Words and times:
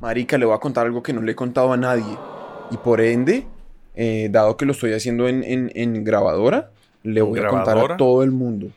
Marica, 0.00 0.38
le 0.38 0.46
voy 0.46 0.54
a 0.54 0.58
contar 0.58 0.86
algo 0.86 1.02
que 1.02 1.12
no 1.12 1.20
le 1.22 1.32
he 1.32 1.34
contado 1.34 1.72
a 1.72 1.76
nadie. 1.76 2.16
Y 2.70 2.76
por 2.78 3.00
ende, 3.00 3.46
eh, 3.94 4.28
dado 4.30 4.56
que 4.56 4.64
lo 4.64 4.72
estoy 4.72 4.92
haciendo 4.94 5.28
en, 5.28 5.42
en- 5.44 5.70
en 5.74 6.04
grabadora, 6.04 6.70
le 7.02 7.20
voy 7.22 7.38
a 7.40 7.48
contar 7.48 7.78
a 7.78 7.96
todo 7.96 8.22
el 8.22 8.30
mundo. 8.30 8.68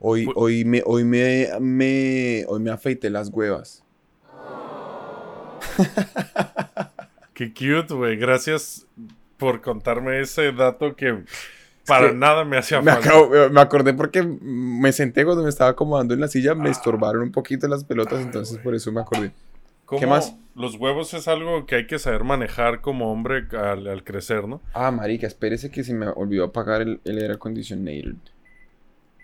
Hoy, 0.00 0.26
Pu- 0.26 0.32
hoy, 0.36 0.64
me, 0.64 0.82
hoy, 0.84 1.04
me, 1.04 1.48
me- 1.60 2.44
hoy 2.48 2.60
me 2.60 2.70
afeité 2.70 3.08
las 3.08 3.30
huevas. 3.30 3.82
Qué 7.32 7.52
cute, 7.52 7.94
güey. 7.94 8.16
Gracias 8.16 8.86
por 9.38 9.60
contarme 9.60 10.20
ese 10.20 10.52
dato 10.52 10.94
que 10.94 11.24
para 11.86 12.08
que 12.08 12.14
nada 12.14 12.44
me 12.44 12.56
hacía 12.58 12.80
Me, 12.80 12.92
falta. 12.92 13.08
acabo- 13.08 13.30
me 13.50 13.60
acordé 13.60 13.94
porque 13.94 14.22
me 14.22 14.92
senté 14.92 15.24
cuando 15.24 15.42
me 15.42 15.48
estaba 15.48 15.70
acomodando 15.70 16.14
en 16.14 16.20
la 16.20 16.28
silla, 16.28 16.54
me 16.54 16.70
estorbaron 16.70 17.22
un 17.22 17.32
poquito 17.32 17.66
las 17.68 17.84
pelotas, 17.84 18.20
entonces 18.20 18.58
por 18.58 18.74
eso 18.74 18.92
me 18.92 19.00
acordé. 19.00 19.32
¿Cómo 19.84 20.00
¿Qué 20.00 20.06
más? 20.06 20.36
Los 20.54 20.76
huevos 20.76 21.14
es 21.14 21.26
algo 21.26 21.66
que 21.66 21.74
hay 21.74 21.86
que 21.86 21.98
saber 21.98 22.24
manejar 22.24 22.80
como 22.80 23.10
hombre 23.12 23.46
al, 23.52 23.86
al 23.88 24.04
crecer, 24.04 24.46
¿no? 24.46 24.60
Ah, 24.72 24.90
marica, 24.90 25.26
espérese 25.26 25.70
que 25.70 25.82
se 25.82 25.94
me 25.94 26.06
olvidó 26.08 26.44
apagar 26.44 26.80
el, 26.80 27.00
el 27.04 27.18
air 27.18 27.38
conditioner. 27.38 28.14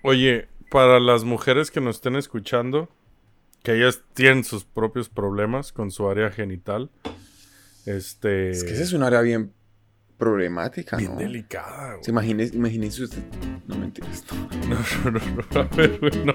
Oye, 0.02 0.48
para 0.70 0.98
las 0.98 1.24
mujeres 1.24 1.70
que 1.70 1.80
nos 1.80 1.96
estén 1.96 2.16
escuchando, 2.16 2.88
que 3.62 3.74
ellas 3.74 4.02
tienen 4.14 4.44
sus 4.44 4.64
propios 4.64 5.08
problemas 5.08 5.72
con 5.72 5.90
su 5.90 6.08
área 6.08 6.30
genital, 6.30 6.90
este... 7.86 8.50
Es 8.50 8.64
que 8.64 8.72
ese 8.72 8.82
es 8.82 8.92
un 8.92 9.02
área 9.02 9.20
bien 9.20 9.52
problemática, 10.18 10.96
bien 10.96 11.12
¿no? 11.14 11.18
delicada, 11.18 11.92
güey. 11.92 12.04
Se 12.04 12.10
imagine, 12.10 12.44
imagínese 12.52 13.04
usted. 13.04 13.22
No 13.66 13.76
mentiras. 13.76 14.24
no. 14.68 14.76
No, 14.76 15.10
no, 15.10 15.20
no, 15.20 15.46
no, 15.54 15.60
a 15.60 15.64
ver, 15.76 15.98
güey, 15.98 16.24
no. 16.24 16.34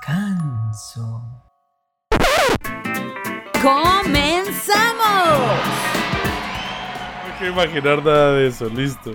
Descanso. 0.00 1.20
¡Comenzamos! 3.62 4.98
No 7.26 7.38
quiero 7.38 7.52
imaginar 7.52 8.02
nada 8.04 8.32
de 8.34 8.46
eso, 8.48 8.68
listo. 8.70 9.14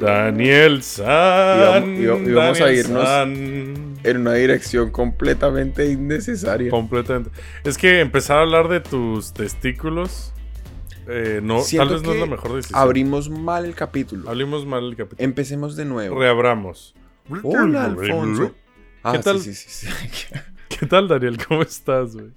Daniel 0.00 0.82
San. 0.84 1.96
Y 1.96 2.06
vamos- 2.06 2.28
y 2.28 2.32
vamos 2.32 2.60
a 2.60 2.72
irnos. 2.72 3.04
San. 3.04 3.96
En 4.04 4.16
una 4.18 4.34
dirección 4.34 4.90
completamente 4.90 5.90
innecesaria. 5.90 6.70
Completamente. 6.70 7.30
Es 7.64 7.76
que 7.76 8.00
empezar 8.00 8.38
a 8.38 8.42
hablar 8.42 8.68
de 8.68 8.80
tus 8.80 9.32
testículos. 9.32 10.32
eh, 11.12 11.40
no, 11.42 11.60
tal 11.76 11.88
vez 11.88 12.02
no 12.02 12.10
es 12.12 12.14
que 12.14 12.20
la 12.20 12.26
mejor 12.26 12.54
decisión. 12.54 12.78
Abrimos 12.80 13.30
mal 13.30 13.64
el 13.64 13.74
capítulo. 13.74 14.28
Hablemos 14.30 14.64
mal 14.64 14.84
el 14.84 14.96
capítulo. 14.96 15.24
Empecemos 15.24 15.74
de 15.74 15.84
nuevo. 15.86 16.16
Reabramos. 16.20 16.94
Hola, 17.42 17.84
Alfonso. 17.84 18.54
Ah, 19.02 19.12
¿Qué 19.12 19.18
sí, 19.18 19.24
tal? 19.24 19.40
Sí, 19.40 19.54
sí, 19.54 19.68
sí. 19.68 19.88
¿Qué 20.68 20.86
tal, 20.86 21.08
Daniel? 21.08 21.38
¿Cómo 21.46 21.62
estás, 21.62 22.14
güey? 22.14 22.32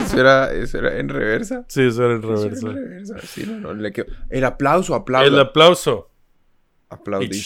¿Eso 0.00 0.20
era, 0.20 0.52
eso 0.52 0.78
era 0.78 0.98
en 0.98 1.08
reversa? 1.08 1.64
Sí, 1.68 1.82
eso 1.82 2.04
era 2.04 2.14
en 2.14 2.24
era 2.24 2.34
reversa. 2.34 2.66
en 2.68 2.74
reversa. 2.74 3.20
Sí, 3.26 3.44
no, 3.46 3.58
no, 3.60 3.74
le 3.74 3.92
quedó. 3.92 4.06
El 4.28 4.44
aplauso, 4.44 4.94
aplauso. 4.94 5.28
El 5.28 5.38
aplauso. 5.38 6.10
Aplaudí. 6.88 7.42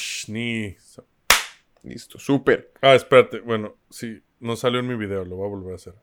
Listo, 1.83 2.19
súper. 2.19 2.73
Ah, 2.81 2.95
espérate. 2.95 3.41
Bueno, 3.41 3.77
sí, 3.91 4.23
no 4.41 4.57
salió 4.57 4.81
en 4.81 4.89
mi 4.89 4.95
video, 4.95 5.25
lo 5.25 5.37
voy 5.37 5.47
a 5.47 5.51
volver 5.51 5.73
a 5.73 5.77
hacer. 5.77 5.95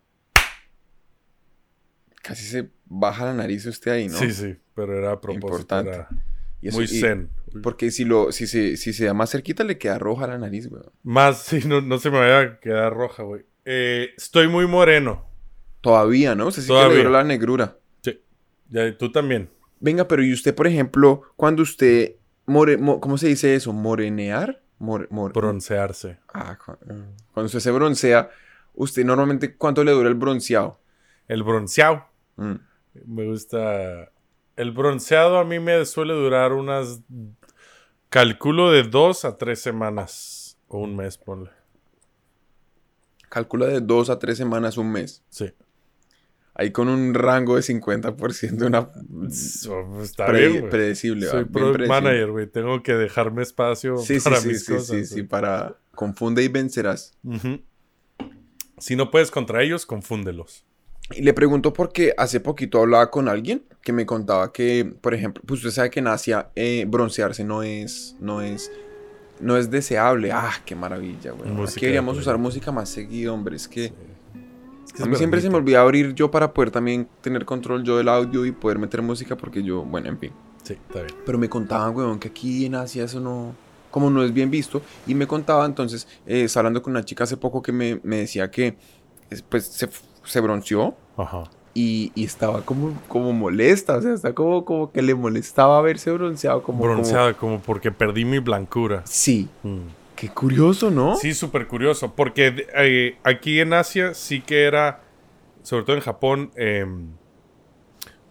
Casi 2.21 2.45
se 2.45 2.69
baja 2.85 3.25
la 3.25 3.33
nariz 3.33 3.65
usted 3.65 3.91
ahí, 3.91 4.07
¿no? 4.07 4.17
Sí, 4.17 4.31
sí, 4.31 4.55
pero 4.75 4.95
era 4.95 5.13
a 5.13 5.19
propósito. 5.19 5.47
Importante. 5.47 5.89
era 5.89 6.09
Y 6.61 6.67
eso- 6.69 6.77
muy 6.77 6.85
y- 6.85 6.99
zen. 6.99 7.29
Porque 7.63 7.91
si 7.91 8.05
lo, 8.05 8.31
si 8.31 8.47
se, 8.47 8.77
si 8.77 8.93
se 8.93 9.05
da 9.05 9.13
más 9.13 9.29
cerquita, 9.31 9.63
le 9.65 9.77
queda 9.77 9.99
roja 9.99 10.25
la 10.27 10.37
nariz, 10.37 10.69
güey. 10.69 10.83
Más, 11.03 11.41
sí, 11.43 11.61
no, 11.67 11.81
no 11.81 11.97
se 11.99 12.09
me 12.09 12.19
vaya 12.19 12.39
a 12.39 12.59
quedar 12.59 12.93
roja, 12.93 13.23
güey. 13.23 13.43
Eh, 13.65 14.09
estoy 14.17 14.47
muy 14.47 14.67
moreno. 14.67 15.25
Todavía, 15.81 16.35
¿no? 16.35 16.47
Usted 16.47 16.61
sí 16.61 16.67
que 16.67 16.73
Todavía. 16.73 16.95
le 16.97 17.01
dio 17.01 17.09
la 17.09 17.23
negrura. 17.23 17.77
Sí. 18.01 18.21
Ya, 18.69 18.97
tú 18.97 19.11
también. 19.11 19.49
Venga, 19.79 20.07
pero 20.07 20.23
y 20.23 20.31
usted, 20.31 20.53
por 20.55 20.67
ejemplo, 20.67 21.23
cuando 21.35 21.63
usted 21.63 22.15
more, 22.45 22.77
mo- 22.77 23.01
¿cómo 23.01 23.17
se 23.17 23.27
dice 23.27 23.55
eso? 23.55 23.73
¿Morenear? 23.73 24.61
More, 24.79 25.07
more- 25.09 25.33
Broncearse. 25.33 26.19
Ah, 26.33 26.57
eh, 26.89 27.03
cuando 27.33 27.45
usted 27.47 27.59
se 27.59 27.71
broncea, 27.71 28.29
usted 28.73 29.03
normalmente, 29.05 29.55
¿cuánto 29.55 29.83
le 29.83 29.91
dura 29.91 30.07
el 30.09 30.15
bronceado? 30.15 30.79
El 31.27 31.43
bronceado. 31.43 32.05
Mm. 32.37 32.55
Me 33.05 33.25
gusta. 33.25 34.11
El 34.55 34.71
bronceado 34.71 35.37
a 35.37 35.43
mí 35.43 35.59
me 35.59 35.85
suele 35.85 36.13
durar 36.13 36.53
unas. 36.53 36.99
Calculo 38.09 38.71
de 38.71 38.83
dos 38.83 39.25
a 39.25 39.37
tres 39.37 39.59
semanas. 39.61 40.57
O 40.67 40.79
un 40.79 40.95
mes, 40.95 41.17
ponle. 41.17 41.49
Calcula 43.29 43.67
de 43.67 43.79
dos 43.81 44.09
a 44.09 44.19
tres 44.19 44.37
semanas, 44.37 44.77
un 44.77 44.91
mes. 44.91 45.23
Sí. 45.29 45.51
Ahí 46.53 46.71
con 46.71 46.89
un 46.89 47.13
rango 47.13 47.55
de 47.55 47.61
50%, 47.61 48.65
una 48.67 48.89
está 50.03 50.25
pre- 50.25 50.39
bien, 50.49 50.59
güey. 50.59 50.69
predecible. 50.69 51.27
Soy 51.27 51.45
predecible. 51.45 51.87
manager, 51.87 52.31
güey. 52.31 52.47
Tengo 52.47 52.83
que 52.83 52.93
dejarme 52.93 53.41
espacio 53.41 53.97
Sí, 53.97 54.19
sí, 54.19 54.23
para 54.23 54.35
sí, 54.41 54.49
mis 54.49 54.65
sí, 54.65 54.73
cosas. 54.73 54.87
sí, 54.87 55.05
sí, 55.05 55.13
güey. 55.15 55.27
para 55.27 55.77
confunde 55.95 56.43
y 56.43 56.49
vencerás. 56.49 57.17
Si 58.77 58.95
no 58.97 59.09
puedes 59.11 59.31
contra 59.31 59.63
ellos, 59.63 59.85
confúndelos. 59.85 60.65
Y 61.15 61.21
le 61.21 61.33
pregunto 61.33 61.73
porque 61.73 62.13
hace 62.17 62.39
poquito 62.39 62.79
hablaba 62.79 63.09
con 63.11 63.27
alguien 63.27 63.63
que 63.81 63.93
me 63.93 64.05
contaba 64.05 64.51
que, 64.51 64.85
por 65.01 65.13
ejemplo, 65.13 65.41
pues 65.45 65.59
usted 65.59 65.71
sabe 65.71 65.89
que 65.89 65.99
en 65.99 66.07
Asia 66.07 66.49
eh, 66.55 66.85
broncearse 66.87 67.43
no 67.43 67.63
es, 67.63 68.15
no 68.19 68.41
es, 68.41 68.71
no 69.39 69.57
es 69.57 69.69
deseable. 69.71 70.31
Ah, 70.31 70.53
qué 70.65 70.75
maravilla, 70.75 71.31
güey. 71.31 71.49
Música 71.49 71.77
Aquí 71.77 71.85
deberíamos 71.87 72.15
de 72.15 72.21
usar 72.21 72.37
música 72.37 72.71
más 72.71 72.89
seguido, 72.89 73.33
hombre. 73.33 73.55
Es 73.55 73.67
que 73.67 73.85
Es 74.85 74.93
que 74.93 75.03
a 75.03 75.05
es 75.05 75.11
mí 75.11 75.15
siempre 75.15 75.41
se 75.41 75.49
me 75.49 75.55
olvida 75.57 75.81
abrir 75.81 76.13
yo 76.13 76.29
para 76.29 76.53
poder 76.53 76.69
también 76.71 77.07
tener 77.21 77.45
control 77.45 77.83
yo 77.83 77.97
del 77.97 78.09
audio 78.09 78.45
y 78.45 78.51
poder 78.51 78.77
meter 78.79 79.01
música 79.01 79.35
porque 79.35 79.63
yo, 79.63 79.83
bueno, 79.83 80.09
en 80.09 80.19
fin. 80.19 80.31
Sí, 80.63 80.73
está 80.73 81.01
bien. 81.01 81.15
Pero 81.25 81.37
me 81.39 81.49
contaban, 81.49 81.95
weón, 81.95 82.19
que 82.19 82.27
aquí 82.27 82.65
en 82.67 82.75
Asia 82.75 83.05
eso 83.05 83.19
no, 83.19 83.55
como 83.89 84.09
no 84.11 84.23
es 84.23 84.31
bien 84.31 84.51
visto. 84.51 84.81
Y 85.07 85.15
me 85.15 85.25
contaba 85.25 85.65
entonces, 85.65 86.07
eh, 86.27 86.47
hablando 86.55 86.81
con 86.83 86.91
una 86.91 87.03
chica 87.03 87.23
hace 87.23 87.35
poco 87.37 87.63
que 87.63 87.71
me, 87.71 87.99
me 88.03 88.17
decía 88.17 88.51
que, 88.51 88.77
es- 89.31 89.41
pues, 89.41 89.65
se, 89.65 89.89
se 90.23 90.39
bronceó 90.39 90.95
Ajá. 91.17 91.43
y, 91.73 92.11
y 92.15 92.25
estaba 92.25 92.61
como, 92.63 92.99
como 93.07 93.31
molesta, 93.33 93.95
o 93.97 94.01
sea, 94.01 94.13
está 94.13 94.33
como, 94.33 94.65
como 94.65 94.91
que 94.91 95.01
le 95.01 95.15
molestaba 95.15 95.81
verse 95.81 96.11
bronceado, 96.11 96.63
como... 96.63 96.83
Bronceada, 96.83 97.33
como 97.33 97.59
porque 97.61 97.91
perdí 97.91 98.25
mi 98.25 98.39
blancura. 98.39 99.03
Sí, 99.05 99.47
Mm. 99.63 99.79
qué 100.15 100.29
curioso, 100.29 100.91
¿no? 100.91 101.15
Sí, 101.15 101.33
súper 101.33 101.67
curioso. 101.67 102.13
Porque 102.15 102.67
eh, 102.75 103.17
aquí 103.23 103.59
en 103.59 103.73
Asia 103.73 104.13
sí 104.13 104.41
que 104.41 104.65
era, 104.65 104.99
sobre 105.63 105.83
todo 105.85 105.95
en 105.95 106.01
Japón, 106.01 106.51
em, 106.55 107.07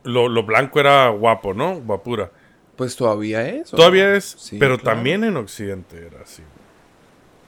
lo, 0.05 0.29
lo 0.29 0.43
blanco 0.45 0.81
era 0.81 1.09
guapo, 1.09 1.53
¿no? 1.55 1.81
Guapura. 1.81 2.31
Pues 2.77 2.97
todavía 2.97 3.47
es. 3.49 3.73
¿o 3.75 3.77
Todavía 3.77 4.09
no? 4.11 4.15
es, 4.17 4.25
Sí, 4.39 4.57
pero 4.59 4.79
claro. 4.79 4.97
también 4.97 5.25
en 5.25 5.37
Occidente 5.37 5.97
era 6.07 6.23
así. 6.23 6.43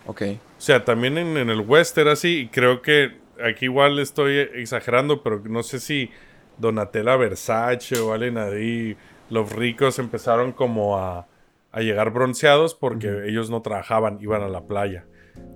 Ok. 0.07 0.23
O 0.23 0.61
sea, 0.61 0.85
también 0.85 1.17
en, 1.19 1.37
en 1.39 1.49
el 1.51 1.61
West 1.61 1.97
era 1.97 2.13
así. 2.13 2.41
Y 2.41 2.49
creo 2.49 2.83
que 2.83 3.13
aquí 3.45 3.67
igual 3.67 3.99
estoy 3.99 4.39
exagerando, 4.39 5.23
pero 5.23 5.41
no 5.45 5.63
sé 5.63 5.81
si 5.81 6.11
Donatella 6.59 7.17
Versace 7.17 7.99
o 7.99 8.13
alguien 8.13 8.39
ahí, 8.39 8.97
los 9.31 9.51
ricos 9.53 9.99
empezaron 9.99 10.53
como 10.53 10.99
a, 10.99 11.27
a 11.73 11.81
llegar 11.81 12.11
bronceados 12.13 12.75
porque 12.75 13.27
ellos 13.29 13.49
no 13.51 13.63
trabajaban, 13.63 14.19
iban 14.21 14.43
a 14.43 14.49
la 14.49 14.63
playa. 14.67 15.07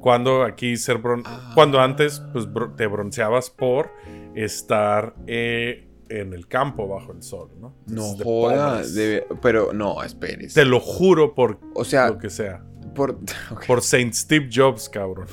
Cuando 0.01 0.43
aquí 0.43 0.77
ser 0.79 0.99
bron- 1.03 1.23
Ah. 1.27 1.53
cuando 1.55 1.81
antes 1.81 2.23
pues 2.33 2.47
bro- 2.51 2.75
te 2.75 2.87
bronceabas 2.87 3.51
por 3.51 3.91
estar 4.35 5.15
eh, 5.27 5.87
en 6.09 6.33
el 6.33 6.47
campo 6.49 6.89
bajo 6.89 7.13
el 7.13 7.23
sol, 7.23 7.51
¿no? 7.61 7.75
No 7.87 8.13
Entonces, 8.13 8.25
joda, 8.25 8.83
debe- 8.83 9.27
pero 9.43 9.73
no, 9.75 10.03
espérese. 10.03 10.61
Te 10.61 10.65
lo 10.65 10.81
juro 10.81 11.35
por 11.35 11.59
O 11.75 11.85
sea, 11.85 12.09
lo 12.09 12.19
que 12.19 12.31
sea. 12.31 12.63
por... 12.95 13.19
Por 13.67 13.83
Saint 13.83 14.15
Steve 14.15 14.49
Jobs, 14.53 14.89
cabrón. 14.89 15.27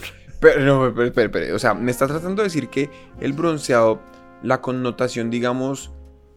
Pero, 0.43 0.59
no, 0.61 0.87
espera, 0.87 1.07
espera, 1.07 1.25
espera. 1.25 1.55
O 1.55 1.59
sea, 1.59 1.73
me 1.73 1.89
está 1.89 2.05
tratando 2.05 2.41
de 2.41 2.47
decir 2.47 2.67
que 2.67 2.89
el 3.21 3.31
bronceado, 3.31 4.01
la 4.41 4.59
connotación, 4.59 5.29
digamos, 5.29 5.93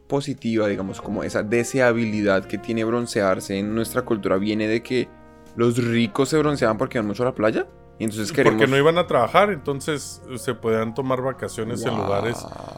positiva, 0.07 0.69
digamos, 0.69 1.03
como 1.03 1.25
esa 1.25 1.43
deseabilidad 1.43 2.45
que 2.45 2.57
tiene 2.57 2.85
broncearse 2.85 3.59
en 3.59 3.75
nuestra 3.75 4.03
cultura, 4.03 4.37
viene 4.37 4.69
de 4.69 4.81
que 4.81 5.09
los 5.57 5.77
ricos 5.77 6.29
se 6.29 6.39
bronceaban 6.39 6.79
porque 6.79 6.99
iban 6.99 7.09
mucho 7.09 7.25
a 7.25 7.27
la 7.27 7.35
playa. 7.35 7.67
Y 7.99 8.05
entonces 8.05 8.31
queremos... 8.31 8.61
Porque 8.61 8.71
no 8.71 8.77
iban 8.77 8.97
a 8.99 9.09
trabajar, 9.09 9.51
entonces 9.51 10.23
se 10.37 10.55
podían 10.55 10.95
tomar 10.95 11.21
vacaciones 11.23 11.85
en 11.85 11.97
lugares 11.97 12.37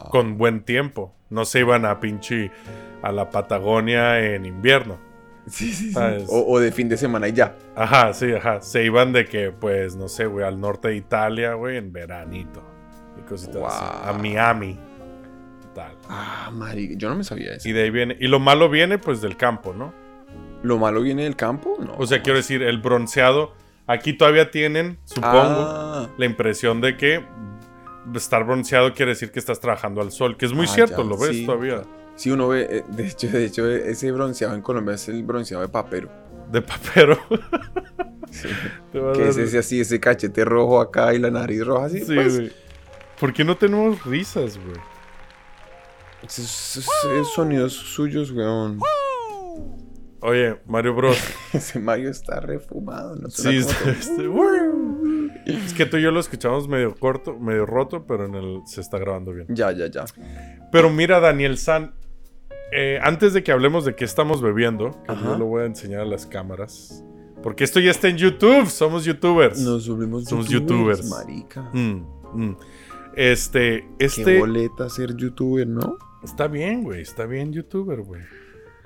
con 0.09 0.37
buen 0.37 0.63
tiempo. 0.63 1.13
No 1.29 1.45
se 1.45 1.59
iban 1.59 1.85
a 1.85 1.99
pinche 1.99 2.51
a 3.03 3.11
la 3.11 3.29
Patagonia 3.29 4.19
en 4.19 4.45
invierno. 4.45 5.08
Sí, 5.49 5.73
sí, 5.73 5.91
sí. 5.91 5.97
O, 6.29 6.45
o 6.53 6.59
de 6.59 6.71
fin 6.71 6.87
de 6.89 6.97
semana 6.97 7.27
y 7.27 7.33
ya. 7.33 7.55
Ajá, 7.75 8.13
sí, 8.13 8.31
ajá. 8.33 8.61
Se 8.61 8.83
iban 8.83 9.11
de 9.13 9.25
que, 9.25 9.51
pues, 9.51 9.95
no 9.95 10.07
sé, 10.07 10.25
güey, 10.25 10.45
al 10.45 10.59
norte 10.59 10.89
de 10.89 10.95
Italia, 10.95 11.53
güey, 11.53 11.77
en 11.77 11.91
veranito. 11.91 12.61
Y 13.17 13.21
cositas 13.27 13.61
así. 13.65 13.85
A 14.09 14.13
Miami. 14.13 14.79
Tal. 15.75 15.93
Ah, 16.09 16.49
marica, 16.53 16.95
yo 16.97 17.09
no 17.09 17.15
me 17.15 17.23
sabía 17.23 17.53
eso. 17.55 17.67
Y 17.67 17.71
de 17.73 17.83
ahí 17.83 17.89
viene. 17.89 18.17
Y 18.19 18.27
lo 18.27 18.39
malo 18.39 18.69
viene, 18.69 18.97
pues, 18.97 19.21
del 19.21 19.37
campo, 19.37 19.73
¿no? 19.73 19.93
¿Lo 20.63 20.77
malo 20.77 21.01
viene 21.01 21.23
del 21.23 21.35
campo? 21.35 21.77
No. 21.79 21.95
O 21.97 22.05
sea, 22.05 22.21
quiero 22.21 22.37
decir, 22.37 22.61
el 22.63 22.79
bronceado. 22.79 23.53
Aquí 23.87 24.13
todavía 24.13 24.51
tienen, 24.51 24.99
supongo, 25.05 25.37
Ah, 25.37 26.09
la 26.17 26.25
impresión 26.25 26.79
de 26.81 26.95
que 26.95 27.25
estar 28.13 28.43
bronceado 28.43 28.93
quiere 28.93 29.11
decir 29.13 29.31
que 29.31 29.39
estás 29.39 29.59
trabajando 29.59 30.01
al 30.01 30.11
sol, 30.11 30.37
que 30.37 30.45
es 30.45 30.53
muy 30.53 30.65
Ah, 30.65 30.73
cierto, 30.73 31.03
ya, 31.03 31.09
lo 31.09 31.17
ves 31.17 31.31
sí. 31.37 31.45
todavía. 31.45 31.81
Sí, 32.19 32.29
uno 32.31 32.47
ve, 32.49 32.67
eh, 32.69 32.83
de 32.89 33.07
hecho, 33.07 33.27
de 33.27 33.45
hecho, 33.45 33.67
ese 33.69 34.11
bronceado 34.11 34.53
en 34.55 34.61
Colombia 34.61 34.95
es 34.95 35.07
el 35.09 35.23
bronceado 35.23 35.63
de 35.63 35.69
papero. 35.69 36.09
De 36.51 36.61
papero. 36.61 37.17
Sí. 38.31 38.47
Que 38.91 39.27
es 39.27 39.37
ese 39.37 39.57
así, 39.57 39.81
ese 39.81 39.99
cachete 39.99 40.45
rojo 40.45 40.79
acá 40.79 41.15
y 41.15 41.17
la 41.19 41.31
nariz 41.31 41.65
roja 41.65 41.87
así. 41.87 42.01
Sí, 42.05 42.13
pues, 42.13 42.37
güey. 42.37 42.51
¿Por 43.19 43.33
qué 43.33 43.43
no 43.43 43.57
tenemos 43.57 44.05
risas, 44.05 44.59
güey? 44.63 44.77
esos- 46.23 46.77
esos- 46.77 47.33
sonidos 47.33 47.73
suyos, 47.73 48.31
weón. 48.31 48.79
Oye, 50.21 50.57
Mario 50.67 50.93
Bros. 50.93 51.17
Ese 51.53 51.79
Mario 51.79 52.11
está 52.11 52.39
refumado. 52.39 53.15
No 53.15 53.29
Sí, 53.31 53.57
está- 53.57 53.89
este- 53.89 54.27
¡Woo! 54.27 55.29
es 55.45 55.73
que 55.73 55.87
tú 55.87 55.97
y 55.97 56.03
yo 56.03 56.11
lo 56.11 56.19
escuchamos 56.19 56.67
medio 56.67 56.93
corto, 56.95 57.33
medio 57.39 57.65
roto, 57.65 58.05
pero 58.05 58.25
en 58.25 58.35
el 58.35 58.61
se 58.67 58.81
está 58.81 58.99
grabando 58.99 59.33
bien. 59.33 59.47
Ya, 59.49 59.71
ya, 59.71 59.87
ya. 59.87 60.05
Pero 60.71 60.89
mira, 60.91 61.19
Daniel 61.19 61.57
San, 61.57 61.95
eh, 62.71 62.99
antes 63.01 63.33
de 63.33 63.43
que 63.43 63.51
hablemos 63.51 63.85
de 63.85 63.95
qué 63.95 64.05
estamos 64.05 64.41
bebiendo, 64.41 64.91
que 65.07 65.15
yo 65.15 65.37
lo 65.37 65.45
voy 65.45 65.63
a 65.63 65.65
enseñar 65.65 66.01
a 66.01 66.05
las 66.05 66.25
cámaras, 66.25 67.03
porque 67.41 67.63
esto 67.63 67.79
ya 67.79 67.91
está 67.91 68.07
en 68.09 68.17
YouTube, 68.17 68.67
somos 68.67 69.05
YouTubers. 69.05 69.59
Nos 69.59 69.87
volvimos 69.87 70.25
Somos 70.25 70.47
youtubers, 70.49 71.01
youtubers. 71.01 71.27
marica. 71.27 71.69
Mm, 71.73 72.05
mm. 72.33 72.57
Este, 73.15 73.87
Qué 73.97 74.05
este 74.05 74.39
boleta 74.39 74.89
ser 74.89 75.15
youtuber, 75.15 75.67
¿no? 75.67 75.97
está 76.23 76.47
bien, 76.47 76.83
güey, 76.83 77.01
está 77.01 77.25
bien 77.25 77.53
YouTuber, 77.53 78.01
güey. 78.01 78.21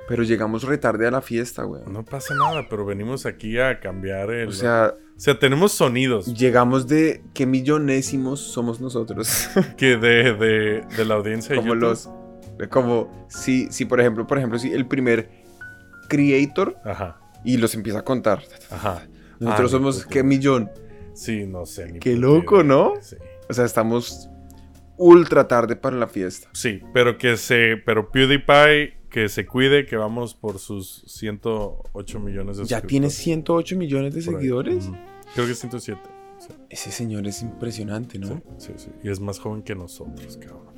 Pero 0.07 0.23
llegamos 0.23 0.63
retarde 0.63 1.07
a 1.07 1.11
la 1.11 1.21
fiesta, 1.21 1.63
güey. 1.63 1.81
No 1.87 2.03
pasa 2.03 2.35
nada, 2.35 2.67
pero 2.69 2.85
venimos 2.85 3.25
aquí 3.25 3.57
a 3.57 3.79
cambiar 3.79 4.31
el. 4.31 4.49
O 4.49 4.51
sea, 4.51 4.93
o 5.15 5.19
sea, 5.19 5.39
tenemos 5.39 5.71
sonidos 5.71 6.25
llegamos 6.37 6.87
de 6.87 7.23
qué 7.33 7.45
millonésimos 7.45 8.39
somos 8.41 8.81
nosotros. 8.81 9.49
que 9.77 9.97
de, 9.97 10.33
de, 10.33 10.81
de 10.97 11.05
la 11.05 11.15
audiencia 11.15 11.51
de 11.51 11.61
como 11.61 11.73
YouTube. 11.75 11.89
los. 11.89 12.09
Como 12.69 13.25
si, 13.29 13.67
si, 13.71 13.85
por 13.85 13.99
ejemplo, 13.99 14.25
por 14.27 14.37
ejemplo, 14.37 14.57
si 14.59 14.71
el 14.71 14.85
primer 14.87 15.29
creator 16.07 16.77
Ajá, 16.83 17.19
y 17.43 17.57
los 17.57 17.73
empieza 17.75 17.99
a 17.99 18.03
contar. 18.03 18.43
ajá. 18.69 19.07
Nosotros 19.39 19.71
Ah, 19.73 19.77
somos 19.77 20.05
qué 20.05 20.23
millón. 20.23 20.69
Sí, 21.13 21.45
no 21.45 21.65
sé. 21.65 21.99
Qué 21.99 22.15
loco, 22.15 22.57
idea. 22.57 22.63
¿no? 22.63 22.93
Sí. 23.01 23.17
O 23.49 23.53
sea, 23.53 23.65
estamos 23.65 24.29
ultra 24.97 25.47
tarde 25.47 25.75
para 25.75 25.97
la 25.97 26.07
fiesta. 26.07 26.47
Sí, 26.53 26.81
pero 26.93 27.17
que 27.17 27.35
se. 27.35 27.75
Pero 27.85 28.09
PewDiePie, 28.09 28.93
que 29.09 29.27
se 29.29 29.45
cuide, 29.45 29.85
que 29.85 29.97
vamos 29.97 30.33
por 30.33 30.59
sus 30.59 31.03
108 31.07 32.19
millones 32.19 32.57
de 32.57 32.65
¿Ya 32.65 32.79
tiene 32.81 33.09
suscriptores 33.09 33.65
108 33.73 33.77
millones 33.77 34.13
de 34.15 34.21
seguidores? 34.21 34.89
Creo 35.35 35.47
que 35.47 35.55
107. 35.55 35.99
Sí, 36.39 36.47
Ese 36.69 36.91
señor 36.91 37.27
es 37.27 37.41
impresionante, 37.41 38.19
¿no? 38.19 38.41
sí, 38.57 38.73
sí, 38.77 38.85
sí. 38.85 38.91
Y 39.03 39.09
es 39.09 39.19
más 39.19 39.39
joven 39.39 39.61
que 39.63 39.75
nosotros, 39.75 40.37
cabrón. 40.37 40.73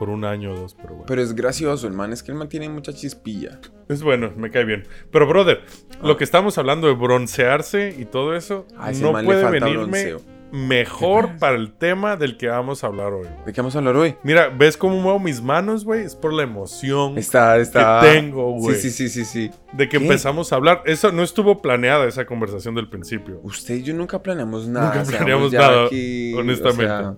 Por 0.00 0.08
un 0.08 0.24
año 0.24 0.52
o 0.52 0.56
dos, 0.56 0.74
pero 0.74 0.88
bueno. 0.94 1.04
Pero 1.06 1.20
es 1.22 1.34
gracioso, 1.34 1.86
el 1.86 1.92
man 1.92 2.12
es 2.12 2.22
que 2.24 2.32
el 2.32 2.38
man 2.38 2.48
tiene 2.48 2.68
mucha 2.70 2.92
chispilla. 2.92 3.60
Es 3.88 4.02
bueno, 4.02 4.32
me 4.36 4.50
cae 4.50 4.64
bien. 4.64 4.84
Pero, 5.12 5.26
brother, 5.28 5.60
lo 6.02 6.16
que 6.16 6.24
estamos 6.24 6.56
hablando 6.58 6.86
de 6.88 6.94
broncearse 6.94 7.94
y 7.98 8.06
todo 8.06 8.34
eso, 8.34 8.66
Ah. 8.78 8.90
no 8.98 9.12
puede 9.12 9.44
venirme 9.50 9.76
bronceo. 9.84 10.20
mejor 10.52 11.36
para 11.38 11.56
el 11.56 11.72
tema 11.72 12.16
del 12.16 12.36
que 12.36 12.48
vamos 12.48 12.82
a 12.82 12.86
hablar 12.88 13.12
hoy. 13.12 13.26
¿De 13.46 13.52
qué 13.52 13.60
vamos 13.60 13.74
a 13.76 13.78
hablar 13.78 13.94
hoy? 13.96 14.16
Mira, 14.22 14.48
¿ves 14.48 14.76
cómo 14.76 14.96
muevo 14.96 15.18
mis 15.18 15.42
manos, 15.42 15.84
güey? 15.84 16.02
Es 16.02 16.16
por 16.16 16.32
la 16.32 16.42
emoción 16.44 17.18
Está, 17.18 17.58
está. 17.58 18.00
tengo, 18.00 18.52
güey. 18.52 18.76
Sí, 18.76 18.90
sí, 18.90 19.08
sí, 19.08 19.24
sí, 19.24 19.24
sí. 19.26 19.50
de 19.74 19.88
que 19.88 19.98
¿Qué? 19.98 20.02
empezamos 20.04 20.52
a 20.52 20.56
hablar. 20.56 20.82
Eso 20.86 21.12
no 21.12 21.22
estuvo 21.22 21.60
planeada 21.62 22.06
esa 22.08 22.24
conversación 22.26 22.74
del 22.74 22.88
principio. 22.88 23.38
Usted 23.42 23.74
y 23.76 23.82
yo 23.82 23.94
nunca 23.94 24.22
planeamos 24.22 24.66
nada. 24.66 24.94
Nunca 24.94 25.08
planeamos 25.18 25.52
nada, 25.52 25.84
aquí, 25.86 26.32
honestamente. 26.34 26.84
o 26.92 26.98
sea, 26.98 27.14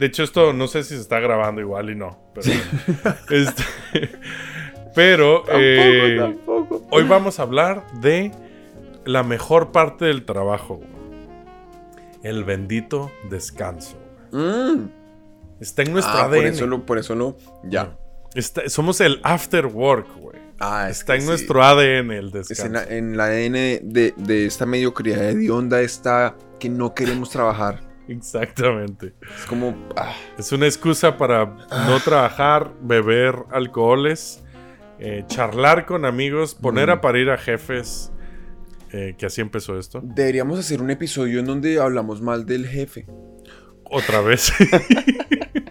De 0.00 0.06
hecho, 0.06 0.22
esto 0.24 0.52
no 0.52 0.66
sé 0.66 0.82
si 0.82 0.94
se 0.96 1.00
está 1.02 1.20
grabando 1.20 1.60
igual 1.60 1.90
y 1.90 1.94
no. 1.94 2.18
Pero, 2.34 2.50
este, 3.30 3.62
pero 4.94 5.42
tampoco, 5.42 5.58
eh, 5.60 6.16
tampoco. 6.18 6.86
hoy 6.90 7.04
vamos 7.04 7.38
a 7.38 7.42
hablar 7.42 7.84
de 8.00 8.32
la 9.04 9.22
mejor 9.22 9.72
parte 9.72 10.06
del 10.06 10.24
trabajo. 10.24 10.76
güey. 10.76 10.88
El 12.22 12.44
bendito 12.44 13.10
descanso. 13.30 13.96
Mm. 14.32 14.86
Está 15.60 15.82
en 15.82 15.92
nuestro 15.92 16.14
Ah, 16.14 16.24
ADN. 16.24 16.30
por 16.36 16.46
eso 16.46 16.66
lo, 16.66 16.86
por 16.86 16.98
eso 16.98 17.14
lo. 17.14 17.36
Ya. 17.64 17.96
Está- 18.34 18.68
somos 18.68 19.00
el 19.00 19.20
after 19.22 19.66
work, 19.66 20.06
güey. 20.16 20.38
Ah, 20.58 20.88
es 20.90 20.98
Está 21.00 21.14
en 21.14 21.22
sí. 21.22 21.26
nuestro 21.28 21.62
ADN 21.62 22.10
el 22.12 22.26
Es 22.34 22.48
descanso. 22.48 22.66
en, 22.66 22.72
la, 22.72 22.84
en 22.84 23.16
la 23.16 23.24
ADN 23.24 23.80
de, 23.92 24.14
de 24.16 24.46
esta 24.46 24.66
mediocridad 24.66 25.34
de 25.34 25.50
onda 25.50 25.80
está 25.80 26.36
que 26.58 26.68
no 26.68 26.94
queremos 26.94 27.30
trabajar. 27.30 27.80
Exactamente. 28.10 29.14
Es 29.38 29.46
como. 29.46 29.74
ah, 29.96 30.12
Es 30.38 30.52
una 30.52 30.66
excusa 30.66 31.16
para 31.16 31.46
no 31.86 31.98
trabajar, 32.04 32.72
beber 32.82 33.36
alcoholes, 33.52 34.42
eh, 34.98 35.24
charlar 35.28 35.86
con 35.86 36.04
amigos, 36.04 36.54
poner 36.54 36.88
Mm. 36.88 36.92
a 36.92 37.00
parir 37.00 37.30
a 37.30 37.38
jefes. 37.38 38.12
eh, 38.92 39.14
que 39.16 39.24
así 39.26 39.40
empezó 39.40 39.78
esto. 39.78 40.00
deberíamos 40.02 40.58
hacer 40.58 40.82
un 40.82 40.90
episodio 40.90 41.38
en 41.38 41.46
donde 41.46 41.80
hablamos 41.80 42.20
mal 42.20 42.44
del 42.44 42.66
jefe. 42.66 43.06
Otra 43.84 44.20
vez. 44.20 44.52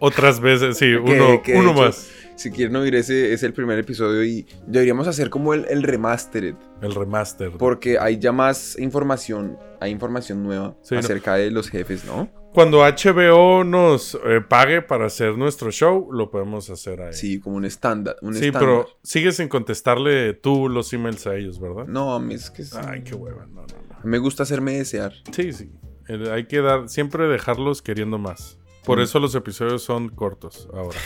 Otras 0.00 0.40
veces, 0.40 0.78
sí, 0.78 0.92
uno, 0.94 1.42
uno 1.54 1.72
más. 1.74 2.10
Si 2.38 2.50
quieren 2.52 2.76
oír 2.76 2.94
ese, 2.94 3.32
es 3.32 3.42
el 3.42 3.52
primer 3.52 3.78
episodio 3.78 4.22
y 4.24 4.46
deberíamos 4.66 5.08
hacer 5.08 5.28
como 5.28 5.54
el, 5.54 5.64
el 5.68 5.82
remastered. 5.82 6.54
El 6.80 6.94
remaster. 6.94 7.50
Porque 7.58 7.98
hay 7.98 8.18
ya 8.18 8.30
más 8.32 8.78
información, 8.78 9.58
hay 9.80 9.90
información 9.90 10.44
nueva 10.44 10.76
Sí, 10.82 10.94
¿no? 10.94 11.00
acerca 11.00 11.34
de 11.34 11.50
los 11.50 11.68
jefes, 11.68 12.04
¿no? 12.04 12.30
Cuando 12.54 12.78
HBO 12.78 13.64
nos 13.64 14.14
eh, 14.14 14.40
pague 14.48 14.82
para 14.82 15.06
hacer 15.06 15.36
nuestro 15.36 15.70
show, 15.70 16.10
lo 16.12 16.30
podemos 16.30 16.70
hacer 16.70 17.02
ahí. 17.02 17.12
Sí, 17.12 17.40
como 17.40 17.56
un 17.56 17.64
estándar. 17.64 18.16
Un 18.22 18.34
Sí, 18.34 18.50
pero 18.52 18.86
sigues 19.02 19.36
sin 19.36 19.48
contestarle 19.48 20.32
tú 20.32 20.68
los 20.68 20.92
emails 20.92 21.26
a 21.26 21.34
ellos, 21.36 21.60
¿verdad? 21.60 21.86
No, 21.86 22.14
a 22.14 22.20
mí 22.20 22.34
es 22.34 22.50
que 22.50 22.64
sí. 22.64 22.76
Ay, 22.86 23.02
qué 23.02 23.14
hueva. 23.14 23.46
No, 23.46 23.62
no, 23.62 23.66
no. 23.66 23.96
Me 24.04 24.18
gusta 24.18 24.44
hacerme 24.44 24.74
desear. 24.78 25.12
Sí, 25.32 25.52
sí. 25.52 25.70
El- 26.06 26.30
hay 26.30 26.46
que 26.46 26.60
dar, 26.60 26.88
siempre 26.88 27.26
dejarlos 27.26 27.82
queriendo 27.82 28.16
más. 28.18 28.58
Por 28.84 28.98
Mm. 28.98 29.02
eso 29.02 29.18
los 29.18 29.34
episodios 29.34 29.82
son 29.82 30.08
cortos 30.08 30.68
ahora. 30.72 30.98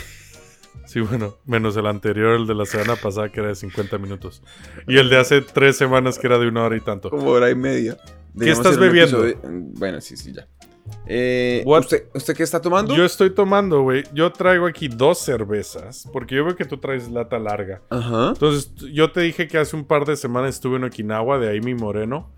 Sí, 0.86 1.00
bueno, 1.00 1.36
menos 1.46 1.76
el 1.76 1.86
anterior, 1.86 2.34
el 2.40 2.46
de 2.46 2.54
la 2.54 2.66
semana 2.66 2.96
pasada, 2.96 3.30
que 3.30 3.40
era 3.40 3.48
de 3.50 3.54
50 3.54 3.98
minutos. 3.98 4.42
Y 4.88 4.98
el 4.98 5.08
de 5.08 5.18
hace 5.18 5.40
tres 5.40 5.76
semanas, 5.76 6.18
que 6.18 6.26
era 6.26 6.38
de 6.38 6.48
una 6.48 6.64
hora 6.64 6.76
y 6.76 6.80
tanto. 6.80 7.08
Como 7.10 7.28
hora 7.30 7.50
y 7.50 7.54
media. 7.54 7.96
Deberíamos 8.34 8.66
estás 8.66 8.78
bebiendo? 8.80 9.24
episodio- 9.26 9.70
Bueno, 9.78 10.00
sí, 10.00 10.16
sí, 10.16 10.32
ya. 10.32 10.46
Eh? 11.06 11.62
¿usted, 11.64 12.04
¿Usted 12.14 12.36
qué 12.36 12.42
está 12.42 12.60
tomando? 12.60 12.94
Yo 12.96 13.04
estoy 13.04 13.30
tomando, 13.30 13.82
güey. 13.82 14.04
Yo 14.12 14.32
traigo 14.32 14.66
aquí 14.66 14.88
dos 14.88 15.18
cervezas, 15.18 16.08
porque 16.12 16.34
yo 16.34 16.44
veo 16.44 16.56
que 16.56 16.64
tú 16.64 16.78
traes 16.78 17.08
lata 17.10 17.38
larga. 17.38 17.82
Ajá. 17.88 18.30
Entonces, 18.30 18.72
yo 18.92 19.10
te 19.12 19.20
dije 19.20 19.46
que 19.48 19.58
hace 19.58 19.76
un 19.76 19.84
par 19.84 20.04
de 20.04 20.16
semanas 20.16 20.54
estuve 20.56 20.76
en 20.76 20.84
Okinawa, 20.84 21.38
de 21.38 21.48
ahí 21.50 21.60
mi 21.60 21.74
moreno. 21.74 22.34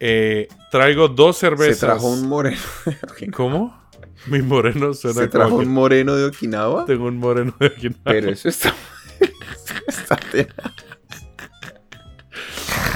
Eh, 0.00 0.48
traigo 0.70 1.08
dos 1.08 1.36
cervezas. 1.36 1.78
Se 1.78 1.86
trajo 1.86 2.08
un 2.08 2.28
moreno. 2.28 2.56
¿Cómo? 3.36 3.83
Mi 4.26 4.40
moreno 4.42 4.94
suena 4.94 5.20
Se 5.22 5.28
trajo 5.28 5.50
como 5.50 5.58
un 5.60 5.64
que 5.64 5.70
moreno 5.70 6.16
de 6.16 6.24
Okinawa. 6.26 6.84
tengo 6.86 7.06
un 7.06 7.18
moreno 7.18 7.54
de 7.60 7.66
Okinawa. 7.66 8.00
Pero 8.04 8.30
eso 8.30 8.48
está. 8.48 8.74
está. 9.88 10.18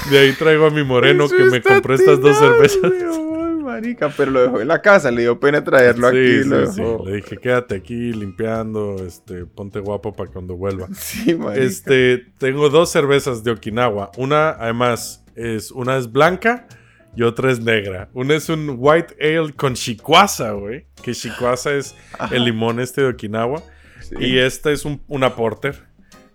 De 0.09 0.17
ahí 0.19 0.33
traigo 0.33 0.65
a 0.65 0.69
mi 0.71 0.83
moreno 0.83 1.25
Eso 1.25 1.35
que 1.35 1.43
me 1.45 1.57
está 1.57 1.73
compró 1.75 1.93
estas 1.93 2.19
dos 2.19 2.37
cervezas. 2.37 2.81
weón, 2.81 3.63
marica, 3.63 4.09
pero 4.15 4.31
lo 4.31 4.41
dejó 4.41 4.61
en 4.61 4.67
la 4.67 4.81
casa, 4.81 5.11
le 5.11 5.21
dio 5.21 5.39
pena 5.39 5.63
traerlo 5.63 6.09
Sí, 6.09 6.17
aquí. 6.17 6.43
sí, 6.43 6.49
lo 6.49 6.65
sí. 6.71 6.81
dejó. 6.81 7.05
Le 7.05 7.15
dije, 7.17 7.37
quédate 7.37 7.75
aquí 7.75 8.13
limpiando, 8.13 8.95
este, 9.05 9.45
ponte 9.45 9.79
guapo 9.79 10.13
para 10.13 10.31
cuando 10.31 10.55
vuelva. 10.55 10.87
Sí, 10.95 11.35
marica. 11.35 11.63
Este, 11.63 12.25
tengo 12.39 12.69
dos 12.69 12.89
cervezas 12.91 13.43
de 13.43 13.51
Okinawa. 13.51 14.11
Una, 14.17 14.49
además, 14.51 15.23
es 15.35 15.69
una 15.71 15.97
es 15.97 16.11
blanca 16.11 16.67
y 17.15 17.23
otra 17.23 17.51
es 17.51 17.59
negra. 17.59 18.09
Una 18.13 18.35
es 18.35 18.49
un 18.49 18.75
white 18.77 19.15
ale 19.19 19.53
con 19.53 19.73
shikwasa, 19.73 20.51
güey. 20.51 20.85
Que 21.03 21.13
shikwasa 21.13 21.73
es 21.73 21.95
el 22.31 22.45
limón 22.45 22.79
este 22.79 23.01
de 23.01 23.07
Okinawa. 23.09 23.61
Sí. 24.01 24.15
Y 24.19 24.37
esta 24.39 24.71
es 24.71 24.85
un- 24.85 25.01
una 25.07 25.35
porter 25.35 25.87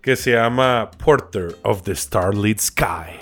que 0.02 0.16
se 0.16 0.32
llama 0.32 0.90
Porter 1.02 1.56
of 1.62 1.82
the 1.82 1.94
Starlit 1.96 2.58
Sky. 2.60 3.16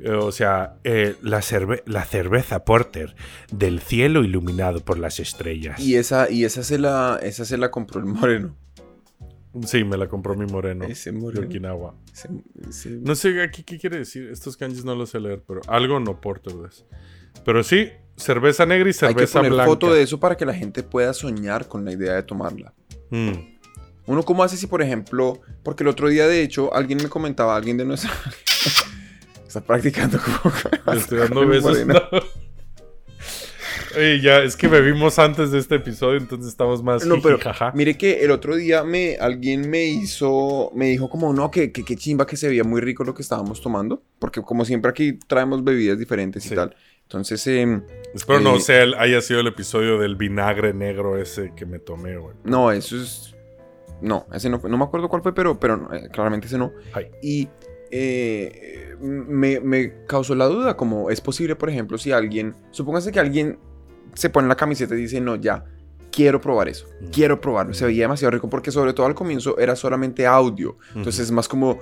Eh, 0.00 0.10
o 0.12 0.30
sea, 0.32 0.74
eh, 0.84 1.16
la, 1.22 1.38
cerve- 1.42 1.82
la 1.86 2.04
cerveza 2.04 2.64
porter 2.64 3.14
del 3.52 3.80
cielo 3.80 4.22
iluminado 4.24 4.80
por 4.80 4.98
las 4.98 5.18
estrellas. 5.20 5.80
Y 5.80 5.96
esa, 5.96 6.30
y 6.30 6.44
esa 6.44 6.62
se 6.62 6.78
la, 6.78 7.18
esa 7.22 7.44
se 7.44 7.56
la 7.58 7.70
compró 7.70 7.98
el 8.00 8.06
moreno. 8.06 8.56
Sí, 9.66 9.82
me 9.84 9.96
la 9.96 10.08
compró 10.08 10.34
mi 10.36 10.46
moreno. 10.46 10.84
Ese 10.84 11.10
de 11.12 11.18
moreno. 11.18 11.46
Okinawa. 11.46 11.94
No 13.00 13.14
sé 13.14 13.42
aquí 13.42 13.62
qué 13.62 13.78
quiere 13.78 13.98
decir. 13.98 14.28
Estos 14.30 14.56
kanjis 14.56 14.84
no 14.84 14.94
los 14.94 15.10
sé 15.10 15.20
leer, 15.20 15.42
pero 15.46 15.60
algo 15.66 15.98
no 16.00 16.20
porter. 16.20 16.54
pues. 16.54 16.84
Pero 17.44 17.62
sí, 17.62 17.88
cerveza 18.16 18.66
negra 18.66 18.84
y 18.88 18.90
Hay 18.90 18.92
que 18.92 18.98
cerveza 18.98 19.38
poner 19.40 19.52
blanca. 19.52 19.70
foto 19.70 19.92
de 19.92 20.02
eso 20.02 20.20
para 20.20 20.36
que 20.36 20.44
la 20.44 20.54
gente 20.54 20.82
pueda 20.82 21.12
soñar 21.14 21.66
con 21.68 21.84
la 21.84 21.92
idea 21.92 22.14
de 22.14 22.22
tomarla. 22.22 22.74
Mm. 23.10 23.32
Uno 24.06 24.22
cómo 24.22 24.42
hace 24.42 24.56
si, 24.56 24.66
por 24.66 24.82
ejemplo, 24.82 25.40
porque 25.62 25.82
el 25.82 25.88
otro 25.88 26.08
día, 26.08 26.26
de 26.26 26.42
hecho, 26.42 26.74
alguien 26.74 26.98
me 27.02 27.08
comentaba, 27.08 27.56
alguien 27.56 27.76
de 27.76 27.84
nuestra... 27.84 28.10
Está 29.46 29.60
practicando 29.62 30.18
como... 30.18 30.54
Estoy 30.96 31.18
dando 31.20 31.46
besos. 31.46 31.86
No. 31.86 31.94
Oye, 33.96 34.20
ya, 34.20 34.38
es 34.42 34.56
que 34.56 34.68
bebimos 34.68 35.18
antes 35.18 35.50
de 35.50 35.58
este 35.58 35.76
episodio, 35.76 36.18
entonces 36.18 36.48
estamos 36.48 36.82
más 36.82 37.04
No, 37.06 37.20
pero 37.22 37.38
mire 37.74 37.96
que 37.96 38.24
el 38.24 38.30
otro 38.30 38.54
día 38.56 38.84
me, 38.84 39.16
alguien 39.18 39.68
me 39.70 39.84
hizo, 39.86 40.70
me 40.74 40.86
dijo 40.86 41.08
como, 41.08 41.32
no, 41.32 41.50
que, 41.50 41.72
que, 41.72 41.84
que 41.84 41.96
chimba 41.96 42.26
que 42.26 42.36
se 42.36 42.48
veía 42.48 42.64
muy 42.64 42.80
rico 42.80 43.04
lo 43.04 43.14
que 43.14 43.22
estábamos 43.22 43.60
tomando, 43.60 44.02
porque 44.18 44.42
como 44.42 44.64
siempre 44.64 44.90
aquí 44.90 45.18
traemos 45.26 45.64
bebidas 45.64 45.98
diferentes 45.98 46.44
y 46.46 46.50
Sí. 46.50 46.54
tal. 46.54 46.74
Entonces, 47.04 47.46
em, 47.46 47.82
Espero 48.14 48.40
no 48.40 48.56
eh, 48.56 48.60
sea 48.60 48.82
el- 48.82 48.94
haya 48.94 49.20
sido 49.22 49.40
el 49.40 49.46
episodio 49.46 49.98
del 49.98 50.16
vinagre 50.16 50.74
negro 50.74 51.16
ese 51.16 51.52
que 51.56 51.64
me 51.64 51.78
tomé, 51.78 52.16
güey. 52.18 52.34
no, 52.44 52.70
eso 52.70 52.96
es... 53.00 53.34
No, 54.02 54.26
ese 54.32 54.48
no 54.50 54.60
fue, 54.60 54.70
no 54.70 54.76
me 54.78 54.84
acuerdo 54.84 55.08
cuál 55.08 55.22
fue, 55.22 55.34
pero, 55.34 55.58
pero 55.58 55.76
no, 55.76 55.92
eh, 55.94 56.08
claramente 56.12 56.46
ese 56.46 56.56
no. 56.58 56.72
Ay. 56.92 57.06
Y 57.22 57.48
eh, 57.90 58.94
me, 59.00 59.58
me 59.60 60.04
causó 60.06 60.34
la 60.34 60.46
duda, 60.46 60.76
como 60.76 61.10
es 61.10 61.20
posible, 61.20 61.56
por 61.56 61.68
ejemplo, 61.70 61.98
si 61.98 62.12
alguien, 62.12 62.54
supóngase 62.70 63.10
que 63.10 63.18
alguien 63.20 63.58
se 64.14 64.30
pone 64.30 64.48
la 64.48 64.56
camiseta 64.56 64.94
y 64.94 64.98
dice, 64.98 65.20
no, 65.20 65.36
ya, 65.36 65.64
quiero 66.10 66.40
probar 66.40 66.68
eso, 66.68 66.86
Mm. 67.00 67.06
quiero 67.12 67.40
probarlo, 67.40 67.74
se 67.74 67.84
veía 67.84 68.04
demasiado 68.04 68.30
rico 68.32 68.48
porque 68.50 68.70
sobre 68.70 68.92
todo 68.92 69.06
al 69.06 69.14
comienzo 69.14 69.58
era 69.58 69.76
solamente 69.76 70.26
audio, 70.26 70.76
entonces 70.94 71.24
es 71.26 71.30
más 71.30 71.46
como 71.48 71.78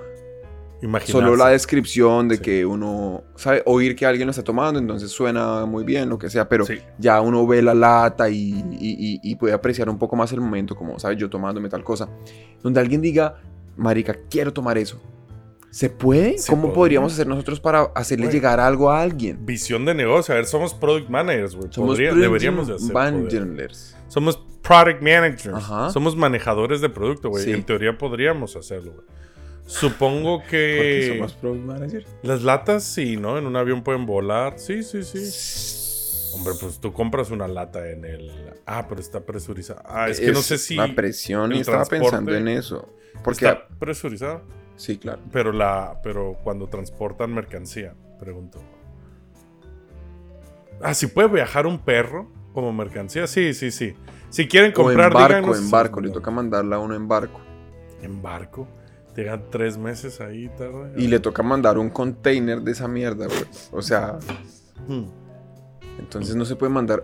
Imaginarse. 0.81 1.11
solo 1.11 1.35
la 1.35 1.47
descripción 1.49 2.27
de 2.27 2.35
Sí. 2.35 2.41
que 2.43 2.65
uno 2.65 3.23
sabe 3.35 3.63
oír 3.65 3.95
que 3.95 4.05
alguien 4.05 4.27
lo 4.27 4.31
está 4.31 4.43
tomando, 4.43 4.79
entonces 4.79 5.09
suena 5.09 5.65
muy 5.65 5.83
bien, 5.83 6.07
lo 6.09 6.19
que 6.19 6.29
sea, 6.29 6.47
pero 6.47 6.65
Sí. 6.65 6.79
ya 6.99 7.19
uno 7.21 7.47
ve 7.47 7.61
la 7.63 7.73
lata 7.73 8.29
y, 8.29 8.35
y- 8.79 9.19
y- 9.19 9.19
y 9.23 9.35
puede 9.37 9.53
apreciar 9.53 9.89
un 9.89 9.97
poco 9.97 10.15
más 10.15 10.31
el 10.33 10.41
momento, 10.41 10.75
como, 10.75 10.99
¿sabes? 10.99 11.17
Yo 11.17 11.29
tomándome 11.29 11.67
tal 11.69 11.83
cosa. 11.83 12.07
Donde 12.61 12.79
alguien 12.79 13.01
diga, 13.01 13.37
marica, 13.75 14.15
quiero 14.29 14.53
tomar 14.53 14.77
eso. 14.77 14.99
¿Se 15.77 15.91
puede? 15.91 16.39
Se 16.39 16.49
¿Cómo 16.49 16.63
podría. 16.63 16.75
podríamos 16.75 17.13
hacer 17.13 17.27
nosotros 17.27 17.59
para 17.59 17.83
hacerle 17.93 18.31
llegar 18.31 18.59
algo 18.59 18.89
a 18.89 18.99
alguien? 18.99 19.45
Visión 19.45 19.85
de 19.85 19.93
negocio. 19.93 20.33
A 20.33 20.37
ver, 20.37 20.47
somos 20.47 20.73
product 20.73 21.07
managers, 21.07 21.55
güey. 21.55 21.69
Deberíamos 21.95 22.67
de 22.67 22.73
hacer. 22.73 22.91
managers. 22.91 23.95
Somos 24.07 24.43
product 24.63 25.03
managers. 25.03 25.53
Ajá. 25.53 25.91
Somos 25.91 26.15
manejadores 26.15 26.81
de 26.81 26.89
producto, 26.89 27.29
güey. 27.29 27.43
Sí. 27.43 27.51
En 27.51 27.63
teoría 27.63 27.95
podríamos 27.95 28.55
hacerlo, 28.55 28.93
güey. 28.93 29.05
Supongo 29.67 30.41
que 30.49 31.13
somos 31.15 31.33
product 31.33 31.63
managers. 31.63 32.07
las 32.23 32.41
latas 32.41 32.83
sí, 32.83 33.15
¿no? 33.15 33.37
En 33.37 33.45
un 33.45 33.55
avión 33.55 33.83
pueden 33.83 34.07
volar. 34.07 34.57
Sí, 34.57 34.81
sí, 34.81 35.03
sí. 35.03 36.33
Hombre, 36.33 36.53
pues 36.59 36.79
tú 36.79 36.91
compras 36.91 37.29
una 37.29 37.47
lata 37.47 37.87
en 37.87 38.03
el... 38.03 38.31
Ah, 38.65 38.87
pero 38.89 38.99
está 38.99 39.23
presurizada. 39.23 39.83
Ah, 39.85 40.09
es, 40.09 40.19
que 40.19 40.31
no 40.31 40.41
sé 40.41 40.57
si... 40.57 40.75
La 40.75 40.95
presión, 40.95 41.53
y 41.53 41.59
estaba 41.59 41.85
pensando 41.85 42.33
en 42.33 42.47
eso. 42.47 42.91
Porque... 43.23 43.45
Está 43.45 43.67
presurizada. 43.77 44.41
Sí, 44.77 44.97
claro. 44.97 45.21
Pero 45.31 45.51
la, 45.51 45.99
pero 46.01 46.37
cuando 46.43 46.67
transportan 46.67 47.33
mercancía, 47.33 47.93
pregunto. 48.19 48.59
Ah, 50.81 50.93
si 50.93 51.07
puede 51.07 51.27
viajar 51.27 51.65
un 51.67 51.79
perro 51.79 52.27
como 52.53 52.71
mercancía, 52.71 53.27
sí, 53.27 53.53
sí, 53.53 53.71
sí. 53.71 53.95
Si 54.29 54.47
quieren 54.47 54.71
O 54.71 54.73
comprar, 54.75 55.07
en 55.07 55.13
barco, 55.13 55.27
díganos. 55.35 55.59
en 55.59 55.71
barco. 55.71 56.01
Le 56.01 56.09
toca 56.11 56.31
mandarla 56.31 56.75
a 56.75 56.79
uno 56.79 56.95
en 56.95 57.07
barco. 57.07 57.39
En 58.01 58.21
barco. 58.21 58.67
Te 59.15 59.23
dan 59.23 59.45
tres 59.49 59.77
meses 59.77 60.21
ahí, 60.21 60.47
tarde. 60.49 60.93
Y 60.95 61.07
le 61.07 61.19
toca 61.19 61.41
mandar 61.41 61.77
un 61.79 61.89
container 61.89 62.61
de 62.61 62.71
esa 62.71 62.87
mierda, 62.87 63.25
güey. 63.25 63.43
O 63.71 63.81
sea, 63.81 64.19
Hmm, 64.87 65.05
entonces 65.97 66.35
no 66.35 66.45
se 66.45 66.55
puede 66.55 66.71
mandar 66.71 67.03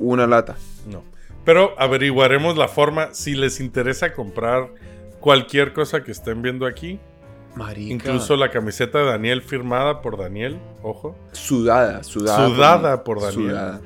una 0.00 0.26
lata. 0.26 0.56
no. 0.90 1.04
Pero 1.44 1.70
averiguaremos 1.80 2.58
la 2.58 2.68
forma. 2.68 3.14
Si 3.14 3.34
les 3.34 3.58
interesa 3.60 4.12
comprar 4.12 4.68
cualquier 5.20 5.72
cosa 5.72 6.02
que 6.02 6.12
estén 6.12 6.42
viendo 6.42 6.66
aquí, 6.66 7.00
Marica. 7.54 7.92
incluso 7.94 8.36
la 8.36 8.50
camiseta 8.50 8.98
de 8.98 9.04
Daniel 9.06 9.42
firmada 9.42 10.00
por 10.02 10.16
Daniel, 10.18 10.58
ojo, 10.82 11.16
Sudada, 11.32 12.02
sudada. 12.04 12.46
Sudada 12.48 13.04
por 13.04 13.20
Daniel. 13.20 13.50
Sudada. 13.50 13.80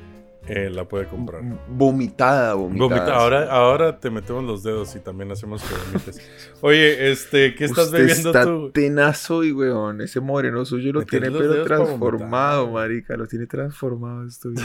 eh, 0.47 0.69
la 0.69 0.85
puede 0.87 1.07
comprar. 1.07 1.41
Vomitada, 1.69 2.53
vomitada. 2.55 2.87
Vomita. 2.87 3.15
Ahora, 3.15 3.51
ahora 3.51 3.99
te 3.99 4.09
metemos 4.09 4.43
los 4.43 4.61
dedos 4.63 4.93
y 4.95 4.99
también 4.99 5.31
hacemos 5.31 5.63
que 5.63 5.73
vomites. 5.87 6.21
Oye, 6.61 7.11
este, 7.11 7.55
¿qué 7.55 7.65
estás 7.65 7.85
Usted 7.85 7.97
bebiendo 7.99 8.29
está 8.29 8.43
tú? 8.45 8.71
tenazo 8.71 9.43
y 9.43 9.51
weón, 9.53 10.01
ese 10.01 10.19
moreno 10.19 10.65
suyo 10.65 10.91
lo 10.93 11.03
tiene 11.03 11.31
pero 11.31 11.63
transformado, 11.63 12.69
marica, 12.71 13.15
lo 13.15 13.25
tiene 13.27 13.47
transformado 13.47 14.25
esto. 14.27 14.49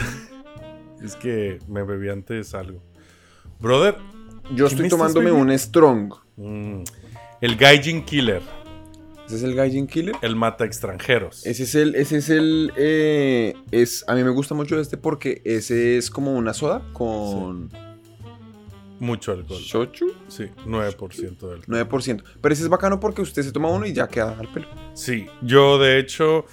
Es 1.01 1.15
que 1.15 1.59
me 1.69 1.83
bebí 1.83 2.09
antes 2.09 2.53
algo. 2.53 2.83
Brother, 3.61 3.95
Yo 4.55 4.67
¿Qué 4.67 4.73
estoy 4.75 4.89
tomándome 4.89 5.31
un 5.31 5.51
strong. 5.57 6.13
mm, 6.37 6.81
el 7.41 7.55
Gaijin 7.55 8.03
Killer, 8.03 8.41
Ese 9.27 9.35
es 9.37 9.43
el 9.43 9.53
Gaijin 9.55 9.87
Killer. 9.87 10.15
el 10.21 10.35
mata 10.35 10.65
extranjeros. 10.65 11.45
Ese 11.45 11.63
es 11.63 11.75
el, 11.75 11.95
ese 11.95 12.17
es 12.17 12.29
el, 12.29 12.73
eh, 12.77 13.53
es, 13.71 14.03
a 14.07 14.15
mí 14.15 14.23
me 14.23 14.31
gusta 14.31 14.55
mucho 14.55 14.79
este 14.79 14.97
porque 14.97 15.41
ese 15.45 15.97
es 15.97 16.09
como 16.09 16.33
una 16.33 16.53
soda 16.53 16.81
con 16.93 17.69
Mucho 18.99 19.31
alcohol. 19.31 19.61
shochu, 19.61 20.07
Sí, 20.27 20.45
9% 20.65 21.37
del 21.49 21.61
9%. 21.67 22.23
Pero 22.41 22.53
ese 22.53 22.63
es 22.63 22.69
bacano 22.69 22.99
porque 22.99 23.21
usted 23.21 23.43
se 23.43 23.51
toma 23.53 23.69
uno 23.69 23.85
y 23.85 23.93
ya 23.93 24.07
queda 24.09 24.37
al 24.37 24.47
pelo. 24.51 24.67
Sí, 24.93 25.27
yo 25.41 25.77
de 25.77 25.99
hecho, 25.99 26.45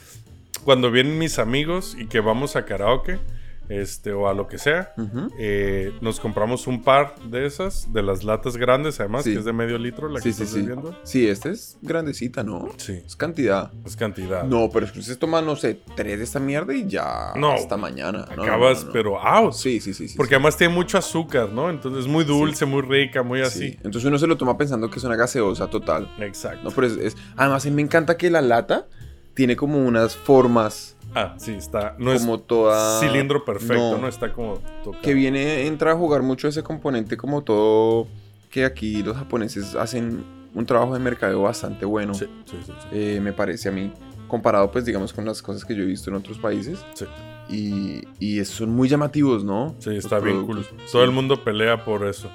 cuando 0.64 0.90
vienen 0.92 1.18
mis 1.18 1.38
amigos 1.40 1.96
y 1.98 2.06
que 2.06 2.20
vamos 2.20 2.54
a 2.54 2.64
karaoke, 2.64 3.18
este, 3.68 4.12
o 4.12 4.28
a 4.28 4.34
lo 4.34 4.46
que 4.46 4.58
sea, 4.58 4.92
eh, 5.38 5.92
nos 6.00 6.20
compramos 6.20 6.66
un 6.66 6.82
par 6.82 7.14
de 7.28 7.46
esas, 7.46 7.92
de 7.92 8.02
las 8.02 8.24
latas 8.24 8.56
grandes, 8.56 9.00
además, 9.00 9.24
Sí. 9.24 9.32
que 9.32 9.38
es 9.40 9.44
de 9.44 9.52
medio 9.52 9.78
litro 9.78 10.08
la 10.08 10.20
Sí, 10.20 10.28
que 10.30 10.32
sí, 10.34 10.42
estás 10.44 10.54
sí. 10.54 10.60
bebiendo. 10.62 10.96
Sí, 11.02 11.28
esta 11.28 11.48
es 11.50 11.78
grandecita, 11.82 12.42
¿no? 12.44 12.68
Sí, 12.76 13.02
Es 13.04 13.16
cantidad. 13.16 13.72
es 13.84 13.96
cantidad. 13.96 14.44
No, 14.44 14.70
pero 14.72 14.90
que 14.92 15.00
usted 15.00 15.18
toma, 15.18 15.42
no 15.42 15.56
sé, 15.56 15.80
tres 15.96 16.18
de 16.18 16.24
esta 16.24 16.38
mierda 16.40 16.74
y 16.74 16.86
ya 16.86 17.32
No. 17.36 17.52
hasta 17.52 17.76
mañana. 17.76 18.26
No, 18.36 18.42
Acabas, 18.42 18.84
no, 18.84 18.92
pero 18.92 19.20
out. 19.20 19.52
Sí, 19.52 19.80
sí, 19.80 19.94
sí. 19.94 20.08
sí, 20.08 20.16
Porque 20.16 20.34
además 20.36 20.56
tiene 20.56 20.72
mucho 20.74 20.98
azúcar, 20.98 21.48
¿no? 21.50 21.70
Entonces 21.70 22.04
es 22.04 22.10
muy 22.10 22.24
dulce, 22.24 22.66
muy 22.66 22.82
rica, 22.82 23.22
muy 23.22 23.40
sí. 23.40 23.44
así. 23.46 23.58
Sí. 23.70 23.76
Entonces 23.82 24.04
uno 24.04 24.18
se 24.18 24.26
lo 24.26 24.36
toma 24.36 24.56
pensando 24.56 24.88
que 24.90 24.98
es 24.98 25.04
una 25.04 25.16
gaseosa 25.16 25.68
total. 25.68 26.10
Exacto. 26.18 26.62
No, 26.64 26.70
pero 26.70 26.86
es, 26.86 26.96
es- 26.98 27.16
Además, 27.36 27.64
a 27.66 27.68
mí 27.70 27.74
me 27.76 27.82
encanta 27.82 28.16
que 28.16 28.30
la 28.30 28.40
lata 28.40 28.86
tiene 29.34 29.56
como 29.56 29.78
unas 29.78 30.16
formas 30.16 30.95
Ah, 31.18 31.34
sí, 31.38 31.52
está. 31.52 31.96
No 31.98 32.12
es 32.12 32.20
como 32.20 32.40
toda... 32.40 33.00
cilindro 33.00 33.42
perfecto, 33.42 33.92
¿no? 33.92 33.98
no. 34.02 34.08
Está 34.08 34.34
como 34.34 34.58
tocado. 34.84 35.02
Que 35.02 35.14
viene, 35.14 35.66
entra 35.66 35.92
a 35.92 35.96
jugar 35.96 36.22
mucho 36.22 36.46
ese 36.46 36.62
componente 36.62 37.16
como 37.16 37.42
todo... 37.42 38.06
Que 38.50 38.66
aquí 38.66 39.02
los 39.02 39.16
japoneses 39.16 39.74
hacen 39.74 40.24
un 40.54 40.66
trabajo 40.66 40.92
de 40.92 41.00
mercadeo 41.00 41.42
bastante 41.42 41.86
bueno. 41.86 42.12
Sí, 42.14 42.26
sí, 42.44 42.56
sí. 42.64 42.72
eh, 42.92 43.18
me 43.22 43.32
parece 43.32 43.70
a 43.70 43.72
mí. 43.72 43.92
Comparado, 44.28 44.70
pues, 44.70 44.84
digamos, 44.84 45.12
con 45.14 45.24
las 45.24 45.40
cosas 45.40 45.64
que 45.64 45.74
yo 45.74 45.82
he 45.82 45.86
visto 45.86 46.10
en 46.10 46.16
otros 46.16 46.38
países. 46.38 46.84
Sí. 46.94 47.06
Y, 47.48 48.02
y 48.18 48.44
son 48.44 48.70
muy 48.70 48.88
llamativos, 48.88 49.42
¿no? 49.42 49.74
Sí, 49.78 49.90
Los 49.90 50.04
está 50.04 50.18
bien 50.18 50.44
cool. 50.44 50.66
Todo 50.92 51.02
el 51.02 51.12
mundo 51.12 51.42
pelea 51.42 51.82
por 51.82 52.06
eso. 52.06 52.30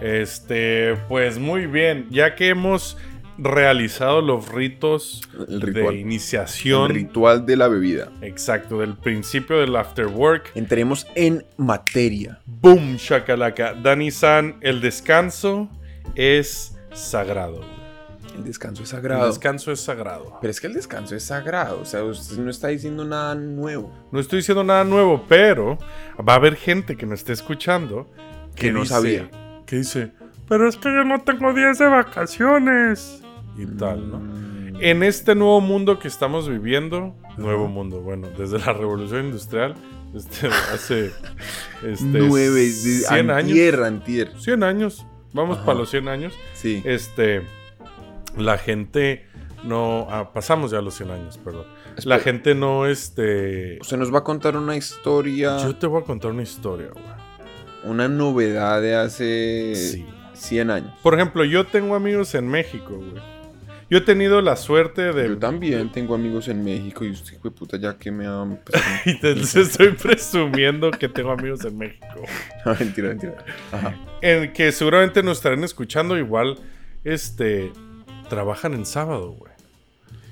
Este, 0.00 0.96
pues 1.08 1.38
muy 1.38 1.66
bien. 1.66 2.06
Ya 2.10 2.34
que 2.34 2.48
hemos 2.48 2.96
realizado 3.38 4.20
los 4.20 4.48
ritos 4.50 5.22
El 5.48 5.60
de 5.72 5.94
iniciación. 5.96 6.90
El 6.90 6.96
ritual 6.96 7.46
de 7.46 7.56
la 7.56 7.68
bebida. 7.68 8.10
Exacto, 8.22 8.78
del 8.80 8.96
principio 8.96 9.58
del 9.58 9.74
after 9.76 10.06
work. 10.06 10.50
Entremos 10.54 11.06
en 11.14 11.44
materia. 11.56 12.40
Boom, 12.46 12.96
shakalaka. 12.96 13.74
Dani 13.74 14.10
San, 14.10 14.56
el 14.60 14.80
descanso 14.80 15.68
es 16.14 16.76
sagrado. 16.92 17.60
El 18.36 18.42
descanso 18.44 18.82
es 18.82 18.90
El 18.92 18.96
sagrado. 18.96 19.26
descanso 19.28 19.70
es 19.72 19.80
sagrado. 19.80 20.38
Pero 20.40 20.50
es 20.50 20.60
que 20.60 20.66
el 20.66 20.74
descanso 20.74 21.14
es 21.14 21.22
sagrado. 21.24 21.80
O 21.80 21.84
sea, 21.84 22.02
usted 22.02 22.36
no 22.38 22.50
está 22.50 22.68
diciendo 22.68 23.04
nada 23.04 23.34
nuevo. 23.36 23.92
No 24.10 24.18
estoy 24.18 24.38
diciendo 24.38 24.64
nada 24.64 24.82
nuevo, 24.84 25.24
pero 25.28 25.78
va 26.18 26.32
a 26.32 26.36
haber 26.36 26.56
gente 26.56 26.96
que 26.96 27.06
me 27.06 27.14
esté 27.14 27.32
escuchando 27.32 28.10
Que 28.56 28.72
no 28.72 28.80
dice- 28.80 28.94
sabía. 28.94 29.30
Que 29.66 29.76
dice, 29.76 30.10
pero 30.48 30.68
es 30.68 30.76
que 30.76 30.88
yo 30.92 31.04
no 31.04 31.20
tengo 31.22 31.52
días 31.54 31.78
de 31.78 31.86
vacaciones. 31.86 33.20
Y 33.56 33.66
tal, 33.66 34.10
¿no? 34.10 34.20
En 34.80 35.02
este 35.02 35.34
nuevo 35.34 35.60
mundo 35.60 35.98
que 35.98 36.08
estamos 36.08 36.48
viviendo, 36.48 37.14
nuevo 37.36 37.68
mundo, 37.68 38.00
bueno, 38.00 38.28
desde 38.36 38.58
la 38.58 38.72
revolución 38.72 39.26
industrial, 39.26 39.74
este, 40.14 40.48
hace 40.48 41.12
este, 41.84 42.04
Nueve. 42.04 42.68
100 42.70 43.30
años. 43.30 43.48
Antier, 43.50 43.82
antier. 43.82 44.32
100 44.40 44.62
años, 44.64 45.06
vamos 45.32 45.58
Ajá. 45.58 45.66
para 45.66 45.78
los 45.78 45.90
100 45.90 46.08
años. 46.08 46.34
Sí. 46.54 46.82
Este, 46.84 47.42
la 48.36 48.58
gente 48.58 49.26
no, 49.62 50.06
ah, 50.10 50.32
pasamos 50.32 50.72
ya 50.72 50.80
los 50.80 50.94
100 50.94 51.10
años, 51.10 51.38
perdón. 51.38 51.66
La 52.04 52.18
gente 52.18 52.56
no, 52.56 52.86
este... 52.86 53.78
Usted 53.80 53.96
nos 53.96 54.12
va 54.12 54.18
a 54.18 54.24
contar 54.24 54.56
una 54.56 54.76
historia, 54.76 55.56
Yo 55.58 55.76
te 55.76 55.86
voy 55.86 56.02
a 56.02 56.04
contar 56.04 56.32
una 56.32 56.42
historia, 56.42 56.88
güey. 56.92 57.04
una 57.84 58.08
novedad 58.08 58.82
de 58.82 58.96
hace 58.96 59.72
Sí. 59.76 60.06
100 60.32 60.70
años. 60.70 60.92
Por 61.02 61.14
ejemplo, 61.14 61.44
yo 61.44 61.64
tengo 61.66 61.94
amigos 61.94 62.34
en 62.34 62.48
México, 62.48 62.96
güey. 62.96 63.22
Yo 63.94 63.98
he 63.98 64.02
tenido 64.02 64.40
la 64.40 64.56
suerte 64.56 65.12
de... 65.12 65.28
Yo 65.28 65.38
también 65.38 65.92
tengo 65.92 66.16
amigos 66.16 66.48
en 66.48 66.64
México 66.64 67.04
y 67.04 67.12
usted, 67.12 67.34
hijo 67.34 67.48
de 67.48 67.54
puta, 67.54 67.76
ya 67.76 67.96
que 67.96 68.10
me 68.10 68.26
han... 68.26 68.58
les 69.22 69.54
estoy 69.54 69.90
presumiendo 69.92 70.90
que 70.90 71.08
tengo 71.08 71.30
amigos 71.30 71.64
en 71.64 71.78
México. 71.78 72.04
no, 72.66 72.74
mentira, 72.74 73.10
mentira. 73.10 73.36
Ajá. 73.70 73.96
En 74.20 74.52
que 74.52 74.72
seguramente 74.72 75.22
nos 75.22 75.36
estarán 75.36 75.62
escuchando 75.62 76.18
igual, 76.18 76.58
este, 77.04 77.72
trabajan 78.28 78.74
en 78.74 78.84
sábado, 78.84 79.30
güey. 79.38 79.52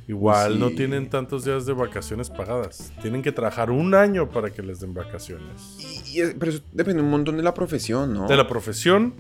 Igual 0.08 0.58
no 0.58 0.70
tienen 0.70 1.08
tantos 1.08 1.44
días 1.44 1.64
de 1.64 1.72
vacaciones 1.72 2.30
pagadas. 2.30 2.92
Tienen 3.00 3.22
que 3.22 3.30
trabajar 3.30 3.70
un 3.70 3.94
año 3.94 4.28
para 4.28 4.50
que 4.50 4.64
les 4.64 4.80
den 4.80 4.92
vacaciones. 4.92 5.78
Y- 6.12 6.34
pero 6.36 6.50
eso 6.50 6.62
depende 6.72 7.00
un 7.00 7.10
montón 7.10 7.36
de 7.36 7.44
la 7.44 7.54
profesión, 7.54 8.12
¿no? 8.12 8.26
De 8.26 8.36
la 8.36 8.48
profesión, 8.48 9.14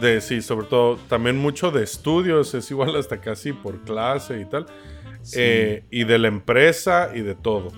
de 0.00 0.20
sí, 0.20 0.42
sobre 0.42 0.66
todo 0.66 0.96
también 1.08 1.36
mucho 1.38 1.70
de 1.70 1.84
estudios, 1.84 2.54
es 2.54 2.70
igual 2.70 2.96
hasta 2.96 3.20
casi 3.20 3.52
por 3.52 3.80
clase 3.82 4.40
y 4.40 4.44
tal. 4.44 4.66
Sí. 5.22 5.36
Eh, 5.38 5.84
y 5.90 6.04
de 6.04 6.18
la 6.18 6.28
empresa 6.28 7.10
y 7.14 7.20
de 7.20 7.34
todo. 7.34 7.68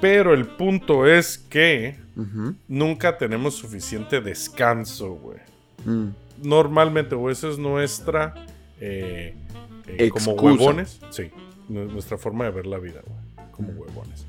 Pero 0.00 0.32
el 0.34 0.46
punto 0.46 1.06
es 1.06 1.36
que 1.38 1.96
nunca 2.68 3.18
tenemos 3.18 3.54
suficiente 3.56 4.20
descanso, 4.20 5.10
güey. 5.14 5.38
Mm. 5.84 6.08
normalmente, 6.42 7.14
o 7.14 7.30
esa 7.30 7.48
es 7.48 7.58
nuestra 7.58 8.34
eh, 8.80 9.34
eh, 9.86 10.08
como 10.08 10.32
huevones. 10.32 11.00
Sí, 11.10 11.30
nu- 11.68 11.84
nuestra 11.84 12.18
forma 12.18 12.44
de 12.44 12.50
ver 12.50 12.66
la 12.66 12.78
vida, 12.78 13.00
güey, 13.06 13.48
como 13.52 13.68
huevones. 13.70 14.26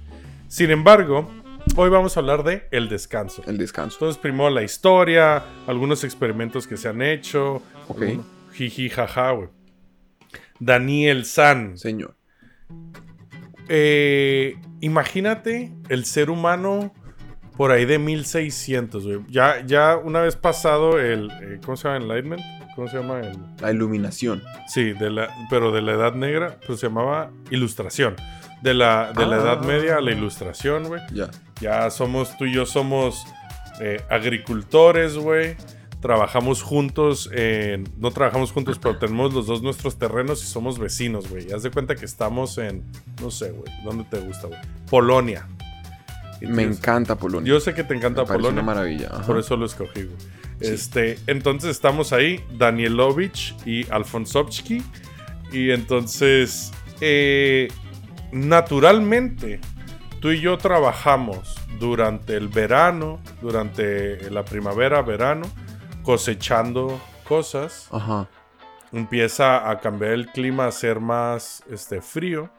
Sin 0.47 0.69
embargo, 0.69 1.29
hoy 1.75 1.89
vamos 1.89 2.17
a 2.17 2.19
hablar 2.19 2.43
de 2.43 2.67
el 2.71 2.89
descanso. 2.89 3.43
El 3.47 3.57
descanso. 3.57 3.95
Entonces, 3.97 4.21
primero 4.21 4.49
la 4.49 4.63
historia, 4.63 5.43
algunos 5.67 6.03
experimentos 6.03 6.67
que 6.67 6.77
se 6.77 6.87
han 6.89 7.01
hecho. 7.01 7.61
Ok. 7.87 8.03
Jiji, 8.53 8.89
jaja, 8.89 9.31
güey. 9.31 9.49
Daniel 10.59 11.25
San. 11.25 11.77
Señor. 11.77 12.15
Eh, 13.69 14.55
imagínate 14.81 15.73
el 15.89 16.05
ser 16.05 16.29
humano 16.29 16.93
por 17.57 17.71
ahí 17.71 17.85
de 17.85 17.99
1600, 17.99 19.05
güey. 19.05 19.19
Ya, 19.29 19.65
ya 19.65 19.97
una 19.97 20.21
vez 20.21 20.35
pasado 20.35 20.99
el. 20.99 21.29
eh, 21.41 21.59
¿Cómo 21.63 21.75
se 21.77 21.87
llama? 21.87 21.97
Enlightenment. 21.97 22.41
¿Cómo 22.75 22.87
se 22.87 22.97
llama? 22.97 23.19
El, 23.21 23.37
La 23.59 23.71
iluminación. 23.71 24.43
sí, 24.67 24.93
de 24.93 25.09
la, 25.09 25.29
pero 25.49 25.71
de 25.71 25.81
la 25.81 25.93
Edad 25.93 26.13
Negra, 26.13 26.59
pues 26.67 26.79
se 26.79 26.87
llamaba 26.87 27.31
Ilustración. 27.49 28.15
De 28.61 28.73
la, 28.73 29.11
de 29.13 29.25
la 29.25 29.35
Ah. 29.37 29.39
Edad 29.41 29.61
Media 29.63 29.97
a 29.97 30.01
la 30.01 30.11
Ilustración, 30.11 30.85
güey. 30.85 31.01
Ya. 31.13 31.29
Ya 31.61 31.89
somos, 31.89 32.37
tú 32.37 32.45
y 32.45 32.53
yo 32.53 32.65
somos 32.65 33.25
eh, 33.79 34.01
agricultores, 34.09 35.15
güey. 35.15 35.55
Trabajamos 36.01 36.61
juntos 36.61 37.29
en... 37.33 37.83
No 37.97 38.11
trabajamos 38.11 38.51
juntos, 38.51 38.77
pero 38.79 38.97
tenemos 38.97 39.33
los 39.33 39.47
dos 39.47 39.61
nuestros 39.63 39.97
terrenos 39.97 40.43
y 40.43 40.47
somos 40.47 40.77
vecinos, 40.77 41.27
güey. 41.29 41.51
Haz 41.51 41.63
de 41.63 41.71
cuenta 41.71 41.95
que 41.95 42.05
estamos 42.05 42.57
en... 42.59 42.83
No 43.21 43.31
sé, 43.31 43.51
güey. 43.51 43.71
¿Dónde 43.83 44.03
te 44.05 44.19
gusta, 44.19 44.47
güey? 44.47 44.59
Polonia. 44.89 45.47
Me 46.41 46.61
encanta 46.63 47.15
Polonia. 47.15 47.47
Yo 47.49 47.59
sé 47.59 47.73
que 47.73 47.83
te 47.83 47.95
encanta 47.95 48.21
Me 48.21 48.27
Polonia. 48.27 48.51
una 48.51 48.61
maravilla. 48.61 49.09
ajá. 49.11 49.23
Por 49.23 49.39
eso 49.39 49.57
lo 49.57 49.65
escogí, 49.65 50.03
güey. 50.03 50.17
Sí. 50.61 50.67
Este, 50.73 51.19
entonces 51.27 51.71
estamos 51.71 52.13
ahí, 52.13 52.43
Danielovich 52.57 53.55
y 53.65 53.89
Alfonsovsky. 53.91 54.83
Y 55.51 55.71
entonces, 55.71 56.71
eh, 57.01 57.69
naturalmente, 58.31 59.59
tú 60.19 60.31
y 60.31 60.41
yo 60.41 60.57
trabajamos 60.57 61.55
durante 61.79 62.35
el 62.35 62.47
verano, 62.47 63.19
durante 63.41 64.29
la 64.31 64.43
primavera, 64.43 65.01
verano, 65.01 65.45
cosechando 66.03 66.99
cosas. 67.27 67.87
Ajá. 67.91 68.27
Empieza 68.91 69.69
a 69.69 69.79
cambiar 69.79 70.13
el 70.13 70.27
clima, 70.27 70.67
a 70.67 70.71
ser 70.71 70.99
más 70.99 71.63
este, 71.69 72.01
frío. 72.01 72.49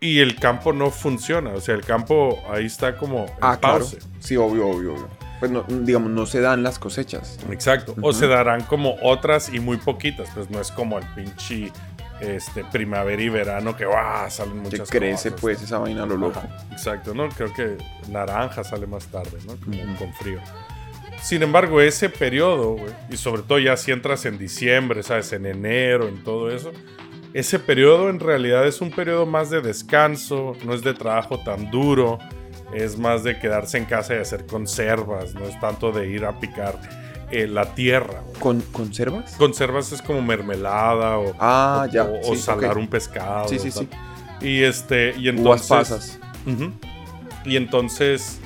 Y 0.00 0.20
el 0.20 0.36
campo 0.38 0.72
no 0.72 0.92
funciona. 0.92 1.50
O 1.50 1.60
sea, 1.60 1.74
el 1.74 1.84
campo 1.84 2.38
ahí 2.48 2.66
está 2.66 2.96
como 2.96 3.24
en 3.24 3.32
Ah, 3.40 3.56
claro. 3.60 3.78
pause. 3.80 3.98
Sí, 4.20 4.36
obvio, 4.36 4.68
obvio, 4.68 4.94
obvio. 4.94 5.08
Pues 5.40 5.50
no, 5.50 5.64
digamos, 5.68 6.10
no 6.10 6.24
se 6.26 6.40
dan 6.40 6.62
las 6.62 6.78
cosechas. 6.78 7.38
Exacto. 7.50 7.96
O 8.00 8.12
se 8.12 8.28
darán 8.28 8.62
como 8.62 8.94
otras 9.02 9.52
y 9.52 9.58
muy 9.58 9.76
poquitas. 9.76 10.28
Pues 10.34 10.48
no 10.50 10.60
es 10.60 10.70
como 10.70 10.98
el 10.98 11.04
pinche 11.16 11.72
este, 12.20 12.64
primavera 12.64 13.22
y 13.22 13.28
verano 13.28 13.76
que 13.76 13.84
¡guau! 13.86 14.30
salen 14.30 14.54
Que 14.54 14.60
muchas 14.60 14.90
crece, 14.90 15.30
cosas. 15.30 15.40
pues, 15.40 15.62
esa 15.62 15.78
vaina 15.78 16.04
lo 16.06 16.16
loco. 16.16 16.38
Ajá, 16.38 16.66
Exacto, 16.72 17.14
¿no? 17.14 17.28
Creo 17.30 17.52
que 17.54 17.76
naranja 18.08 18.64
sale 18.64 18.86
más 18.86 19.06
tarde, 19.06 19.38
¿no? 19.46 19.56
Como 19.56 19.82
Ujú. 19.82 19.96
con 19.96 20.14
frío. 20.14 20.40
Sin 21.22 21.42
embargo, 21.42 21.80
ese 21.80 22.08
periodo, 22.10 22.76
y 23.10 23.16
sobre 23.16 23.42
todo 23.42 23.58
ya 23.58 23.76
si 23.76 23.90
entras 23.90 24.24
en 24.24 24.38
diciembre, 24.38 25.02
¿sabes? 25.02 25.32
En 25.32 25.46
enero, 25.46 26.06
en 26.06 26.22
todo 26.22 26.50
eso, 26.50 26.70
ese 27.34 27.58
periodo 27.58 28.08
en 28.08 28.20
realidad 28.20 28.66
es 28.66 28.80
un 28.80 28.90
periodo 28.90 29.26
más 29.26 29.50
de 29.50 29.60
descanso, 29.60 30.56
no 30.64 30.74
es 30.74 30.82
de 30.82 30.94
trabajo 30.94 31.40
tan 31.40 31.70
duro, 31.70 32.18
es 32.72 32.98
más 32.98 33.24
de 33.24 33.38
quedarse 33.38 33.78
en 33.78 33.84
casa 33.86 34.14
y 34.14 34.18
hacer 34.18 34.46
conservas, 34.46 35.34
no 35.34 35.44
es 35.44 35.58
tanto 35.60 35.90
de 35.90 36.08
ir 36.08 36.24
a 36.24 36.38
picar 36.38 36.78
eh, 37.30 37.46
la 37.46 37.74
tierra. 37.74 38.22
¿Con 38.38 38.60
conservas? 38.60 39.34
Conservas 39.36 39.92
es 39.92 40.00
como 40.02 40.22
mermelada 40.22 41.18
o, 41.18 41.34
Ah, 41.38 41.84
o- 41.88 41.92
ya. 41.92 42.04
o, 42.04 42.20
o 42.20 42.34
sí, 42.34 42.40
salar 42.42 42.78
un 42.78 42.88
pescado. 42.88 43.48
Sí, 43.48 43.58
sí, 43.58 43.70
sí. 43.70 43.88
Y 44.40 44.62
este, 44.62 45.14
y 45.18 45.28
Uvas 45.30 45.68
entonces. 45.68 45.68
pasas. 45.68 46.20
Ujú. 46.46 46.72
Y 47.44 47.56
entonces, 47.56 48.40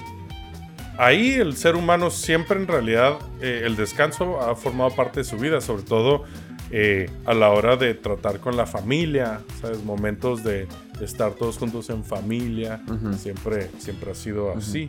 ahí 0.99 1.35
el 1.35 1.57
ser 1.57 1.77
humano 1.77 2.11
siempre 2.11 2.59
en 2.59 2.66
realidad, 2.66 3.18
eh, 3.40 3.62
el 3.64 3.77
descanso 3.77 4.40
ha 4.40 4.55
formado 4.55 4.95
parte 4.95 5.21
de 5.21 5.25
su 5.25 5.37
vida, 5.37 5.61
sobre 5.61 5.83
todo 5.83 6.25
eh, 6.71 7.11
a 7.27 7.35
la 7.35 7.51
hora 7.51 7.77
de 7.77 7.95
tratar 7.95 8.40
con 8.40 8.57
la 8.57 8.64
familia, 8.66 9.40
¿sabes? 9.61 9.83
Momentos 9.85 10.42
de, 10.42 10.66
estar 11.03 11.33
todos 11.33 11.59
juntos 11.59 11.90
en 11.90 12.05
familia, 12.05 12.81
siempre, 13.18 13.68
siempre 13.79 14.12
ha 14.12 14.14
sido 14.14 14.53
así. 14.57 14.88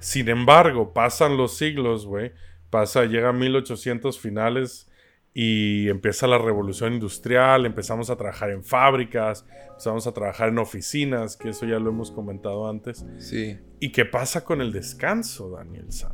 Sin 0.00 0.28
embargo, 0.28 0.92
pasan 0.92 1.36
los 1.36 1.56
siglos, 1.56 2.04
güey, 2.04 2.32
pasa, 2.72 3.04
llega 3.04 3.32
1800 3.32 4.18
finales 4.18 4.90
y 5.34 5.88
empieza 5.88 6.26
la 6.26 6.38
revolución 6.38 6.94
industrial, 6.94 7.66
empezamos 7.66 8.10
a 8.10 8.16
trabajar 8.16 8.50
en 8.50 8.64
fábricas, 8.64 9.46
empezamos 9.68 10.06
a 10.06 10.12
trabajar 10.12 10.48
en 10.48 10.58
oficinas, 10.58 11.36
que 11.36 11.50
eso 11.50 11.66
ya 11.66 11.78
lo 11.78 11.90
hemos 11.90 12.10
comentado 12.10 12.68
antes. 12.68 13.04
Sí. 13.18 13.58
¿Y 13.78 13.92
qué 13.92 14.06
pasa 14.06 14.44
con 14.44 14.60
el 14.60 14.72
descanso, 14.72 15.50
Daniel 15.50 15.92
San? 15.92 16.12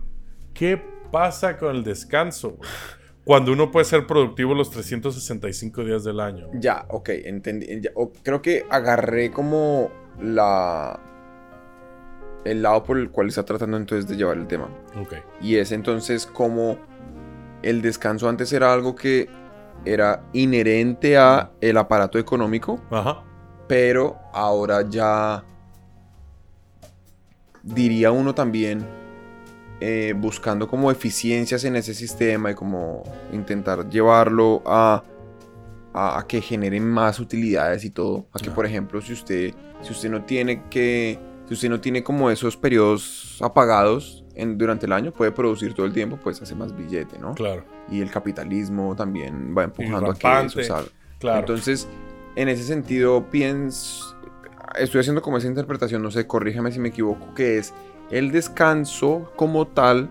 ¿Qué 0.53 0.83
pasa 1.11 1.57
con 1.57 1.77
el 1.77 1.85
descanso? 1.85 2.57
güey? 2.57 2.69
Cuando 3.25 3.53
uno 3.53 3.71
puede 3.71 3.85
ser 3.85 4.07
productivo 4.07 4.55
los 4.55 4.71
365 4.71 5.85
días 5.85 6.03
del 6.03 6.19
año. 6.19 6.49
Ya, 6.55 6.87
ok, 6.89 7.11
entendí. 7.11 7.81
ya, 7.83 7.91
creo 8.23 8.43
que 8.43 8.65
agarré 8.71 9.31
como 9.31 9.91
la. 10.21 10.99
El 12.45 12.63
lado 12.63 12.83
por 12.85 12.99
el 12.99 13.11
cual 13.11 13.29
está 13.29 13.45
tratando 13.45 13.77
entonces 13.77 14.09
de 14.09 14.17
llevar 14.17 14.37
el 14.39 14.47
tema. 14.47 14.69
Ok. 15.01 15.15
Y 15.41 15.57
es 15.57 15.73
entonces 15.73 16.27
como 16.27 16.79
el 17.63 17.83
descanso 17.83 18.29
antes 18.29 18.53
era 18.53 18.73
algo 18.73 18.95
que 18.95 19.29
era 19.85 20.23
inherente 20.33 21.17
a 21.17 21.51
el 21.61 21.77
aparato 21.77 22.19
económico, 22.19 22.81
Ajá. 22.91 23.23
pero 23.69 24.17
ahora 24.33 24.83
ya 24.89 25.45
diría 27.63 28.11
uno 28.13 28.35
también 28.35 28.85
eh, 29.81 30.15
buscando 30.17 30.67
como 30.69 30.91
eficiencias 30.91 31.65
en 31.65 31.77
ese 31.77 31.95
sistema 31.95 32.51
y 32.51 32.55
como 32.55 33.03
intentar 33.33 33.89
llevarlo 33.89 34.63
a, 34.67 35.03
a, 35.93 36.19
a 36.19 36.27
que 36.27 36.41
generen 36.41 36.89
más 36.89 37.21
utilidades 37.21 37.85
y 37.85 37.91
todo. 37.91 38.27
A 38.33 38.39
que 38.39 38.47
Ajá. 38.49 38.55
por 38.57 38.67
ejemplo 38.67 39.01
si 39.01 39.13
usted, 39.13 39.55
si 39.83 39.93
usted 39.93 40.11
no 40.11 40.25
tiene 40.25 40.65
que, 40.69 41.19
si 41.49 41.55
usted 41.55 41.71
no 41.71 41.81
tiene 41.81 42.03
como 42.03 42.31
esos 42.31 42.57
periodos 42.57 43.39
apagados 43.41 44.25
en, 44.35 44.59
durante 44.59 44.87
el 44.87 44.93
año, 44.93 45.13
puede 45.13 45.33
producir 45.33 45.75
todo 45.75 45.87
el 45.87 45.93
tiempo, 45.93 46.19
pues 46.23 46.41
hace 46.43 46.55
más 46.55 46.77
billete, 46.77 47.19
¿no? 47.19 47.35
Claro. 47.35 47.65
Y 47.91 48.01
el 48.01 48.11
capitalismo 48.11 48.95
también 48.95 49.55
va 49.57 49.65
empujando 49.65 50.11
a 50.11 50.15
que 50.15 50.47
eso 50.47 50.63
salga. 50.63 50.91
Claro. 51.19 51.41
Entonces, 51.41 51.89
en 52.37 52.49
ese 52.49 52.63
sentido, 52.63 53.29
pienso, 53.31 54.17
estoy 54.79 55.01
haciendo 55.01 55.23
como 55.23 55.39
esa 55.39 55.49
interpretación, 55.49 56.03
no 56.03 56.11
sé, 56.11 56.27
corrígeme 56.27 56.71
si 56.71 56.79
me 56.79 56.91
equivoco, 56.91 57.35
que 57.35 57.59
es 57.59 57.73
el 58.11 58.31
descanso 58.31 59.33
como 59.37 59.67
tal 59.67 60.09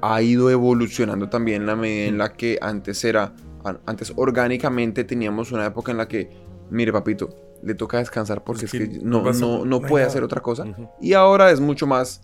ha 0.00 0.22
ido 0.22 0.50
evolucionando 0.50 1.28
también 1.28 1.62
en 1.62 1.66
la 1.66 1.76
medida 1.76 2.06
en 2.06 2.18
la 2.18 2.32
que 2.32 2.58
antes 2.60 3.02
era, 3.04 3.32
an- 3.64 3.80
antes 3.86 4.12
orgánicamente 4.16 5.04
teníamos 5.04 5.50
una 5.52 5.66
época 5.66 5.90
en 5.92 5.98
la 5.98 6.06
que, 6.06 6.30
mire 6.70 6.92
papito, 6.92 7.30
le 7.64 7.74
toca 7.74 7.98
descansar 7.98 8.44
porque 8.44 8.66
Es 8.66 8.74
es 8.74 8.80
que 8.80 8.90
que 8.90 8.98
no 8.98 9.22
no, 9.22 9.32
no, 9.32 9.58
no 9.58 9.64
no 9.64 9.80
puede 9.80 10.02
nada. 10.04 10.06
hacer 10.08 10.22
otra 10.22 10.40
cosa. 10.42 10.64
Ujú. 10.64 10.88
Y 11.00 11.12
ahora 11.14 11.50
es 11.50 11.60
mucho 11.60 11.86
más... 11.86 12.20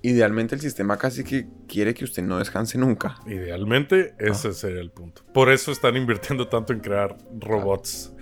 Idealmente 0.00 0.54
el 0.54 0.60
sistema 0.60 0.96
casi 0.96 1.24
que 1.24 1.48
quiere 1.66 1.92
que 1.92 2.04
usted 2.04 2.22
no 2.22 2.38
descanse 2.38 2.78
nunca. 2.78 3.16
Idealmente, 3.26 4.14
ese 4.18 4.52
sería 4.52 4.80
el 4.80 4.92
punto. 4.92 5.22
Por 5.34 5.50
eso 5.50 5.72
están 5.72 5.96
invirtiendo 5.96 6.46
tanto 6.48 6.72
en 6.72 6.78
crear 6.78 7.18
robots 7.40 8.12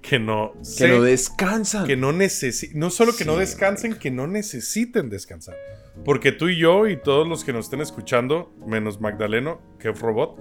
que 0.00 0.20
no 0.20 0.52
Que 0.58 0.64
se- 0.64 0.88
no 0.88 1.02
descansan. 1.02 1.86
que 1.86 1.96
no 1.96 2.12
necesi- 2.12 2.72
no 2.74 2.88
solo 2.90 3.12
que 3.16 3.24
no 3.24 3.32
Sí, 3.34 3.40
descansen, 3.40 3.94
que 3.94 4.12
no 4.12 4.28
necesiten 4.28 5.10
descansar. 5.10 5.56
Porque 6.04 6.30
tú 6.30 6.48
y 6.48 6.56
yo 6.58 6.86
y 6.86 6.96
todos 7.00 7.26
los 7.26 7.42
que 7.42 7.52
nos 7.52 7.64
estén 7.66 7.80
escuchando, 7.80 8.54
menos 8.64 9.00
Magdaleno, 9.00 9.60
que 9.80 9.88
es 9.90 9.98
robot, 10.00 10.38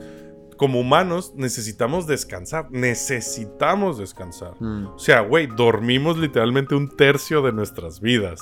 como 0.56 0.80
humanos 0.80 1.34
necesitamos 1.36 2.08
descansar. 2.08 2.68
Necesitamos 2.72 3.98
descansar. 3.98 4.54
Mm, 4.60 4.88
O 4.96 5.00
sea, 5.00 5.22
güey, 5.22 5.48
dormimos 5.48 6.18
literalmente 6.18 6.76
un 6.76 6.90
tercio 6.90 7.42
de 7.42 7.52
nuestras 7.54 8.00
vidas 8.00 8.40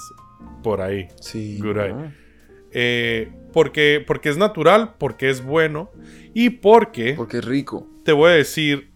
por 0.63 0.81
ahí. 0.81 1.07
sí. 1.19 1.59
Eh, 2.73 3.29
porque, 3.51 4.01
porque 4.07 4.29
es 4.29 4.37
natural, 4.37 4.95
porque 4.97 5.29
es 5.29 5.43
bueno 5.43 5.91
y 6.33 6.49
porque, 6.51 7.15
Porque 7.17 7.39
es 7.39 7.45
rico. 7.45 7.85
te 8.05 8.13
voy 8.13 8.29
a 8.31 8.33
decir, 8.35 8.91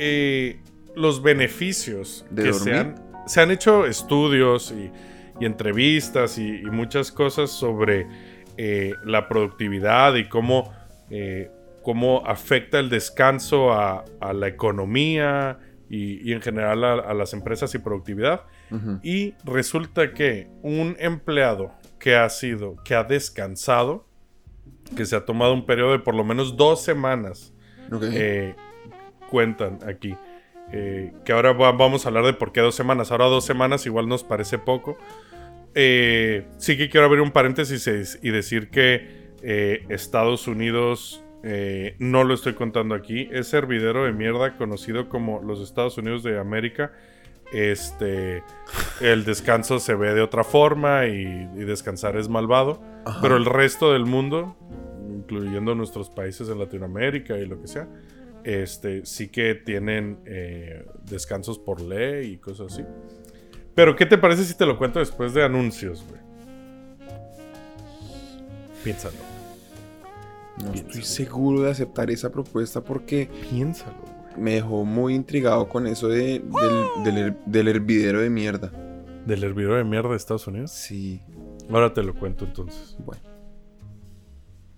eh, 0.00 0.58
los 0.96 1.22
beneficios 1.22 2.26
¿De 2.30 2.42
que 2.42 2.50
dormir? 2.50 2.64
se 2.74 2.74
han, 2.76 2.94
se 3.26 3.40
han 3.40 3.50
hecho 3.52 3.86
estudios 3.86 4.72
y, 4.76 4.90
y 5.40 5.46
entrevistas 5.46 6.38
y, 6.38 6.48
y 6.56 6.64
muchas 6.64 7.12
cosas 7.12 7.50
sobre 7.52 8.08
eh, 8.56 8.94
la 9.04 9.28
productividad 9.28 10.16
y 10.16 10.28
cómo, 10.28 10.72
eh, 11.08 11.52
cómo 11.88 12.22
afecta 12.26 12.78
el 12.80 12.90
descanso 12.90 13.72
a, 13.72 14.04
a 14.20 14.34
la 14.34 14.46
economía 14.46 15.58
y, 15.88 16.20
y 16.28 16.34
en 16.34 16.42
general 16.42 16.84
a, 16.84 16.92
a 16.92 17.14
las 17.14 17.32
empresas 17.32 17.74
y 17.74 17.78
productividad. 17.78 18.42
Y 19.02 19.32
resulta 19.42 20.12
que 20.12 20.50
un 20.60 20.96
empleado 20.98 21.72
que 21.98 22.14
ha 22.14 22.28
sido, 22.28 22.76
que 22.84 22.94
ha 22.94 23.04
descansado, 23.04 24.06
que 24.94 25.06
se 25.06 25.16
ha 25.16 25.24
tomado 25.24 25.54
un 25.54 25.64
periodo 25.64 25.92
de 25.92 26.00
por 26.00 26.14
lo 26.14 26.24
menos 26.24 26.58
dos 26.58 26.82
semanas, 26.84 27.54
eh, 28.12 28.54
cuentan 29.30 29.78
aquí. 29.86 30.14
eh, 30.70 31.14
que 31.24 31.32
ahora 31.32 31.54
va- 31.54 31.72
vamos 31.72 32.04
a 32.04 32.10
hablar 32.10 32.26
de 32.26 32.34
por 32.34 32.52
qué 32.52 32.60
dos 32.60 32.74
semanas. 32.74 33.10
Ahora 33.10 33.24
dos 33.24 33.46
semanas 33.46 33.86
igual 33.86 34.06
nos 34.08 34.22
parece 34.24 34.58
poco. 34.58 34.98
Eh, 35.74 36.46
sí 36.58 36.76
que 36.76 36.90
quiero 36.90 37.06
abrir 37.06 37.22
un 37.22 37.30
paréntesis 37.30 37.86
y- 38.22 38.28
y 38.28 38.30
decir 38.30 38.68
que 38.68 39.28
eh, 39.42 39.86
Estados 39.88 40.46
Unidos, 40.48 41.22
eh, 41.42 41.96
no 41.98 42.24
lo 42.24 42.34
estoy 42.34 42.54
contando 42.54 42.94
aquí, 42.94 43.28
es 43.32 43.52
hervidero 43.54 44.04
de 44.04 44.12
mierda 44.12 44.56
conocido 44.56 45.08
como 45.08 45.42
los 45.42 45.60
Estados 45.60 45.98
Unidos 45.98 46.22
de 46.22 46.38
América. 46.38 46.92
Este, 47.52 48.42
el 49.00 49.24
descanso 49.24 49.78
se 49.78 49.94
ve 49.94 50.12
de 50.12 50.20
otra 50.20 50.44
forma 50.44 51.06
y, 51.06 51.48
y 51.56 51.64
descansar 51.64 52.16
es 52.16 52.28
malvado. 52.28 52.82
Ajá. 53.04 53.20
Pero 53.22 53.36
el 53.36 53.46
resto 53.46 53.92
del 53.92 54.04
mundo, 54.04 54.56
incluyendo 55.08 55.74
nuestros 55.74 56.10
países 56.10 56.48
en 56.48 56.58
Latinoamérica 56.58 57.38
y 57.38 57.46
lo 57.46 57.60
que 57.60 57.68
sea, 57.68 57.88
este, 58.44 59.04
sí 59.04 59.28
que 59.28 59.54
tienen 59.54 60.20
eh, 60.24 60.86
descansos 61.04 61.58
por 61.58 61.80
ley 61.80 62.32
y 62.32 62.36
cosas 62.38 62.72
así. 62.72 62.84
Pero, 63.74 63.94
¿qué 63.94 64.06
te 64.06 64.18
parece 64.18 64.44
si 64.44 64.56
te 64.56 64.66
lo 64.66 64.78
cuento 64.78 64.98
después 64.98 65.34
de 65.34 65.44
anuncios, 65.44 66.04
güey? 66.08 66.20
Piénsalo. 68.82 69.37
No 70.64 70.72
estoy 70.72 71.02
seguro 71.02 71.62
de 71.62 71.70
aceptar 71.70 72.10
esa 72.10 72.30
propuesta 72.30 72.82
porque 72.82 73.30
Piénsalo, 73.50 73.94
güey. 74.00 74.42
me 74.42 74.54
dejó 74.54 74.84
muy 74.84 75.14
intrigado 75.14 75.68
con 75.68 75.86
eso 75.86 76.08
de, 76.08 76.40
del, 76.40 77.04
del 77.04 77.16
her- 77.18 77.36
del 77.46 77.68
hervidero 77.68 78.20
de 78.20 78.30
mierda. 78.30 78.72
¿Del 79.26 79.44
hervidero 79.44 79.76
de 79.76 79.84
mierda 79.84 80.10
de 80.10 80.16
Estados 80.16 80.46
Unidos? 80.46 80.70
Sí, 80.72 81.20
Ahora 81.70 81.92
te 81.92 82.02
lo 82.02 82.14
cuento 82.14 82.46
entonces. 82.46 82.96
bueno. 83.04 83.22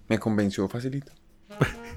Me 0.08 0.18
convenció 0.18 0.68
facilito. 0.68 1.12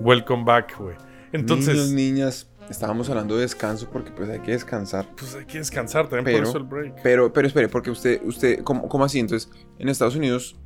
Welcome 0.00 0.44
back, 0.44 0.76
güey. 0.78 0.96
Entonces, 1.32 1.74
Niños, 1.76 1.90
niñas, 1.92 2.50
estábamos 2.70 3.08
hablando 3.08 3.34
de 3.36 3.42
descanso 3.42 3.88
porque 3.90 4.10
pues 4.10 4.28
hay 4.28 4.40
que 4.40 4.52
descansar. 4.52 5.06
pues 5.16 5.34
hay 5.34 5.44
que 5.44 5.58
descansar 5.58 6.08
también 6.08 6.24
Pero- 6.24 6.38
por 6.38 6.48
eso 6.48 6.58
el 6.58 6.64
break. 6.64 7.02
Pero, 7.02 7.32
pero 7.32 7.46
espere, 7.48 7.68
porque 7.68 7.90
usted, 7.90 8.20
usted, 8.24 8.62
¿cómo, 8.62 8.88
cómo 8.88 9.04
así? 9.04 9.18
Entonces, 9.20 9.50
en 9.78 9.88
Estados 9.88 10.16
Unidos, 10.16 10.56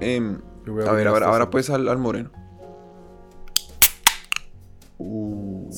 em, 0.00 0.40
a 0.86 0.92
ver, 0.92 1.08
ahora, 1.08 1.26
ahora 1.26 1.50
pues 1.50 1.70
al, 1.70 1.88
al 1.88 1.98
moreno. 1.98 2.30
Uh. 4.98 5.70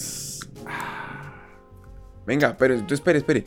Venga, 2.27 2.57
pero 2.59 2.75
entonces 2.75 2.99
espere, 2.99 3.19
espere. 3.19 3.47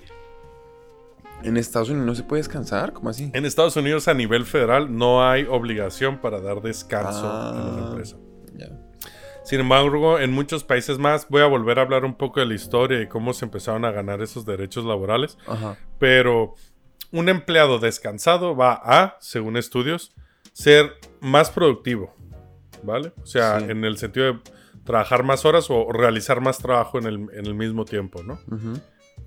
En 1.44 1.58
Estados 1.58 1.90
Unidos 1.90 2.06
no 2.06 2.16
se 2.16 2.24
puede 2.24 2.42
descansar, 2.42 2.94
¿cómo 2.94 3.10
así? 3.10 3.30
En 3.34 3.46
Estados 3.46 3.76
Unidos 3.76 4.08
a 4.08 4.14
nivel 4.14 4.46
federal 4.46 4.96
no 4.96 5.28
hay 5.28 5.44
obligación 5.44 6.20
para 6.20 6.40
dar 6.40 6.62
descanso 6.62 7.26
en 7.26 7.62
una 7.62 7.84
Ah. 7.84 7.88
empresa. 7.90 8.18
Sin 9.46 9.60
embargo, 9.60 10.20
en 10.20 10.32
muchos 10.32 10.64
países 10.64 11.00
más, 11.00 11.28
voy 11.28 11.42
a 11.42 11.48
volver 11.48 11.78
a 11.78 11.82
hablar 11.82 12.06
un 12.06 12.14
poco 12.16 12.40
de 12.40 12.46
la 12.46 12.54
historia 12.54 13.02
y 13.02 13.10
cómo 13.10 13.34
se 13.34 13.44
empezaron 13.44 13.84
a 13.84 13.92
ganar 13.92 14.22
esos 14.22 14.46
derechos 14.46 14.86
laborales, 14.86 15.38
Ajá. 15.46 15.76
pero 16.00 16.56
un 17.12 17.28
empleado 17.28 17.78
descansado 17.78 18.56
va 18.56 18.80
a, 18.82 19.18
según 19.20 19.58
estudios, 19.58 20.16
ser 20.54 20.94
más 21.20 21.52
productivo, 21.52 22.16
¿vale? 22.84 23.12
O 23.22 23.26
sea, 23.26 23.60
Sí. 23.60 23.66
en 23.70 23.84
el 23.84 23.98
sentido 23.98 24.34
de 24.34 24.39
trabajar 24.86 25.24
más 25.24 25.44
horas 25.46 25.68
o 25.70 25.92
realizar 25.92 26.39
más 26.42 26.58
trabajo 26.60 26.98
en 27.00 27.06
el, 27.06 27.16
en 27.34 27.46
el 27.46 27.54
mismo 27.56 27.84
tiempo, 27.86 28.24
¿no? 28.24 28.39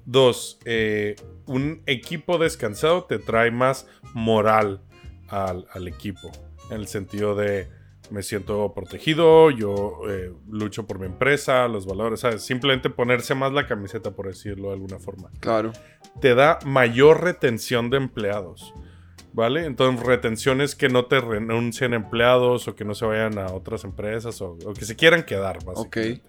Dos, 0.05 0.59
eh, 0.65 1.17
un 1.47 1.83
equipo 1.87 2.39
descansado 2.39 3.05
te 3.05 3.19
trae 3.19 3.51
más 3.51 3.87
moral 4.15 4.81
al, 5.29 5.67
al 5.73 5.89
equipo. 5.89 6.31
En 6.71 6.77
el 6.79 6.87
sentido 6.87 7.35
de 7.35 7.69
me 8.11 8.23
siento 8.23 8.73
protegido, 8.73 9.51
yo 9.51 9.99
eh, 10.09 10.33
lucho 10.49 10.87
por 10.87 11.01
mi 11.01 11.07
empresa, 11.07 11.67
los 11.67 11.87
valores, 11.87 12.21
¿sabes? 12.21 12.43
Simplemente 12.43 12.89
ponerse 12.89 13.35
más 13.35 13.53
la 13.53 13.67
camiseta, 13.67 14.13
por 14.13 14.29
decirlo 14.29 14.69
de 14.69 14.75
alguna 14.75 15.01
forma. 15.01 15.29
Claro. 15.41 15.73
Te 16.21 16.37
da 16.37 16.61
mayor 16.65 17.25
retención 17.25 17.91
de 17.91 17.97
empleados. 17.97 18.73
¿Vale? 19.37 19.67
Entonces, 19.67 20.05
retenciones 20.07 20.75
que 20.75 20.89
no 20.89 21.05
te 21.05 21.21
renuncien 21.21 21.93
empleados 21.93 22.69
o 22.69 22.75
que 22.75 22.87
no 22.87 22.95
se 22.95 23.05
vayan 23.05 23.39
a 23.39 23.53
otras 23.53 23.85
empresas 23.85 24.41
o, 24.41 24.57
o 24.65 24.73
que 24.73 24.87
se 24.87 24.97
quieran 24.97 25.25
quedar, 25.25 25.63
básicamente. 25.63 26.23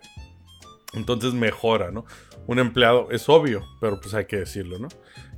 Entonces 0.94 1.34
mejora, 1.34 1.90
¿no? 1.90 2.06
Un 2.48 2.60
empleado, 2.60 3.08
es 3.12 3.30
obvio, 3.30 3.64
pero 3.80 4.02
pues 4.02 4.14
hay 4.14 4.26
que 4.26 4.36
decirlo, 4.36 4.78
¿no? 4.78 4.90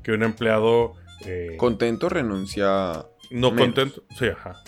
Que 0.02 0.14
un 0.14 0.24
empleado 0.24 0.94
eh, 1.28 1.58
Contento 1.58 2.10
renuncia. 2.10 3.06
no 3.30 3.52
menos. 3.52 3.66
contento, 3.66 4.04
sí, 4.18 4.26
ajá. 4.30 4.64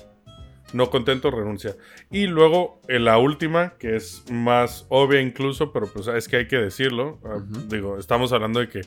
No 0.73 0.91
contento 0.91 1.31
renuncia. 1.31 1.75
Y 2.11 2.27
luego 2.27 2.81
en 2.87 3.05
la 3.05 3.17
última, 3.17 3.79
que 3.79 3.95
es 3.95 4.23
más 4.31 4.85
obvia 4.89 5.21
incluso, 5.21 5.73
pero 5.73 5.87
pues 5.87 6.05
es 6.05 6.27
que 6.27 6.37
hay 6.37 6.47
que 6.47 6.57
decirlo. 6.57 7.19
ah. 7.25 7.39
Digo, 7.67 7.97
estamos 7.97 8.31
hablando 8.31 8.59
de 8.59 8.69
que 8.69 8.81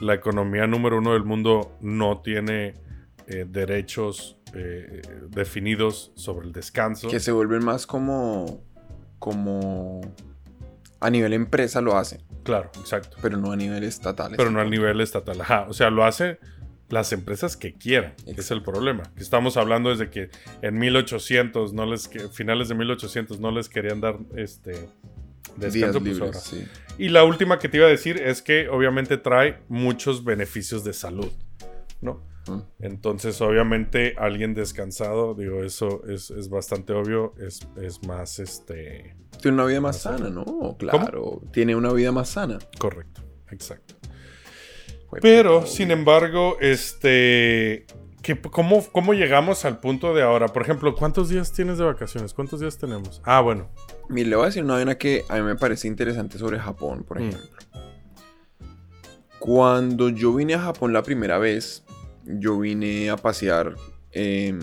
la 0.00 0.14
economía 0.14 0.68
número 0.68 0.98
uno 0.98 1.14
del 1.14 1.24
mundo 1.24 1.76
no 1.80 2.20
tiene 2.20 2.74
eh, 3.30 3.46
derechos 3.48 4.36
eh, 4.54 5.02
definidos 5.28 6.12
sobre 6.16 6.46
el 6.46 6.52
descanso. 6.52 7.08
Que 7.08 7.20
se 7.20 7.32
vuelven 7.32 7.64
más 7.64 7.86
como. 7.86 8.62
como. 9.18 10.00
A 11.02 11.08
nivel 11.08 11.32
empresa 11.32 11.80
lo 11.80 11.96
hacen, 11.96 12.22
Claro, 12.42 12.70
exacto. 12.78 13.16
pero 13.22 13.38
no 13.38 13.52
a 13.52 13.56
nivel 13.56 13.84
estatal. 13.84 14.34
Pero 14.36 14.50
no 14.50 14.60
al 14.60 14.68
nivel 14.70 15.00
estatal. 15.00 15.40
Ajá. 15.40 15.66
O 15.66 15.72
sea, 15.72 15.88
lo 15.88 16.04
hace 16.04 16.38
las 16.90 17.12
empresas 17.12 17.56
que 17.56 17.72
quieran. 17.72 18.14
que 18.26 18.38
Es 18.38 18.50
el 18.50 18.62
problema. 18.62 19.04
Estamos 19.16 19.56
hablando 19.56 19.88
desde 19.88 20.10
que 20.10 20.28
en 20.60 20.76
1800, 20.78 21.72
no 21.72 21.86
les, 21.86 22.06
que 22.06 22.28
finales 22.28 22.68
de 22.68 22.74
1800, 22.74 23.40
no 23.40 23.50
les 23.50 23.70
querían 23.70 24.02
dar 24.02 24.18
este 24.36 24.72
Días 25.56 25.72
descanso. 25.72 26.00
pues, 26.00 26.14
libres, 26.18 26.42
sí. 26.42 26.66
Y 26.98 27.08
la 27.08 27.24
última 27.24 27.58
que 27.58 27.68
te 27.70 27.78
iba 27.78 27.86
a 27.86 27.90
decir 27.90 28.20
es 28.20 28.42
que 28.42 28.68
obviamente 28.68 29.16
trae 29.16 29.60
muchos 29.68 30.22
beneficios 30.22 30.84
de 30.84 30.92
salud. 30.92 31.32
¿No? 32.02 32.22
Entonces, 32.80 33.40
obviamente, 33.40 34.14
alguien 34.18 34.54
descansado, 34.54 35.34
digo, 35.34 35.62
eso 35.62 36.02
es, 36.08 36.30
es 36.30 36.48
bastante 36.48 36.92
obvio, 36.92 37.34
es, 37.38 37.60
es 37.80 38.02
más 38.06 38.38
este. 38.38 39.14
Tiene 39.40 39.54
una 39.56 39.66
vida 39.66 39.80
más 39.80 40.04
Más 40.04 40.16
sana, 40.18 40.30
¿no? 40.30 40.76
Claro. 40.78 41.42
Tiene 41.52 41.76
una 41.76 41.92
vida 41.92 42.10
más 42.12 42.30
sana. 42.30 42.58
Correcto, 42.78 43.22
exacto. 43.50 43.94
Pero, 45.20 45.66
sin 45.66 45.90
embargo, 45.90 46.56
este. 46.60 47.86
¿qué- 48.22 48.40
cómo, 48.40 48.84
¿Cómo 48.92 49.12
llegamos 49.14 49.64
al 49.64 49.78
punto 49.78 50.14
de 50.14 50.22
ahora? 50.22 50.48
Por 50.48 50.62
ejemplo, 50.62 50.94
¿cuántos 50.94 51.28
días 51.28 51.52
tienes 51.52 51.78
de 51.78 51.84
vacaciones? 51.84 52.32
¿Cuántos 52.34 52.60
días 52.60 52.78
tenemos? 52.78 53.20
Ah, 53.24 53.40
bueno. 53.40 53.68
Mire, 54.08 54.28
le 54.30 54.36
voy 54.36 54.44
a 54.44 54.46
decir 54.46 54.64
una 54.64 54.74
vaina 54.74 54.96
que 54.98 55.24
a 55.28 55.36
mí 55.36 55.42
me 55.42 55.56
parece 55.56 55.88
interesante 55.88 56.38
sobre 56.38 56.58
Japón, 56.58 57.04
por 57.04 57.20
Mm. 57.20 57.28
ejemplo. 57.28 57.50
Cuando 59.38 60.10
yo 60.10 60.34
vine 60.34 60.54
a 60.54 60.60
Japón 60.60 60.92
la 60.92 61.02
primera 61.02 61.38
vez, 61.38 61.84
yo 62.38 62.58
vine 62.58 63.10
a 63.10 63.16
pasear, 63.16 63.74
eh, 64.12 64.58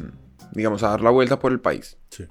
digamos, 0.53 0.83
a 0.83 0.89
dar 0.89 1.01
la 1.01 1.09
vuelta 1.09 1.39
por 1.39 1.51
el 1.51 1.59
país. 1.59 1.97
Sí. 2.09 2.25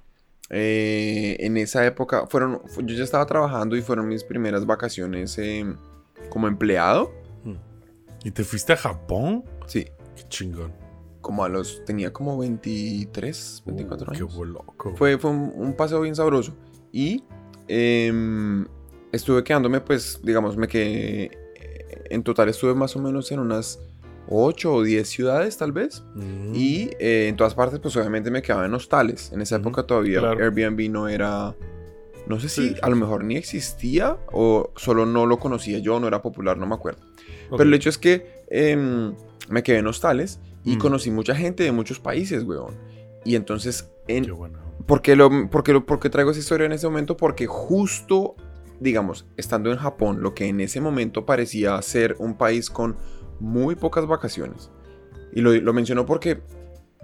Eh, 0.51 1.37
en 1.40 1.57
esa 1.57 1.85
época, 1.87 2.27
fueron, 2.29 2.61
fu- 2.66 2.83
yo 2.83 2.94
ya 2.94 3.05
estaba 3.05 3.27
trabajando 3.27 3.77
y 3.77 3.83
fueron 3.83 4.09
mis 4.09 4.22
primeras 4.25 4.64
vacaciones 4.66 5.37
eh, 5.38 5.66
como 6.31 6.49
empleado. 6.49 7.12
¿Y 8.25 8.31
te 8.33 8.42
fuiste 8.42 8.72
a 8.72 8.77
Japón? 8.77 9.44
Sí, 9.66 9.87
Qué 10.16 10.22
chingón. 10.29 10.72
como 11.20 11.44
a 11.44 11.49
los, 11.49 11.85
tenía 11.85 12.12
como 12.12 12.37
23, 12.38 13.62
24 13.66 14.07
Uh, 14.07 14.11
años. 14.14 14.35
Qué 14.37 14.44
loco. 14.46 14.94
Fue, 14.96 15.18
fue 15.18 15.31
un, 15.31 15.53
un 15.55 15.75
paseo 15.75 16.01
bien 16.01 16.14
sabroso. 16.16 16.57
Y 16.92 17.22
em, 17.68 18.66
estuve 19.12 19.44
quedándome, 19.44 19.81
pues, 19.81 20.20
digamos, 20.22 20.57
me 20.57 20.66
quedé. 20.68 21.31
En 22.11 22.22
total 22.22 22.49
estuve 22.49 22.75
más 22.75 22.94
o 22.96 23.01
menos 23.01 23.31
en 23.33 23.40
unas 23.40 23.79
8 24.28 24.72
o 24.74 24.82
10 24.82 25.08
ciudades, 25.08 25.56
tal 25.56 25.72
vez. 25.72 26.04
Mm. 26.14 26.54
Y 26.54 26.90
eh, 26.98 27.28
en 27.28 27.36
todas 27.36 27.54
partes, 27.54 27.78
pues 27.80 27.96
obviamente 27.96 28.30
me 28.30 28.42
quedaba 28.42 28.66
en 28.66 28.74
hostales. 28.74 29.30
En 29.32 29.40
esa 29.40 29.56
época 29.56 29.84
todavía 29.84 30.20
claro. 30.20 30.42
Airbnb 30.44 30.90
no 30.90 31.08
era. 31.08 31.54
No 32.26 32.40
sé 32.40 32.48
si 32.48 32.70
Sí, 32.70 32.74
a 32.82 32.90
lo 32.90 32.96
mejor 32.96 33.22
ni 33.22 33.36
existía 33.36 34.16
o 34.32 34.72
solo 34.76 35.06
no 35.06 35.26
lo 35.26 35.38
conocía 35.38 35.78
yo, 35.78 36.00
no 36.00 36.08
era 36.08 36.22
popular, 36.22 36.56
no 36.58 36.66
me 36.66 36.74
acuerdo. 36.74 37.00
Ok. 37.50 37.58
Pero 37.58 37.62
el 37.64 37.74
hecho 37.74 37.88
es 37.88 37.98
que 37.98 38.42
em, 38.50 39.14
me 39.48 39.62
quedé 39.62 39.78
en 39.78 39.86
hostales 39.86 40.40
y 40.64 40.74
Mm. 40.74 40.78
conocí 40.78 41.10
mucha 41.12 41.36
gente 41.36 41.62
de 41.62 41.70
muchos 41.70 42.00
países, 42.00 42.42
weón. 42.42 42.74
Y 43.24 43.36
entonces, 43.36 43.88
en, 44.08 44.24
Qué 44.24 44.32
bueno. 44.32 44.58
¿por 44.86 45.02
qué, 45.02 45.14
lo, 45.14 45.48
por 45.50 45.62
qué 45.62 45.72
lo- 45.72 45.86
por 45.86 46.00
qué 46.00 46.10
traigo 46.10 46.32
esa 46.32 46.40
historia 46.40 46.66
en 46.66 46.72
ese 46.72 46.88
momento? 46.88 47.16
Porque 47.16 47.46
justo, 47.46 48.34
digamos, 48.80 49.24
estando 49.36 49.70
en 49.70 49.78
Japón, 49.78 50.20
lo 50.20 50.34
que 50.34 50.46
en 50.46 50.60
ese 50.60 50.80
momento 50.80 51.26
parecía 51.26 51.80
ser 51.82 52.16
un 52.18 52.36
país 52.36 52.70
con 52.70 52.96
muy 53.40 53.75
pocas 53.75 54.07
vacaciones. 54.07 54.70
Y 55.33 55.40
lo, 55.40 55.53
lo 55.55 55.72
menciono 55.72 56.07
porque 56.07 56.40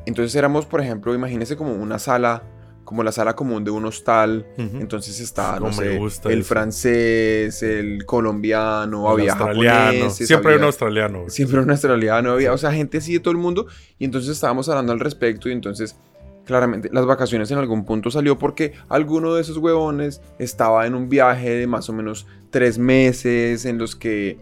entonces 0.07 0.35
éramos, 0.35 0.67
por 0.67 0.81
ejemplo, 0.81 1.15
imagínense 1.15 1.57
como 1.57 1.75
una 1.75 1.99
sala, 1.99 2.43
como 2.85 3.03
la 3.05 3.13
sala 3.13 3.37
común 3.37 3.63
de 3.65 3.71
un 3.71 3.85
hostal. 3.85 4.47
Ujú. 4.59 4.79
Entonces 4.79 5.21
está, 5.21 5.55
no 5.55 5.67
Cómo 5.67 5.69
me 5.81 6.11
sé, 6.11 6.31
el 6.33 6.39
eso. 6.41 6.49
francés, 6.49 7.63
el 7.63 8.05
colombiano, 8.07 9.07
El 9.07 9.13
había 9.21 9.33
australiano. 9.33 10.11
Siempre 10.11 10.51
hay 10.53 10.57
un 10.57 10.61
había- 10.63 10.67
australiano. 10.67 11.25
Siempre 11.29 11.61
un 11.61 11.71
australiano, 11.71 12.31
había, 12.33 12.53
o 12.53 12.59
sea, 12.59 12.73
gente 12.73 12.99
así 12.99 13.13
de 13.15 13.21
todo 13.21 13.33
el 13.33 13.39
mundo. 13.39 13.67
Y 13.99 14.05
entonces 14.05 14.31
estábamos 14.33 14.69
hablando 14.69 14.93
al 14.93 15.01
respecto 15.01 15.49
y 15.49 15.53
entonces, 15.53 15.97
claramente, 16.45 16.89
las 16.93 17.07
vacaciones 17.07 17.51
en 17.51 17.59
algún 17.59 17.85
punto 17.85 18.11
salió 18.11 18.39
porque 18.39 18.73
alguno 18.89 19.35
de 19.35 19.43
esos 19.43 19.59
huevones 19.59 20.21
estaba 20.39 20.87
en 20.87 20.95
un 20.95 21.09
viaje 21.09 21.51
de 21.51 21.67
más 21.67 21.89
o 21.89 21.93
menos 21.93 22.27
tres 22.51 22.79
meses 22.79 23.65
en 23.65 23.79
los 23.79 23.95
que, 23.95 24.39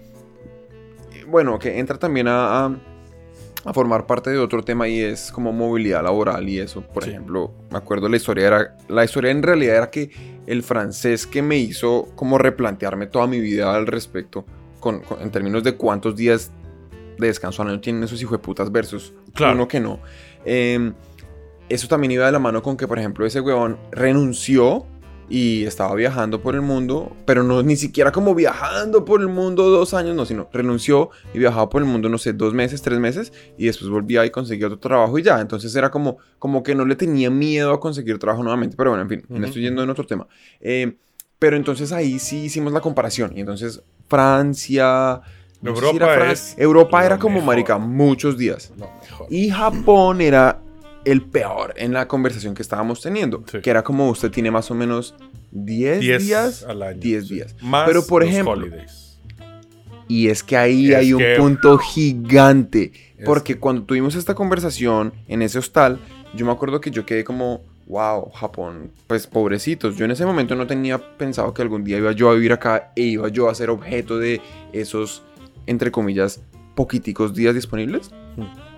bueno, 1.31 1.59
que 1.59 1.79
entra 1.79 1.99
también 1.99 2.29
a, 2.29 2.67
a- 2.67 2.77
a 3.65 3.75
formar 3.75 4.07
parte 4.07 4.31
de 4.31 4.39
otro 4.39 4.63
tema 4.63 4.89
y 4.89 5.01
es 5.01 5.31
como 5.31 5.53
movilidad 5.53 6.03
laboral 6.03 6.49
y 6.49 6.59
eso. 6.59 6.81
Por 6.83 7.05
Sí. 7.05 7.11
ejemplo, 7.11 7.53
me 7.71 7.77
acuerdo 7.79 8.09
la 8.09 8.17
historia 8.17 8.47
era, 8.47 8.77
la 8.89 9.05
historia 9.05 9.31
en 9.31 9.43
realidad 9.43 9.77
era 9.77 9.91
que 9.91 10.11
el 10.47 10.63
francés 10.63 11.27
que 11.27 11.43
me 11.43 11.59
hizo 11.59 12.09
como 12.15 12.39
replantearme 12.39 13.07
toda 13.07 13.27
mi 13.27 13.39
vida 13.39 13.75
al 13.75 13.87
respecto, 13.87 14.45
con- 14.81 15.01
con- 15.01 15.21
en 15.21 15.31
términos 15.31 15.63
de 15.63 15.75
cuántos 15.77 16.17
días 16.17 16.51
de 17.19 17.27
descanso 17.27 17.61
al 17.61 17.69
año 17.69 17.81
tienen 17.81 18.03
esos 18.03 18.23
hijueputas 18.23 18.73
versus 18.73 19.13
Claro. 19.35 19.53
uno 19.55 19.69
que 19.69 19.79
no. 19.79 20.01
Eh, 20.47 20.93
eso 21.69 21.87
también 21.87 22.13
iba 22.13 22.25
de 22.25 22.33
la 22.33 22.39
mano 22.39 22.63
con 22.63 22.79
que, 22.79 22.89
por 22.89 22.99
ejemplo, 22.99 23.27
ese 23.27 23.41
huevón 23.43 23.77
renunció 23.93 24.87
y 25.31 25.65
estaba 25.65 25.95
viajando 25.95 26.43
por 26.43 26.57
el 26.57 26.61
mundo, 26.61 27.17
pero 27.25 27.45
no 27.45 27.63
ni 27.63 27.77
siquiera 27.77 28.11
como 28.11 28.35
viajando 28.35 29.05
por 29.05 29.21
el 29.21 29.29
mundo 29.29 29.71
dos 29.71 29.95
años, 29.95 30.17
no, 30.17 30.27
sino 30.27 30.49
renunció 30.53 31.11
y 31.33 31.39
viajaba 31.39 31.71
por 31.71 31.81
el 31.81 31.89
mundo, 31.89 32.09
no 32.09 32.19
sé, 32.19 32.33
dos 32.33 32.53
meses, 32.53 32.83
tres 32.83 32.99
meses, 32.99 33.33
y 33.57 33.67
después 33.67 33.89
volvía 33.91 34.27
y 34.27 34.31
conseguía 34.31 34.67
otro 34.67 34.81
trabajo 34.81 35.17
y 35.19 35.23
ya. 35.23 35.41
Entonces 35.41 35.75
era 35.77 35.89
como, 35.91 36.19
como 36.41 36.65
que 36.65 36.75
no 36.75 36.85
le 36.85 36.97
tenía 36.97 37.31
miedo 37.31 37.73
a 37.73 37.79
conseguir 37.79 38.19
trabajo 38.19 38.43
nuevamente, 38.43 38.77
pero 38.77 38.91
bueno, 38.91 39.05
en 39.05 39.09
fin, 39.09 39.23
me 39.29 39.37
Ujú. 39.37 39.47
estoy 39.47 39.63
yendo 39.63 39.85
en 39.85 39.91
otro 39.91 40.05
tema. 40.05 40.27
Eh, 40.61 40.97
pero 41.39 41.57
entonces 41.57 41.93
ahí 41.93 42.19
sí 42.19 42.45
hicimos 42.45 42.73
la 42.73 42.81
comparación, 42.81 43.33
y 43.37 43.41
entonces 43.41 43.83
Francia... 44.09 45.21
no 45.63 45.77
sé 45.77 45.81
si 45.81 45.87
Europa 45.87 46.33
es 46.33 46.55
Europa 46.59 47.07
era 47.07 47.19
como 47.19 47.37
mejor. 47.37 47.47
marica 47.47 47.79
muchos 47.79 48.37
días. 48.37 48.73
Y 49.31 49.49
Japón 49.51 50.21
era 50.21 50.61
el 51.05 51.23
peor 51.23 51.75
en 51.77 51.93
la 51.93 52.07
conversación 52.09 52.55
que 52.55 52.63
estábamos 52.63 53.01
teniendo. 53.01 53.43
Sí. 53.51 53.61
Que 53.61 53.71
era 53.71 53.83
como 53.83 54.09
usted 54.11 54.31
tiene 54.31 54.51
más 54.51 54.71
o 54.71 54.75
menos 54.75 55.15
10 55.53 56.01
10 56.01 56.27
días. 56.27 56.63
al 56.65 56.83
año. 56.83 57.01
10 57.01 57.27
sí. 57.29 57.35
días. 57.35 57.57
Más 57.63 57.87
Pero, 57.87 58.07
por 58.07 58.23
los 58.23 58.31
ejemplo, 58.31 58.53
holidays. 58.53 59.19
Y 60.09 60.29
es 60.29 60.43
que 60.43 60.57
ahí 60.57 60.91
Es 60.91 60.97
hay 60.97 61.13
un 61.13 61.21
que- 61.21 61.37
punto 61.39 61.79
gigante. 61.79 62.93
Porque 63.25 63.55
que- 63.55 63.61
cuando 63.61 63.83
tuvimos 63.85 64.15
esta 64.15 64.35
conversación 64.35 65.13
en 65.29 65.43
ese 65.43 65.59
hostal, 65.59 65.99
yo 66.35 66.45
me 66.47 66.53
acuerdo 66.53 66.81
que 66.81 66.91
yo 66.91 67.07
quedé 67.07 67.23
como, 67.23 67.63
wow, 67.87 68.31
Japón, 68.33 68.91
pues 69.07 69.27
pobrecitos. 69.27 69.97
Yo 69.97 70.05
en 70.05 70.11
ese 70.11 70.25
momento 70.27 70.55
no 70.57 70.67
tenía 70.67 70.99
pensado 71.17 71.53
que 71.55 71.63
algún 71.63 71.85
día 71.85 71.99
iba 71.99 72.13
yo 72.13 72.31
a 72.31 72.35
vivir 72.35 72.53
acá 72.53 72.93
e 72.97 73.03
iba 73.03 73.29
yo 73.29 73.49
a 73.49 73.55
ser 73.55 73.71
objeto 73.71 74.19
de 74.19 74.41
esos, 74.73 75.23
entre 75.67 75.91
comillas, 75.91 76.43
poquiticos 76.75 77.35
días 77.35 77.55
disponibles. 77.55 78.11
Hmm. 78.37 78.70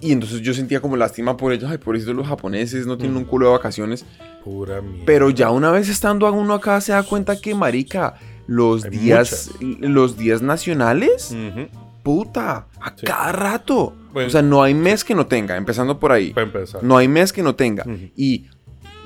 Y 0.00 0.12
entonces 0.12 0.40
yo 0.40 0.54
sentía 0.54 0.80
como 0.80 0.96
lástima 0.96 1.36
por 1.36 1.52
ellos, 1.52 1.70
ay, 1.70 1.78
pobrecitos 1.78 2.14
los 2.16 2.26
japoneses, 2.26 2.86
no 2.86 2.96
tienen 2.96 3.16
un 3.18 3.24
culo 3.24 3.46
de 3.46 3.52
vacaciones. 3.52 4.06
Pura 4.44 4.80
mierda. 4.80 5.02
Pero 5.04 5.28
ya 5.30 5.50
una 5.50 5.70
vez 5.70 5.88
estando 5.88 6.30
uno 6.32 6.54
acá 6.54 6.80
se 6.80 6.92
da 6.92 7.02
cuenta 7.02 7.38
que, 7.40 7.54
marica, 7.54 8.14
los 8.46 8.84
Hay 8.84 8.90
días, 8.90 9.50
los 9.60 10.16
días 10.16 10.40
nacionales, 10.42 11.34
puta, 12.02 12.66
a 12.80 12.94
Sí. 12.96 13.04
cada 13.06 13.32
rato. 13.32 13.94
O 14.14 14.28
sea, 14.30 14.42
no 14.42 14.62
hay 14.62 14.74
mes 14.74 15.04
que 15.04 15.14
no 15.14 15.26
tenga, 15.26 15.56
empezando 15.56 16.00
por 16.00 16.10
ahí. 16.12 16.32
Para 16.32 16.46
empezar. 16.46 16.82
No 16.82 16.96
hay 16.96 17.06
mes 17.06 17.32
que 17.32 17.42
no 17.42 17.54
tenga. 17.54 17.84
Y 18.16 18.46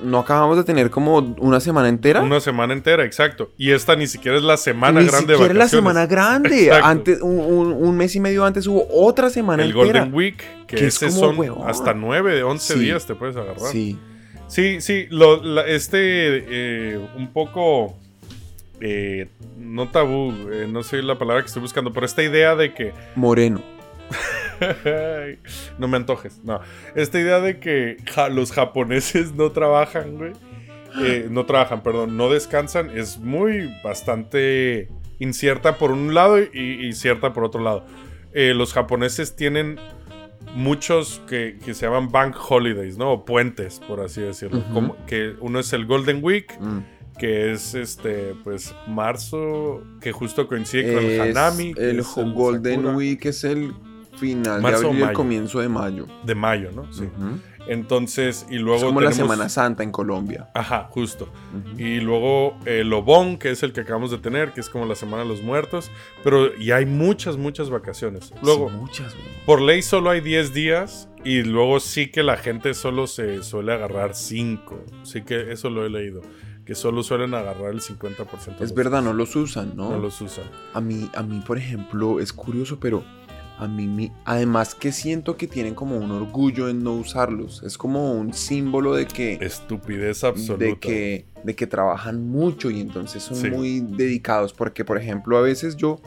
no 0.03 0.19
acabamos 0.19 0.57
de 0.57 0.65
tener 0.65 0.91
como 0.91 1.19
una 1.39 1.61
semana 1.61 1.89
entera. 1.89 2.21
Una 2.23 2.41
semana 2.41 2.73
entera, 2.75 3.05
exacto. 3.05 3.51
Y 3.57 3.71
esta 3.71 3.97
ni 3.97 4.07
siquiera 4.07 4.37
es 4.37 4.43
la 4.43 4.57
semana 4.57 5.01
Ni 5.01 5.07
grande 5.07 5.33
de 5.33 5.39
siquiera 5.39 5.55
la 5.55 5.61
vacaciones. 5.61 5.71
semana 5.71 6.07
grande. 6.07 6.65
Exacto. 6.67 6.87
Antes, 6.87 7.23
un, 7.23 7.39
un- 7.39 7.73
un 7.73 7.97
mes 7.97 8.15
y 8.17 8.21
medio 8.21 8.45
antes 8.45 8.67
hubo 8.67 8.87
otra 8.91 9.31
semana 9.31 9.63
El 9.63 9.71
entera. 9.71 10.01
Golden 10.01 10.15
Week, 10.15 10.43
que, 10.67 10.77
Que 10.77 10.87
es 10.87 10.99
como 10.99 11.11
son 11.13 11.69
hasta 11.69 11.95
9, 11.95 12.43
11 12.43 12.75
Sí. 12.75 12.81
días 12.81 13.07
te 13.07 13.15
puedes 13.15 13.37
agarrar. 13.37 13.59
Sí. 13.71 13.99
Sí, 14.49 14.81
sí, 14.81 15.07
lo- 15.11 15.43
la- 15.43 15.67
este, 15.67 15.99
eh, 15.99 17.01
un 17.17 17.33
poco, 17.33 17.95
eh, 18.81 19.29
no 19.59 19.89
tabú, 19.89 20.33
eh, 20.53 20.67
no 20.71 20.83
sé 20.83 21.03
la 21.03 21.19
palabra 21.19 21.43
que 21.43 21.47
estoy 21.47 21.63
buscando, 21.63 21.93
pero 21.93 22.05
esta 22.07 22.23
idea 22.23 22.55
de 22.55 22.75
que, 22.75 22.93
Moreno. 23.17 23.63
No 25.79 25.89
me 25.89 25.97
antojes, 25.97 26.41
no, 26.45 26.61
esta 26.95 27.19
idea 27.21 27.41
de 27.41 27.59
que 27.59 27.97
ja- 28.13 28.29
los 28.29 28.53
japoneses 28.53 29.35
no 29.35 29.51
trabajan, 29.53 30.17
güey, 30.17 30.33
eh, 31.03 31.27
no 31.31 31.45
trabajan, 31.47 31.83
perdón, 31.83 32.17
no 32.17 32.31
descansan, 32.31 32.91
es 32.97 33.19
muy 33.19 33.71
bastante 33.83 34.89
incierta 35.19 35.77
por 35.79 35.91
un 35.91 36.15
lado 36.15 36.39
y, 36.41 36.49
y 36.87 36.93
cierta 36.93 37.33
por 37.33 37.45
otro 37.45 37.63
lado. 37.63 37.85
Eh, 38.33 38.53
los 38.55 38.73
japoneses 38.73 39.37
tienen 39.37 39.79
muchos 40.55 41.21
que, 41.29 41.59
que 41.65 41.75
se 41.75 41.87
llaman 41.87 42.11
bank 42.11 42.37
holidays, 42.49 42.97
¿no? 42.99 43.13
O 43.13 43.25
puentes, 43.25 43.81
por 43.87 44.01
así 44.01 44.21
decirlo. 44.21 44.63
Como 44.73 44.97
que 45.07 45.35
uno 45.41 45.59
es 45.61 45.73
el 45.73 45.87
Golden 45.87 46.19
Week, 46.23 46.53
Mm. 46.61 46.79
que 47.19 47.53
es 47.53 47.75
este, 47.75 48.35
pues, 48.45 48.75
marzo, 48.89 49.83
que 50.01 50.13
justo 50.13 50.47
coincide 50.47 50.95
con 50.95 51.05
el 51.05 51.21
Hanami. 51.21 51.75
el 51.77 52.03
Jo- 52.03 52.31
Golden 52.33 52.75
Sakura, 52.77 52.97
Week 52.97 53.25
es 53.27 53.45
el 53.45 53.73
final 54.17 54.63
Marzo 54.63 54.79
o 54.79 54.81
de 54.83 54.87
abril 54.89 55.01
y 55.01 55.09
el 55.09 55.13
comienzo 55.13 55.61
de 55.61 55.69
mayo. 55.69 56.07
De 56.25 56.35
mayo, 56.35 56.71
¿no? 56.75 56.93
Sí. 56.93 57.09
Entonces, 57.67 58.47
y 58.51 58.59
luego 58.59 58.77
es 58.79 58.85
como 58.85 59.01
la 59.01 59.13
Semana 59.13 59.49
Santa 59.49 59.83
en 59.83 59.91
Colombia. 59.91 60.51
Ajá, 60.55 60.89
justo. 60.91 61.29
Y 61.79 62.01
luego 62.01 62.57
el 62.67 62.93
Obon, 62.93 63.39
que 63.39 63.51
es 63.51 63.63
el 63.63 63.73
que 63.73 63.81
acabamos 63.81 64.11
de 64.11 64.19
tener, 64.19 64.53
que 64.53 64.61
es 64.61 64.69
como 64.69 64.85
la 64.87 64.95
Semana 64.95 65.23
de 65.23 65.29
los 65.29 65.43
Muertos. 65.43 65.91
Pero 66.23 66.55
y 66.57 66.73
hay 66.73 66.85
muchas, 66.87 67.37
muchas 67.37 67.71
vacaciones. 67.71 68.33
Luego, 68.43 68.69
Sí, 68.71 68.77
muchas, 68.77 69.15
güey. 69.15 69.27
por 69.47 69.61
ley 69.63 69.83
solo 69.83 70.11
hay 70.11 70.21
10 70.21 70.53
días. 70.53 71.09
Y 71.25 71.43
luego 71.43 71.81
sí 71.81 72.11
que 72.11 72.23
la 72.23 72.37
gente 72.37 72.75
solo 72.75 73.07
se 73.07 73.43
suele 73.43 73.73
agarrar 73.73 74.15
5. 74.15 74.85
Sí 75.05 75.23
que 75.23 75.53
eso 75.53 75.71
lo 75.71 75.87
he 75.87 75.89
leído. 75.89 76.21
Que 76.67 76.75
solo 76.75 77.03
suelen 77.03 77.33
agarrar 77.33 77.71
el 77.73 77.81
50%. 77.81 78.59
de 78.59 78.65
Es 78.65 78.75
verdad, 78.75 79.03
no 79.03 79.15
los 79.15 79.35
usan, 79.37 79.75
¿no? 79.75 79.91
No 79.91 79.99
los 79.99 80.21
usan. 80.21 80.45
A 80.75 80.83
mí, 80.83 81.11
a 81.15 81.23
mí, 81.23 81.43
por 81.47 81.57
ejemplo, 81.57 82.21
es 82.21 82.33
curioso, 82.33 82.79
pero 82.79 83.05
a 83.59 83.69
mí, 83.69 84.11
además 84.25 84.75
que 84.75 84.91
siento 84.91 85.37
que 85.37 85.47
tienen 85.47 85.75
como 85.75 85.97
un 85.97 86.11
orgullo 86.11 86.69
en 86.69 86.83
no 86.83 86.93
usarlos. 86.95 87.63
Es 87.63 87.79
como 87.79 88.13
un 88.13 88.35
símbolo 88.35 88.95
de 88.95 89.07
que, 89.07 89.35
Estupidez 89.41 90.25
absoluta. 90.25 90.65
de 90.65 90.77
que, 90.79 91.27
de 91.45 91.55
que 91.55 91.67
trabajan 91.67 92.27
mucho 92.29 92.71
y 92.71 92.81
entonces 92.81 93.23
son 93.23 93.37
Sí. 93.37 93.51
muy 93.51 93.81
dedicados. 93.81 94.53
Porque, 94.53 94.85
por 94.85 94.99
ejemplo, 94.99 95.39
a 95.39 95.41
veces 95.41 95.77
yo, 95.77 96.01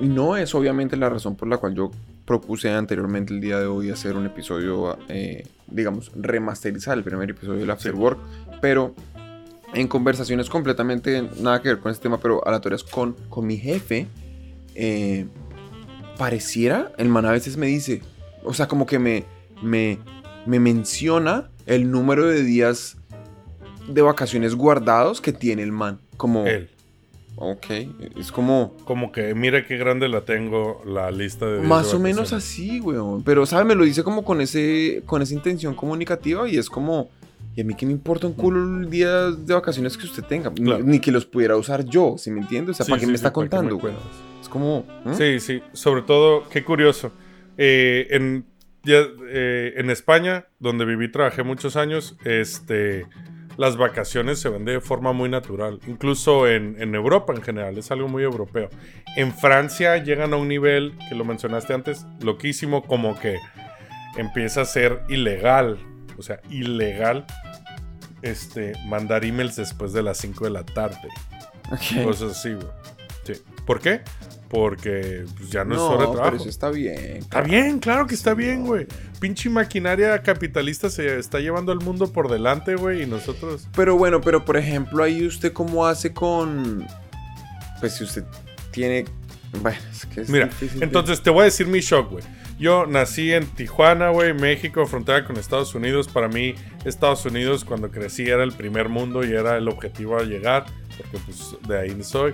y 0.00 0.06
no 0.06 0.36
es 0.36 0.54
obviamente 0.54 0.96
la 0.96 1.08
razón 1.08 1.34
por 1.36 1.48
la 1.48 1.56
cual 1.56 1.74
yo 1.74 1.90
propuse 2.24 2.70
anteriormente 2.70 3.34
el 3.34 3.40
día 3.40 3.58
de 3.58 3.66
hoy 3.66 3.90
hacer 3.90 4.16
un 4.16 4.24
episodio, 4.26 4.96
eh, 5.08 5.42
digamos, 5.66 6.10
remasterizar 6.14 6.96
el 6.96 7.04
primer 7.04 7.30
episodio 7.30 7.60
del 7.60 7.70
After 7.70 7.92
Sí. 7.92 7.98
Work, 7.98 8.18
pero 8.62 8.94
en 9.74 9.88
conversaciones 9.88 10.48
completamente 10.48 11.28
nada 11.40 11.60
que 11.60 11.68
ver 11.68 11.80
con 11.80 11.90
este 11.90 12.04
tema, 12.04 12.18
pero 12.20 12.46
aleatorias 12.46 12.84
con, 12.84 13.14
con 13.28 13.44
mi 13.46 13.56
jefe, 13.58 14.06
eh, 14.76 15.26
pareciera, 16.18 16.92
el 16.98 17.08
man 17.08 17.26
a 17.26 17.32
veces 17.32 17.56
me 17.56 17.66
dice, 17.66 18.02
o 18.44 18.54
sea, 18.54 18.68
como 18.68 18.86
que 18.86 18.98
me, 18.98 19.24
me, 19.62 19.98
me 20.46 20.60
menciona 20.60 21.50
el 21.66 21.90
número 21.90 22.26
de 22.26 22.42
días 22.42 22.96
de 23.88 24.02
vacaciones 24.02 24.54
guardados 24.54 25.20
que 25.20 25.32
tiene 25.32 25.62
el 25.62 25.72
man. 25.72 25.98
Como, 26.16 26.46
Él. 26.46 26.70
ok, 27.36 27.66
es 28.16 28.30
como... 28.32 28.74
Como 28.84 29.12
que 29.12 29.34
mira 29.34 29.66
qué 29.66 29.76
grande 29.76 30.08
la 30.08 30.22
tengo 30.22 30.80
la 30.86 31.10
lista 31.10 31.46
de 31.46 31.56
días 31.58 31.66
Más 31.68 31.90
de 31.90 31.96
o 31.96 31.98
menos 31.98 32.32
así, 32.32 32.80
weón. 32.80 33.22
Pero, 33.24 33.44
¿sabes? 33.46 33.66
Me 33.66 33.74
lo 33.74 33.84
dice 33.84 34.02
como 34.04 34.24
con, 34.24 34.40
ese, 34.40 35.02
con 35.06 35.20
esa 35.22 35.34
intención 35.34 35.74
comunicativa 35.74 36.48
y 36.48 36.56
es 36.56 36.70
como, 36.70 37.10
Y 37.56 37.60
a 37.60 37.64
mí 37.64 37.74
que 37.74 37.84
me 37.86 37.92
importa 37.92 38.26
un 38.26 38.32
culo 38.34 38.80
el 38.80 38.88
día 38.90 39.30
de 39.30 39.54
vacaciones 39.54 39.96
que 39.98 40.06
usted 40.06 40.22
tenga. 40.24 40.50
Ni- 40.50 40.64
Claro. 40.64 40.84
Ni, 40.84 40.98
que 41.00 41.10
los 41.12 41.24
pudiera 41.26 41.56
usar 41.56 41.84
yo, 41.84 42.14
¿sí 42.18 42.30
me 42.30 42.40
entiende? 42.40 42.70
O 42.70 42.74
sea, 42.74 42.84
Sí, 42.86 42.90
¿para 42.90 43.00
qué 43.00 43.06
me 43.06 43.14
está 43.14 43.32
¿para 43.32 43.48
qué 43.48 43.56
me 43.56 43.68
contando? 43.70 43.78
güey? 43.78 43.94
Como... 44.54 44.86
¿eh? 45.04 45.14
Sí, 45.14 45.40
sí. 45.40 45.62
Sobre 45.72 46.02
todo, 46.02 46.48
qué 46.48 46.62
curioso. 46.62 47.10
Eh, 47.58 48.06
en, 48.10 48.46
ya, 48.84 49.00
eh, 49.28 49.74
en 49.76 49.90
España, 49.90 50.46
donde 50.60 50.84
viví, 50.84 51.10
trabajé 51.10 51.42
muchos 51.42 51.74
años, 51.74 52.16
este, 52.24 53.04
las 53.56 53.76
vacaciones 53.76 54.38
se 54.38 54.50
ven 54.50 54.64
de 54.64 54.80
forma 54.80 55.12
muy 55.12 55.28
natural. 55.28 55.80
Incluso 55.88 56.46
en, 56.46 56.80
en 56.80 56.94
Europa 56.94 57.34
en 57.34 57.42
general, 57.42 57.76
es 57.78 57.90
algo 57.90 58.06
muy 58.06 58.22
europeo. 58.22 58.70
En 59.16 59.34
Francia 59.34 59.96
llegan 59.96 60.32
a 60.32 60.36
un 60.36 60.46
nivel, 60.46 60.96
que 61.08 61.16
lo 61.16 61.24
mencionaste 61.24 61.74
antes, 61.74 62.06
loquísimo, 62.20 62.84
como 62.84 63.18
que 63.18 63.40
empieza 64.16 64.60
a 64.60 64.66
ser 64.66 65.00
ilegal. 65.08 65.80
O 66.16 66.22
sea, 66.22 66.38
ilegal. 66.48 67.26
Este, 68.22 68.74
mandar 68.86 69.24
emails 69.24 69.56
después 69.56 69.92
de 69.92 70.04
las 70.04 70.18
5 70.18 70.44
de 70.44 70.50
la 70.50 70.64
tarde. 70.64 71.08
Ok. 71.72 72.04
Cosas 72.04 72.30
así, 72.38 72.52
güey. 72.54 72.68
Sí. 73.24 73.32
¿Por 73.66 73.80
qué? 73.80 74.02
Porque 74.54 75.24
pues, 75.36 75.50
ya 75.50 75.64
no, 75.64 75.74
es 75.74 75.80
hora 75.80 75.92
de 75.92 75.98
pero 76.06 76.12
trabajo. 76.12 76.36
eso 76.36 76.48
está 76.48 76.70
bien. 76.70 77.16
Está 77.16 77.40
bien, 77.40 77.80
claro 77.80 78.06
que 78.06 78.14
está 78.14 78.34
bien, 78.34 78.64
güey. 78.64 78.86
Pinche 79.20 79.50
maquinaria 79.50 80.22
capitalista 80.22 80.88
se 80.90 81.18
está 81.18 81.40
llevando 81.40 81.72
al 81.72 81.80
mundo 81.80 82.12
por 82.12 82.30
delante, 82.30 82.76
güey, 82.76 83.02
y 83.02 83.06
nosotros. 83.06 83.66
Pero 83.74 83.96
bueno, 83.96 84.20
pero 84.20 84.44
por 84.44 84.56
ejemplo, 84.56 85.02
ahí 85.02 85.26
usted 85.26 85.52
cómo 85.52 85.86
hace 85.86 86.12
con... 86.12 86.86
Pues 87.80 87.96
si 87.96 88.04
usted 88.04 88.24
tiene... 88.70 89.04
Bueno, 89.60 89.78
es 89.90 90.06
que 90.06 90.20
es 90.22 90.28
Mira, 90.30 90.46
difícil 90.46 90.78
de- 90.80 90.86
entonces 90.86 91.20
te 91.22 91.30
voy 91.30 91.42
a 91.42 91.44
decir 91.46 91.66
mi 91.66 91.80
shock, 91.80 92.10
güey. 92.12 92.24
Yo 92.58 92.86
nací 92.86 93.32
en 93.32 93.46
Tijuana, 93.46 94.10
güey, 94.10 94.32
México, 94.32 94.86
frontera 94.86 95.24
con 95.24 95.36
Estados 95.36 95.74
Unidos. 95.74 96.06
Para 96.06 96.28
mí, 96.28 96.54
Estados 96.84 97.24
Unidos 97.26 97.64
cuando 97.64 97.90
crecí 97.90 98.22
era 98.28 98.44
el 98.44 98.52
primer 98.52 98.88
mundo 98.88 99.24
y 99.24 99.32
era 99.32 99.56
el 99.56 99.66
objetivo 99.68 100.16
a 100.18 100.22
llegar, 100.22 100.64
porque 100.96 101.18
pues 101.26 101.56
de 101.66 101.80
ahí 101.80 102.02
soy. 102.04 102.32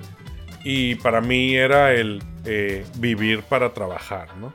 Y 0.62 0.96
para 0.96 1.20
mí 1.20 1.56
era 1.56 1.92
el 1.92 2.22
eh, 2.44 2.84
vivir 2.96 3.42
para 3.42 3.72
trabajar, 3.72 4.36
¿no? 4.36 4.52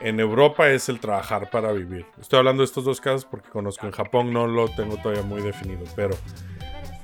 En 0.00 0.20
Europa 0.20 0.68
es 0.70 0.88
el 0.88 1.00
trabajar 1.00 1.50
para 1.50 1.72
vivir. 1.72 2.06
Estoy 2.20 2.38
hablando 2.38 2.62
de 2.62 2.66
estos 2.66 2.84
dos 2.84 3.00
casos 3.00 3.24
porque 3.24 3.48
conozco 3.48 3.86
en 3.86 3.92
Japón, 3.92 4.32
no 4.32 4.46
lo 4.46 4.68
tengo 4.68 4.96
todavía 4.96 5.22
muy 5.22 5.42
definido. 5.42 5.84
Pero 5.96 6.16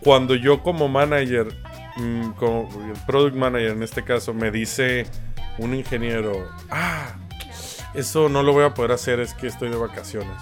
cuando 0.00 0.34
yo 0.34 0.62
como 0.62 0.88
manager, 0.88 1.48
mm, 1.96 2.30
como 2.32 2.68
product 3.06 3.36
manager 3.36 3.70
en 3.70 3.82
este 3.82 4.04
caso, 4.04 4.34
me 4.34 4.50
dice 4.50 5.06
un 5.58 5.74
ingeniero, 5.74 6.48
ah, 6.70 7.16
eso 7.94 8.28
no 8.28 8.42
lo 8.42 8.52
voy 8.52 8.64
a 8.64 8.74
poder 8.74 8.92
hacer, 8.92 9.20
es 9.20 9.34
que 9.34 9.48
estoy 9.48 9.70
de 9.70 9.76
vacaciones. 9.76 10.36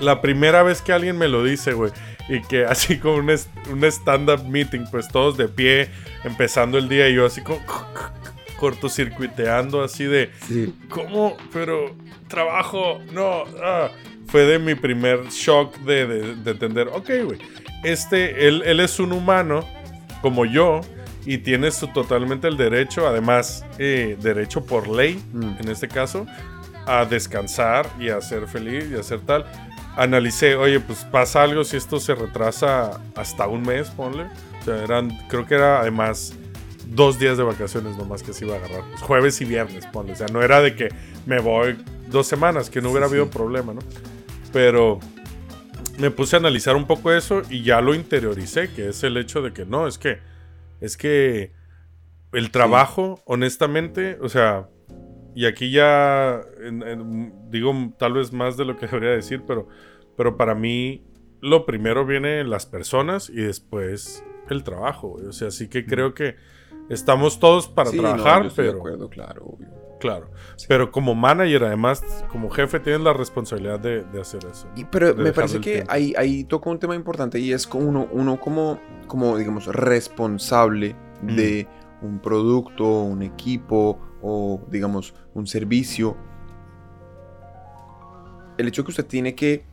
La 0.00 0.20
primera 0.20 0.62
vez 0.62 0.82
que 0.82 0.92
alguien 0.92 1.16
me 1.16 1.28
lo 1.28 1.44
dice, 1.44 1.72
güey, 1.72 1.92
y 2.28 2.40
que 2.42 2.64
así 2.64 2.98
como 2.98 3.16
un, 3.16 3.30
un 3.70 3.84
stand-up 3.84 4.44
meeting, 4.48 4.84
pues 4.90 5.08
todos 5.08 5.36
de 5.36 5.48
pie, 5.48 5.88
empezando 6.24 6.78
el 6.78 6.88
día 6.88 7.08
y 7.08 7.14
yo 7.14 7.26
así 7.26 7.40
como 7.42 7.60
cortocircuiteando, 8.58 9.82
así 9.82 10.04
de, 10.04 10.30
Sí. 10.46 10.74
¿Cómo? 10.88 11.36
Pero 11.52 11.94
trabajo, 12.28 12.98
no. 13.12 13.44
ah. 13.62 13.88
Fue 14.28 14.42
de 14.44 14.58
mi 14.58 14.74
primer 14.74 15.28
shock 15.28 15.76
de, 15.78 16.04
de- 16.06 16.34
de 16.34 16.50
entender, 16.50 16.88
ok, 16.88 17.10
güey, 17.24 17.38
este, 17.84 18.48
él, 18.48 18.60
él 18.66 18.80
es 18.80 18.98
un 18.98 19.12
humano 19.12 19.64
como 20.20 20.44
yo 20.44 20.80
y 21.24 21.38
tiene 21.38 21.70
su, 21.70 21.86
totalmente 21.88 22.48
el 22.48 22.56
derecho, 22.56 23.06
además, 23.06 23.64
eh, 23.78 24.16
derecho 24.20 24.66
por 24.66 24.88
ley, 24.88 25.22
Mm. 25.32 25.56
en 25.60 25.68
este 25.68 25.86
caso, 25.86 26.26
a 26.86 27.04
descansar 27.04 27.88
y 28.00 28.08
a 28.08 28.20
ser 28.20 28.48
feliz 28.48 28.86
y 28.90 28.94
a 28.98 29.02
ser 29.04 29.20
tal. 29.20 29.44
Analicé, 29.96 30.56
oye, 30.56 30.78
pues 30.80 31.04
pasa 31.04 31.42
algo 31.42 31.64
si 31.64 31.76
esto 31.76 31.98
se 32.00 32.14
retrasa 32.14 33.00
hasta 33.14 33.46
un 33.48 33.62
mes, 33.62 33.88
ponle. 33.90 34.24
O 34.60 34.64
sea, 34.64 34.82
eran, 34.82 35.10
creo 35.28 35.46
que 35.46 35.54
era 35.54 35.80
además 35.80 36.34
dos 36.86 37.18
días 37.18 37.38
de 37.38 37.44
vacaciones 37.44 37.96
nomás 37.96 38.22
que 38.22 38.32
se 38.32 38.44
iba 38.44 38.54
a 38.54 38.58
agarrar. 38.58 38.82
Pues, 38.90 39.02
jueves 39.02 39.40
y 39.40 39.44
viernes, 39.46 39.86
ponle. 39.86 40.12
O 40.12 40.16
sea, 40.16 40.26
no 40.32 40.42
era 40.42 40.60
de 40.60 40.76
que 40.76 40.88
me 41.24 41.40
voy 41.40 41.78
dos 42.08 42.26
semanas, 42.26 42.68
que 42.70 42.80
no 42.82 42.90
hubiera 42.90 43.06
Sí, 43.06 43.12
habido 43.12 43.26
sí. 43.26 43.30
problema, 43.32 43.72
¿no? 43.72 43.80
Pero 44.52 45.00
me 45.98 46.10
puse 46.10 46.36
a 46.36 46.40
analizar 46.40 46.76
un 46.76 46.86
poco 46.86 47.10
eso 47.12 47.42
y 47.48 47.62
ya 47.62 47.80
lo 47.80 47.94
interioricé, 47.94 48.70
que 48.72 48.90
es 48.90 49.02
el 49.02 49.16
hecho 49.16 49.40
de 49.40 49.52
que 49.52 49.64
no, 49.64 49.86
es 49.88 49.96
que, 49.98 50.18
es 50.80 50.96
que 50.98 51.52
el 52.32 52.50
trabajo, 52.50 53.22
honestamente, 53.24 54.18
o 54.20 54.28
sea, 54.28 54.68
y 55.36 55.46
aquí 55.46 55.70
ya 55.70 56.40
en- 56.60 56.82
en- 56.82 57.50
digo 57.50 57.72
tal 57.98 58.14
vez 58.14 58.32
más 58.32 58.56
de 58.56 58.64
lo 58.64 58.76
que 58.76 58.86
debería 58.88 59.10
decir, 59.14 59.42
pero, 59.46 59.68
pero 60.16 60.36
para 60.36 60.54
mí 60.56 61.04
lo 61.40 61.64
primero 61.66 62.04
viene 62.04 62.42
las 62.42 62.66
personas 62.66 63.30
y 63.30 63.36
después 63.42 64.24
el 64.50 64.64
trabajo, 64.64 65.08
güey. 65.10 65.26
o 65.26 65.32
sea, 65.32 65.50
sí 65.52 65.68
que 65.68 65.86
creo 65.86 66.14
que 66.14 66.34
estamos 66.88 67.38
todos 67.38 67.68
para 67.68 67.90
Sí, 67.90 67.96
no, 67.96 68.02
trabajar, 68.14 68.42
yo 68.42 68.48
estoy 68.48 68.64
de 68.64 68.70
pero 68.70 68.78
acuerdo, 68.80 69.08
claro, 69.10 69.44
obvio. 69.44 69.68
claro, 70.00 70.30
pero 70.68 70.90
como 70.90 71.14
manager 71.14 71.64
además, 71.64 72.02
como 72.30 72.48
jefe 72.48 72.80
tienes 72.80 73.02
la 73.02 73.12
responsabilidad 73.12 73.78
de, 73.80 74.04
de 74.04 74.20
hacer 74.20 74.40
eso. 74.50 74.68
Y- 74.76 74.84
pero 74.86 75.14
me 75.14 75.32
parece 75.32 75.60
que 75.60 75.72
tiempo. 75.74 75.92
ahí, 75.92 76.14
ahí 76.16 76.44
toca 76.44 76.70
un 76.70 76.78
tema 76.78 76.94
importante 76.94 77.38
y 77.40 77.52
es 77.52 77.66
uno, 77.74 78.08
uno 78.12 78.38
como, 78.40 78.80
como, 79.08 79.36
digamos, 79.36 79.66
responsable 79.66 80.94
Mm. 81.22 81.34
de 81.36 81.66
un 82.02 82.18
producto, 82.20 83.02
un 83.02 83.22
equipo 83.22 83.98
o, 84.22 84.60
digamos, 84.70 85.14
un 85.34 85.46
servicio. 85.46 86.16
El 88.58 88.68
hecho 88.68 88.84
que 88.84 88.90
usted 88.90 89.06
tiene 89.06 89.34
que, 89.34 89.64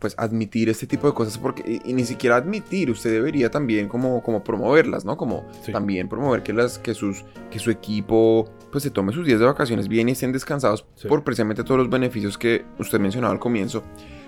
pues, 0.00 0.14
admitir 0.18 0.68
este 0.68 0.86
tipo 0.86 1.06
de 1.06 1.14
cosas, 1.14 1.38
porque, 1.38 1.80
y, 1.84 1.90
y 1.90 1.94
ni 1.94 2.04
siquiera 2.04 2.36
admitir, 2.36 2.90
usted 2.90 3.12
debería 3.12 3.50
también 3.50 3.88
como, 3.88 4.22
como 4.22 4.42
promoverlas, 4.42 5.04
¿no? 5.04 5.16
Como 5.16 5.44
Sí. 5.62 5.72
también 5.72 6.08
promover 6.08 6.42
que, 6.42 6.52
las, 6.52 6.78
que, 6.78 6.94
sus, 6.94 7.24
que 7.50 7.58
su 7.58 7.70
equipo, 7.70 8.48
pues, 8.72 8.82
se 8.82 8.90
tome 8.90 9.12
sus 9.12 9.24
días 9.24 9.38
de 9.38 9.46
vacaciones 9.46 9.86
bien 9.88 10.08
y 10.08 10.12
estén 10.12 10.32
descansados 10.32 10.86
Sí. 10.96 11.06
por 11.08 11.22
precisamente 11.22 11.62
todos 11.62 11.78
los 11.78 11.88
beneficios 11.88 12.36
que 12.36 12.64
usted 12.78 12.98
mencionaba 13.00 13.32
al 13.32 13.38
comienzo 13.40 13.82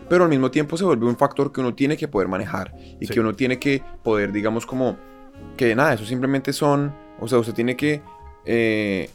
pero 0.08 0.22
al 0.22 0.30
mismo 0.30 0.52
tiempo 0.52 0.76
se 0.76 0.84
vuelve 0.84 1.04
un 1.06 1.16
factor 1.16 1.50
que 1.50 1.60
uno 1.60 1.74
tiene 1.74 1.96
que 1.96 2.06
poder 2.06 2.28
manejar 2.28 2.72
y 3.00 3.06
Sí. 3.08 3.12
que 3.12 3.18
uno 3.18 3.34
tiene 3.34 3.58
que 3.58 3.82
poder, 4.04 4.30
digamos, 4.30 4.64
como 4.64 4.96
que 5.56 5.74
nada, 5.74 5.94
eso 5.94 6.04
simplemente 6.04 6.52
son, 6.52 6.94
o 7.20 7.28
sea, 7.28 7.38
usted 7.38 7.54
tiene 7.54 7.76
que, 7.76 8.02
eh, 8.44 9.08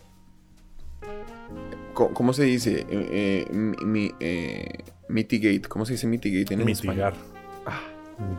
¿cómo 1.94 2.34
se 2.34 2.44
dice? 2.44 2.86
Eh, 2.90 3.46
eh, 3.50 3.54
mi- 3.54 4.12
eh, 4.20 4.80
mitigate, 5.10 5.62
¿cómo 5.68 5.86
se 5.86 5.94
dice 5.94 6.08
mitigate 6.08 6.54
en 6.54 6.66
Mitigar. 6.66 7.14
español? 7.14 7.14
Ah, 7.66 7.82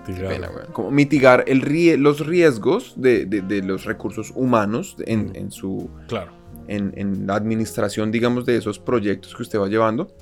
Mitigar. 0.07 0.29
pena. 0.33 0.51
Como 0.73 0.91
mitigar 0.91 1.45
el 1.47 1.63
rie- 1.63 1.97
los 1.97 2.27
riesgos 2.27 2.95
de, 2.97 3.27
de- 3.27 3.43
de 3.43 3.63
los 3.63 3.85
recursos 3.85 4.33
humanos 4.35 4.97
en, 5.07 5.27
Mm. 5.31 5.37
en 5.37 5.51
su 5.51 5.91
Claro. 6.09 6.33
en, 6.69 6.93
en 6.97 7.27
la 7.27 7.35
administración, 7.35 8.11
digamos, 8.11 8.45
de 8.47 8.57
esos 8.57 8.79
proyectos 8.79 9.35
que 9.35 9.43
usted 9.43 9.59
va 9.59 9.69
llevando. 9.69 10.15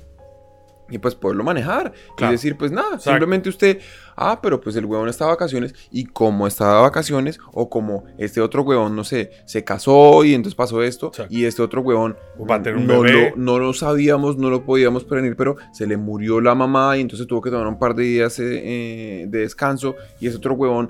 Y 0.89 0.97
pues 0.97 1.15
poderlo 1.15 1.45
manejar. 1.45 1.93
Claro. 2.17 2.33
Y 2.33 2.35
decir, 2.35 2.57
pues 2.57 2.69
nada, 2.71 2.87
Exacto. 2.95 3.11
simplemente 3.11 3.47
usted, 3.47 3.79
ah, 4.15 4.39
pero 4.41 4.61
pues 4.61 4.75
el 4.75 4.85
huevón 4.85 5.09
está 5.09 5.25
de 5.25 5.31
vacaciones. 5.31 5.73
Y 5.91 6.05
como 6.05 6.47
está 6.47 6.75
de 6.75 6.81
vacaciones, 6.81 7.39
o 7.53 7.69
como 7.69 8.05
este 8.17 8.41
otro 8.41 8.63
huevón, 8.63 8.95
no 8.95 9.03
sé, 9.03 9.31
se 9.45 9.63
casó 9.63 10.23
y 10.23 10.33
entonces 10.33 10.55
pasó 10.55 10.83
esto. 10.83 11.07
Exacto. 11.07 11.33
Y 11.33 11.45
este 11.45 11.61
otro 11.61 11.81
huevón 11.81 12.17
Va 12.49 12.55
a 12.55 12.63
tener 12.63 12.79
un 12.79 12.87
no, 12.87 13.01
bebé. 13.01 13.31
Lo, 13.31 13.35
no 13.35 13.59
lo 13.59 13.73
sabíamos, 13.73 14.37
no 14.37 14.49
lo 14.49 14.65
podíamos 14.65 15.03
prevenir, 15.03 15.35
pero 15.35 15.57
se 15.71 15.85
le 15.87 15.97
murió 15.97 16.41
la 16.41 16.55
mamá 16.55 16.97
y 16.97 17.01
entonces 17.01 17.27
tuvo 17.27 17.41
que 17.41 17.49
tomar 17.49 17.67
un 17.67 17.77
par 17.77 17.95
de 17.95 18.03
días 18.03 18.39
eh, 18.39 18.43
eh, 18.43 19.25
de 19.27 19.39
descanso. 19.39 19.95
Y 20.19 20.27
ese 20.27 20.37
otro 20.37 20.53
huevón 20.53 20.89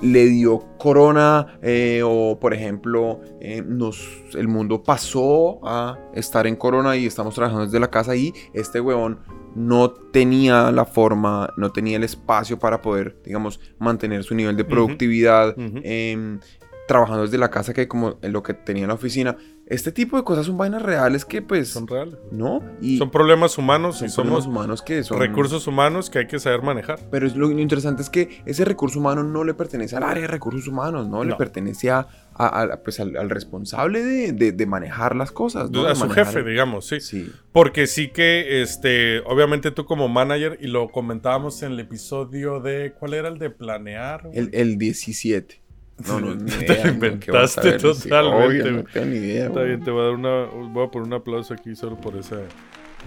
le 0.00 0.26
dio 0.26 0.64
corona 0.78 1.58
eh, 1.62 2.02
o 2.04 2.38
por 2.38 2.54
ejemplo 2.54 3.20
eh, 3.40 3.62
nos, 3.66 4.06
el 4.34 4.48
mundo 4.48 4.82
pasó 4.82 5.60
a 5.66 5.98
estar 6.14 6.46
en 6.46 6.56
corona 6.56 6.96
y 6.96 7.06
estamos 7.06 7.34
trabajando 7.34 7.64
desde 7.64 7.80
la 7.80 7.90
casa 7.90 8.14
y 8.14 8.32
este 8.52 8.80
huevón 8.80 9.20
no 9.58 9.90
tenía 9.90 10.70
la 10.70 10.84
forma, 10.84 11.52
no 11.56 11.72
tenía 11.72 11.96
el 11.96 12.04
espacio 12.04 12.58
para 12.58 12.80
poder, 12.80 13.20
digamos, 13.24 13.60
mantener 13.78 14.22
su 14.22 14.34
nivel 14.34 14.56
de 14.56 14.64
productividad 14.64 15.54
em, 15.56 16.38
trabajando 16.86 17.22
desde 17.22 17.38
la 17.38 17.50
casa 17.50 17.74
que 17.74 17.88
como 17.88 18.18
en 18.22 18.32
lo 18.32 18.42
que 18.42 18.54
tenía 18.54 18.84
en 18.84 18.88
la 18.88 18.94
oficina. 18.94 19.36
Este 19.70 19.92
tipo 19.92 20.16
de 20.16 20.24
cosas 20.24 20.46
son 20.46 20.56
vainas 20.56 20.80
reales 20.80 21.24
que 21.26 21.42
pues, 21.42 21.68
Son 21.68 21.86
reales. 21.86 22.14
¿no? 22.32 22.62
Y 22.80 22.96
Son 22.96 23.10
problemas 23.10 23.58
humanos 23.58 23.98
son 23.98 24.08
y 24.08 24.10
somos 24.10 24.28
problemas 24.30 24.46
humanos 24.46 24.82
que 24.82 25.02
son... 25.04 25.18
recursos 25.18 25.66
humanos 25.66 26.08
que 26.08 26.20
hay 26.20 26.26
que 26.26 26.38
saber 26.38 26.62
manejar. 26.62 26.98
Pero 27.10 27.26
es 27.26 27.36
lo, 27.36 27.48
lo 27.48 27.60
interesante 27.60 28.00
es 28.02 28.08
que 28.08 28.42
ese 28.46 28.64
recurso 28.64 28.98
humano 28.98 29.22
no 29.22 29.44
le 29.44 29.52
pertenece 29.54 29.94
al 29.96 30.04
área 30.04 30.22
de 30.22 30.28
recursos 30.28 30.66
humanos, 30.68 31.06
¿no? 31.08 31.22
Le 31.22 31.34
pertenece 31.34 31.90
a, 31.90 32.06
a- 32.34 32.62
a- 32.62 32.82
pues, 32.82 32.98
al, 32.98 33.14
al 33.16 33.28
responsable 33.28 34.02
de, 34.02 34.32
de- 34.32 34.52
de 34.52 34.66
manejar 34.66 35.14
las 35.14 35.32
cosas, 35.32 35.70
¿no? 35.70 35.84
a 35.86 35.94
su 35.94 36.06
manejar 36.06 36.26
jefe, 36.32 36.48
digamos, 36.48 36.86
sí. 36.86 37.00
Sí. 37.00 37.30
Porque 37.52 37.86
sí 37.86 38.08
que, 38.08 38.62
este, 38.62 39.18
obviamente 39.26 39.70
tú 39.70 39.84
como 39.84 40.08
manager, 40.08 40.56
y 40.62 40.68
lo 40.68 40.88
comentábamos 40.90 41.62
en 41.62 41.72
el 41.72 41.80
episodio 41.80 42.60
de, 42.60 42.94
¿cuál 42.98 43.12
era 43.12 43.28
el 43.28 43.38
de 43.38 43.50
planear? 43.50 44.30
El, 44.32 44.48
el 44.54 44.78
17. 44.78 45.60
No, 46.06 46.20
no, 46.20 46.34
ni 46.36 46.50
Te 46.50 46.64
idea. 46.64 46.76
lo 46.86 46.92
¿no? 46.92 47.00
¿Qué 47.00 47.06
inventaste? 47.06 47.78
Sí, 47.78 48.08
totalmente, 48.08 48.62
obvio, 48.62 48.72
no 48.72 48.84
tengo 48.84 49.06
ni 49.06 49.16
idea. 49.16 49.46
Está 49.46 49.62
bien, 49.62 49.82
te 49.82 49.90
voy 49.90 50.00
a 50.00 50.04
dar 50.04 50.14
una, 50.14 50.44
voy 50.70 50.86
a 50.86 50.90
poner 50.90 51.06
un 51.08 51.14
aplauso 51.14 51.54
aquí 51.54 51.74
solo 51.74 51.96
por 52.00 52.16
esa, 52.16 52.36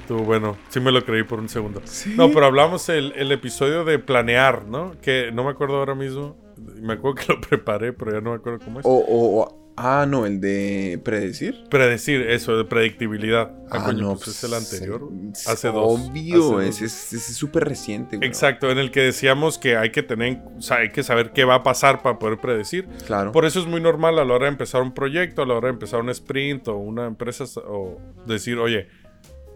Estuvo 0.02 0.24
bueno. 0.24 0.58
Sí 0.70 0.80
me 0.80 0.92
lo 0.92 1.04
creí 1.04 1.24
por 1.24 1.40
un 1.40 1.48
segundo. 1.50 1.82
No, 2.16 2.32
pero 2.32 2.46
hablamos 2.46 2.88
el, 2.90 3.14
el 3.16 3.32
episodio 3.32 3.84
de 3.84 4.00
planear, 4.00 4.66
¿no? 4.66 4.94
Que 5.02 5.32
no 5.34 5.44
me 5.44 5.52
acuerdo 5.52 5.76
ahora 5.78 5.96
mismo. 5.96 6.38
Me 6.82 6.94
acuerdo 6.94 7.16
que 7.16 7.34
lo 7.34 7.42
preparé, 7.42 7.94
pero 7.94 8.12
ya 8.14 8.22
no 8.22 8.32
me 8.32 8.38
acuerdo 8.38 8.60
cómo 8.64 8.80
es. 8.80 8.86
O, 8.86 8.90
o- 8.90 9.42
o- 9.42 9.61
ah, 9.78 10.06
no, 10.08 10.26
el 10.26 10.40
de 10.42 11.00
predecir. 11.04 11.64
Predecir 11.70 12.22
eso, 12.22 12.58
de 12.58 12.66
predictibilidad. 12.66 13.52
Ah, 13.70 13.80
Ah, 13.80 13.84
coño, 13.86 14.02
no, 14.04 14.16
pues 14.16 14.28
es 14.30 14.44
el 14.44 14.54
anterior. 14.54 15.10
es 15.34 15.48
Hace 15.48 15.70
dos. 15.70 16.00
Obvio, 16.10 16.38
dos. 16.40 16.64
es 16.64 16.82
ese 16.82 17.16
es 17.18 17.36
súper 17.36 17.64
reciente, 17.66 18.18
güey. 18.18 18.28
Exacto, 18.28 18.70
en 18.70 18.78
el 18.78 18.92
que 18.92 19.00
decíamos 19.02 19.58
que 19.58 19.78
hay 19.78 19.92
que 19.92 20.04
tener, 20.04 20.42
o 20.58 20.62
sea, 20.62 20.78
hay 20.78 20.92
que 20.92 21.04
saber 21.04 21.32
qué 21.32 21.46
va 21.46 21.56
a 21.56 21.64
pasar 21.64 22.02
para 22.02 22.20
poder 22.20 22.40
predecir. 22.40 22.88
Claro. 23.06 23.32
Por 23.32 23.46
eso 23.46 23.60
es 23.60 23.66
muy 23.68 23.80
normal 23.82 24.20
a 24.20 24.26
la 24.26 24.34
hora 24.34 24.46
de 24.46 24.52
empezar 24.52 24.82
un 24.82 24.94
proyecto, 24.94 25.42
a 25.42 25.46
la 25.46 25.54
hora 25.56 25.68
de 25.68 25.74
empezar 25.74 26.02
un 26.02 26.10
sprint 26.10 26.68
o 26.68 26.76
una 26.78 27.06
empresa, 27.08 27.46
o 27.68 28.00
decir, 28.28 28.58
oye, 28.58 28.88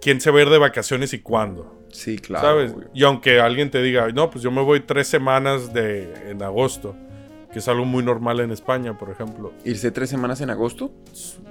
¿quién 0.02 0.22
se 0.22 0.32
va 0.32 0.40
a 0.40 0.42
ir 0.44 0.50
de 0.50 0.58
vacaciones 0.58 1.14
y 1.14 1.20
cuándo? 1.20 1.82
Sí, 1.92 2.18
claro. 2.18 2.48
¿Sabes? 2.48 2.76
Y 2.94 3.04
aunque 3.04 3.40
alguien 3.40 3.70
te 3.72 3.82
diga, 3.82 4.10
no, 4.12 4.30
pues 4.30 4.44
yo 4.44 4.52
me 4.52 4.62
voy 4.62 4.82
tres 4.82 5.08
semanas 5.08 5.74
de, 5.74 6.32
en 6.32 6.42
agosto, 6.44 6.96
que 7.56 7.60
es 7.60 7.70
algo 7.70 7.86
muy 7.86 8.04
normal 8.04 8.42
en 8.42 8.52
España, 8.52 8.98
por 8.98 9.10
ejemplo. 9.10 9.54
Irse 9.64 9.90
tres 9.90 10.10
semanas 10.10 10.42
en 10.42 10.50
agosto. 10.50 10.92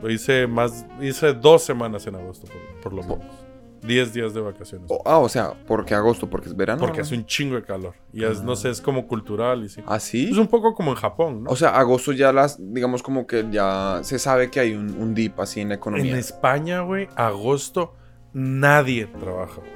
Hice 0.07 0.47
más, 0.47 0.85
hice 1.01 1.33
dos 1.33 1.63
semanas 1.63 2.07
en 2.07 2.17
agosto, 2.17 2.47
por, 2.47 2.81
por 2.83 2.93
lo 2.93 3.03
menos. 3.05 3.35
Diez 3.81 4.13
días 4.13 4.35
de 4.35 4.43
vacaciones. 4.43 4.91
O- 4.91 5.01
ah, 5.07 5.17
o 5.19 5.31
sea, 5.31 5.55
¿por 5.67 5.87
qué 5.87 5.95
agosto? 5.95 6.29
Porque 6.29 6.49
es 6.51 6.55
verano. 6.55 6.83
porque 6.83 6.99
¿no? 6.99 7.03
hace 7.05 7.15
un 7.15 7.25
chingo 7.25 7.55
de 7.57 7.63
calor. 7.63 7.95
Y 8.13 8.23
es, 8.23 8.43
no 8.43 8.55
sé, 8.55 8.69
es 8.69 8.83
como 8.83 9.07
cultural 9.07 9.65
y 9.65 9.71
sí. 9.71 9.81
¿Ah, 9.87 9.99
sí? 9.99 10.29
Es 10.31 10.37
un 10.37 10.47
poco 10.49 10.75
como 10.75 10.91
en 10.91 10.97
Japón, 10.99 11.45
¿no? 11.45 11.51
O 11.51 11.57
sea, 11.57 11.71
agosto 11.71 12.13
ya 12.13 12.31
las, 12.35 12.59
digamos 12.61 13.03
como 13.03 13.27
que 13.27 13.47
ya 13.51 14.01
se 14.03 14.19
sabe 14.19 14.51
que 14.51 14.61
hay 14.61 14.75
un, 14.75 14.91
un 15.01 15.15
dip 15.15 15.41
así 15.41 15.63
en 15.63 15.69
la 15.71 15.77
en 15.77 15.81
economía. 15.81 16.19
España, 16.19 16.83
güey, 16.83 17.09
agosto, 17.17 17.95
nadie 18.35 19.07
trabaja, 19.07 19.57
güey. 19.57 19.73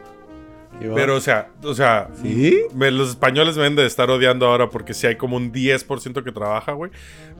Pero, 0.95 1.16
o 1.16 1.21
sea, 1.21 1.51
o 1.64 1.75
sea, 1.75 2.09
¿Sí? 2.23 2.57
me- 2.75 2.91
los 2.91 3.11
españoles 3.11 3.57
me 3.57 3.62
deben 3.64 3.77
de 3.77 3.87
estar 3.87 4.11
odiando 4.11 4.47
ahora 4.47 4.71
porque 4.71 4.95
sí 4.95 5.07
hay 5.07 5.16
como 5.16 5.37
un 5.37 5.51
10% 5.53 6.23
que 6.23 6.31
trabaja, 6.33 6.73
güey. 6.73 6.91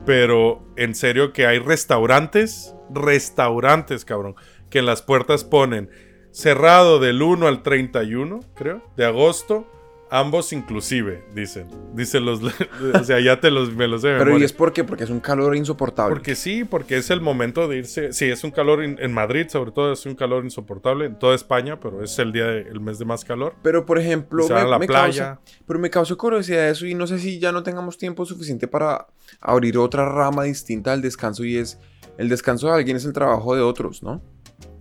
Pero 0.05 0.61
en 0.75 0.93
serio 0.95 1.31
que 1.31 1.45
hay 1.47 1.59
restaurantes, 1.59 2.73
restaurantes, 2.89 4.03
cabrón, 4.05 4.35
que 4.69 4.79
en 4.79 4.85
las 4.85 5.01
puertas 5.01 5.43
ponen 5.43 5.89
cerrado 6.31 6.99
del 6.99 7.21
1 7.21 7.47
al 7.47 7.63
31, 7.63 8.41
creo, 8.55 8.81
de 8.97 9.05
agosto. 9.05 9.65
Ambos 10.11 10.51
inclusive, 10.53 11.23
dicen. 11.35 11.67
Dicen 11.93 12.25
los... 12.25 12.41
o 12.93 13.03
sea, 13.03 13.19
ya 13.19 13.39
te 13.39 13.51
los, 13.51 13.75
me 13.75 13.87
los 13.87 14.01
de 14.01 14.17
Pero 14.17 14.39
¿y 14.39 14.43
es 14.43 14.53
por 14.53 14.73
qué? 14.73 14.83
Porque 14.83 15.03
es 15.03 15.09
un 15.11 15.19
calor 15.19 15.55
insoportable. 15.55 16.15
Porque 16.15 16.35
sí, 16.35 16.63
porque 16.63 16.97
es 16.97 17.11
el 17.11 17.21
momento 17.21 17.67
de 17.67 17.77
irse. 17.77 18.11
Sí, 18.11 18.25
es 18.25 18.43
un 18.43 18.49
calor 18.49 18.83
in- 18.83 18.97
en 18.99 19.13
Madrid, 19.13 19.45
sobre 19.49 19.71
todo 19.71 19.93
es 19.93 20.05
un 20.07 20.15
calor 20.15 20.43
insoportable 20.43 21.05
en 21.05 21.19
toda 21.19 21.35
España, 21.35 21.79
pero 21.79 22.03
es 22.03 22.17
el 22.17 22.31
día, 22.31 22.45
de- 22.47 22.61
el 22.61 22.79
mes 22.79 22.97
de 22.97 23.05
más 23.05 23.23
calor. 23.23 23.53
Pero, 23.61 23.85
por 23.85 23.99
ejemplo, 23.99 24.43
Se 24.43 24.53
van 24.53 24.65
a 24.65 24.69
la 24.69 24.79
playa. 24.79 25.25
Causa, 25.35 25.41
pero 25.67 25.77
me 25.79 25.91
causó 25.91 26.17
curiosidad 26.17 26.69
eso 26.69 26.87
y 26.87 26.95
no 26.95 27.05
sé 27.05 27.19
si 27.19 27.37
ya 27.37 27.51
no 27.51 27.61
tengamos 27.61 27.97
tiempo 27.99 28.25
suficiente 28.25 28.67
para 28.67 29.05
abrir 29.39 29.77
otra 29.77 30.09
rama 30.09 30.43
distinta 30.43 30.89
del 30.91 31.01
descanso 31.01 31.45
y 31.45 31.57
es 31.57 31.77
el 32.17 32.29
descanso 32.29 32.67
de 32.67 32.73
alguien 32.73 32.97
es 32.97 33.05
el 33.05 33.13
trabajo 33.13 33.55
de 33.55 33.61
otros, 33.61 34.01
¿no? 34.01 34.23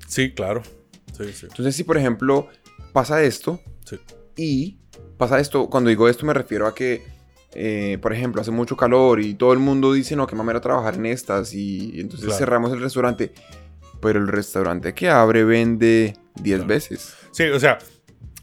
Sí, 0.07 0.33
claro. 0.33 0.62
Sí, 1.12 1.24
sí. 1.35 1.47
Entonces, 1.51 1.76
si 1.76 1.85
por 1.85 1.99
ejemplo 1.99 2.49
pasa 2.95 3.22
esto 3.22 3.61
Sí. 3.85 3.99
y 4.37 4.79
pasa 5.18 5.38
esto, 5.40 5.68
cuando 5.68 5.90
digo 5.90 6.08
esto 6.08 6.24
me 6.24 6.32
refiero 6.32 6.66
a 6.66 6.74
que, 6.74 7.02
eh, 7.54 7.98
por 8.00 8.12
ejemplo, 8.12 8.40
hace 8.40 8.50
mucho 8.50 8.76
calor 8.76 9.20
y 9.20 9.34
todo 9.34 9.52
el 9.52 9.58
mundo 9.58 9.92
dice, 9.92 10.16
no, 10.16 10.26
qué 10.26 10.36
mamera 10.36 10.60
trabajar 10.60 10.94
en 10.94 11.06
estas 11.06 11.52
y 11.52 12.00
entonces 12.00 12.26
Claro. 12.26 12.38
cerramos 12.38 12.72
el 12.72 12.80
restaurante. 12.80 13.32
Pero 14.00 14.20
el 14.20 14.28
restaurante 14.28 14.94
que 14.94 15.08
abre 15.08 15.42
vende 15.44 16.14
10 16.36 16.58
Claro. 16.58 16.68
veces. 16.68 17.14
Sí, 17.32 17.44
o 17.44 17.58
sea, 17.58 17.78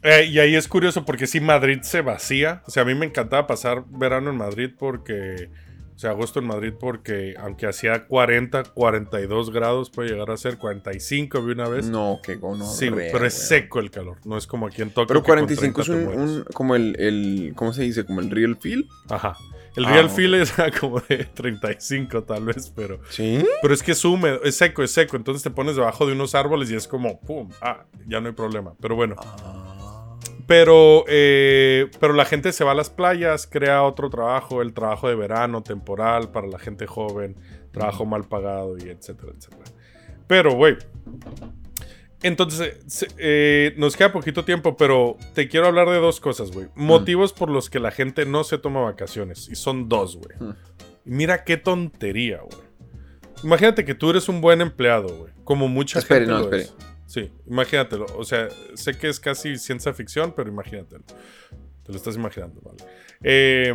eh, 0.04 0.26
y 0.26 0.38
ahí 0.40 0.54
es 0.56 0.68
curioso 0.68 1.06
porque 1.06 1.28
sí, 1.28 1.40
Madrid 1.40 1.80
se 1.82 2.02
vacía. 2.02 2.62
O 2.68 2.72
sea, 2.72 2.84
a 2.84 2.86
mí 2.86 2.94
me 2.94 3.06
encantaba 3.06 3.48
pasar 3.48 3.86
verano 3.90 4.30
en 4.32 4.36
Madrid 4.38 4.72
porque, 4.78 5.50
o 5.96 5.98
sea, 6.00 6.10
agosto 6.10 6.40
en 6.40 6.48
Madrid 6.48 6.74
porque 6.78 7.36
aunque 7.40 7.68
hacía 7.68 8.06
40, 8.06 8.64
42 8.66 9.52
grados, 9.52 9.90
puede 9.90 10.10
llegar 10.10 10.30
a 10.30 10.36
ser 10.38 10.58
45 10.58 11.42
vi 11.42 11.54
una 11.54 11.70
vez. 11.70 11.88
No, 11.88 12.20
qué 12.22 12.36
gono. 12.36 12.66
sí, 12.66 12.90
pero 12.92 13.26
es 13.26 13.34
seco 13.34 13.80
el 13.80 13.92
calor. 13.92 14.18
No 14.26 14.38
es 14.38 14.46
como 14.46 14.68
aquí 14.68 14.82
en 14.82 14.90
Tokio. 14.90 15.08
Pero 15.08 15.22
que 15.22 15.28
con 15.28 15.36
45 15.38 15.82
es 15.82 15.88
30 15.88 16.12
un, 16.12 16.44
como 16.54 16.76
el, 16.76 16.96
el, 17.00 17.54
¿cómo 17.56 17.72
se 17.72 17.84
dice? 17.84 18.06
Como 18.06 18.20
el 18.20 18.30
real 18.30 18.58
feel. 18.58 18.88
Ajá. 19.10 19.38
El 19.78 19.86
Ah, 19.86 19.92
real 19.92 20.10
feel 20.10 20.34
es 20.36 20.54
como 20.80 21.00
de 21.02 21.26
35 21.26 22.24
tal 22.24 22.46
vez, 22.46 22.72
pero... 22.76 23.00
¿Sí? 23.10 23.46
Pero 23.62 23.74
es 23.74 23.84
que 23.84 23.92
es 23.92 24.06
húmedo, 24.06 24.42
es 24.44 24.56
seco, 24.56 24.84
es 24.84 24.92
seco. 24.92 25.18
Entonces 25.18 25.44
te 25.44 25.50
pones 25.50 25.76
debajo 25.76 26.06
de 26.06 26.14
unos 26.14 26.34
árboles 26.36 26.72
y 26.72 26.76
es 26.76 26.88
como, 26.88 27.20
¡pum! 27.22 27.50
Ah, 27.62 27.86
ya 28.08 28.22
no 28.22 28.28
hay 28.30 28.34
problema. 28.34 28.74
Pero 28.82 28.96
bueno. 28.96 29.16
Pero, 30.48 31.06
eh, 31.08 31.90
pero 32.00 32.14
la 32.14 32.26
gente 32.26 32.52
se 32.54 32.64
va 32.64 32.72
a 32.72 32.76
las 32.76 32.90
playas, 32.92 33.48
crea 33.48 33.82
otro 33.84 34.10
trabajo, 34.10 34.62
el 34.62 34.74
trabajo 34.74 35.10
de 35.10 35.16
verano, 35.16 35.64
temporal, 35.64 36.30
para 36.32 36.46
la 36.48 36.60
gente 36.60 36.86
joven, 36.86 37.36
trabajo 37.72 38.06
mal 38.06 38.26
pagado 38.26 38.78
y 38.78 38.90
etcétera, 38.90 39.34
etcétera. 39.36 39.64
Pero, 40.28 40.54
güey. 40.54 40.78
Entonces, 42.24 42.80
se- 42.88 43.08
eh, 43.18 43.74
nos 43.78 43.96
queda 43.96 44.12
poquito 44.12 44.44
tiempo, 44.46 44.76
pero 44.78 45.18
te 45.34 45.48
quiero 45.48 45.68
hablar 45.68 45.90
de 45.90 45.98
dos 45.98 46.20
cosas, 46.20 46.52
güey. 46.52 46.68
Motivos 46.76 47.34
por 47.34 47.50
los 47.52 47.70
que 47.70 47.80
la 47.80 47.92
gente 47.92 48.26
no 48.26 48.44
se 48.44 48.58
toma 48.58 48.82
vacaciones. 48.82 49.48
Y 49.50 49.56
son 49.56 49.90
dos, 49.90 50.18
güey. 50.18 50.36
Mm. 50.40 50.56
Mira 51.06 51.44
qué 51.44 51.58
tontería, 51.58 52.40
güey. 52.42 52.66
Imagínate 53.44 53.86
que 53.86 53.94
tú 53.94 54.10
eres 54.10 54.28
un 54.28 54.42
buen 54.42 54.62
empleado, 54.62 55.10
güey. 55.18 55.34
Como 55.44 55.68
mucha 55.68 56.00
Espere, 56.00 56.22
gente 56.26 56.34
no, 56.34 56.40
lo 56.50 56.56
espere. 56.56 56.64
es. 56.64 56.95
Sí, 57.16 57.32
imagínatelo. 57.48 58.06
O 58.18 58.26
sea, 58.26 58.50
sé 58.74 58.98
que 58.98 59.08
es 59.08 59.22
casi 59.22 59.58
ciencia 59.58 59.94
ficción, 59.94 60.34
pero 60.36 60.50
imagínatelo. 60.50 61.06
Te 61.84 61.92
lo 61.94 61.96
estás 61.96 62.18
imaginando, 62.18 62.60
¿vale? 62.62 62.84
Eh, 63.24 63.74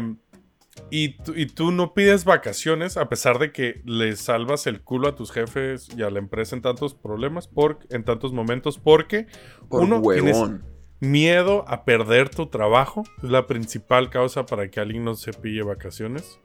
y, 0.91 1.17
tú- 1.23 1.33
y 1.35 1.47
tú 1.47 1.71
no 1.73 1.95
pides 1.95 2.27
vacaciones 2.27 2.99
a 2.99 3.09
pesar 3.09 3.39
de 3.39 3.51
que 3.51 3.81
le 3.87 4.15
salvas 4.17 4.67
el 4.67 4.83
culo 4.83 5.09
a 5.09 5.15
tus 5.15 5.33
jefes 5.33 5.89
y 5.97 6.03
a 6.03 6.11
la 6.11 6.19
empresa 6.19 6.55
en 6.55 6.61
tantos 6.61 6.93
problemas, 6.95 7.49
por, 7.49 7.79
en 7.89 8.05
tantos 8.05 8.35
momentos, 8.35 8.77
porque 8.79 9.27
Por 9.71 9.85
uno, 9.85 10.03
tienes 10.03 10.37
huevón. 10.37 10.63
miedo 11.01 11.65
a 11.67 11.87
perder 11.87 12.29
tu 12.29 12.47
trabajo. 12.49 13.05
Es 13.23 13.31
la 13.31 13.47
principal 13.47 14.11
causa 14.11 14.45
para 14.45 14.71
que 14.71 14.81
alguien 14.81 15.03
no 15.05 15.15
se 15.15 15.33
pille 15.33 15.63
vacaciones. 15.63 16.39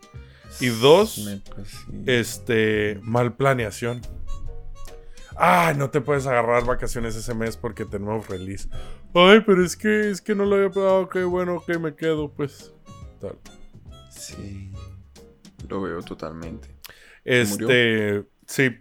Y 0.61 0.67
dos, 0.67 1.27
este, 2.05 2.99
mal 3.01 3.35
planeación. 3.35 3.99
Ah, 5.35 5.73
no 5.75 5.89
te 5.89 6.01
puedes 6.01 6.25
agarrar 6.27 6.65
vacaciones 6.65 7.15
ese 7.15 7.33
mes 7.33 7.57
porque 7.57 7.85
tenemos 7.85 8.27
release. 8.27 8.69
Ay, 9.13 9.41
pero 9.45 9.63
es 9.63 9.75
que 9.75 10.09
es 10.09 10.21
que 10.21 10.35
no 10.35 10.45
lo 10.45 10.55
había 10.55 10.69
pagado. 10.69 11.01
Ok, 11.01 11.17
bueno, 11.23 11.55
ok, 11.55 11.77
me 11.77 11.95
quedo, 11.95 12.31
pues. 12.31 12.73
Tal. 13.19 13.37
Sí. 14.09 14.71
Lo 15.67 15.81
veo 15.81 16.01
totalmente. 16.01 16.69
Este, 17.23 18.23
sí. 18.45 18.77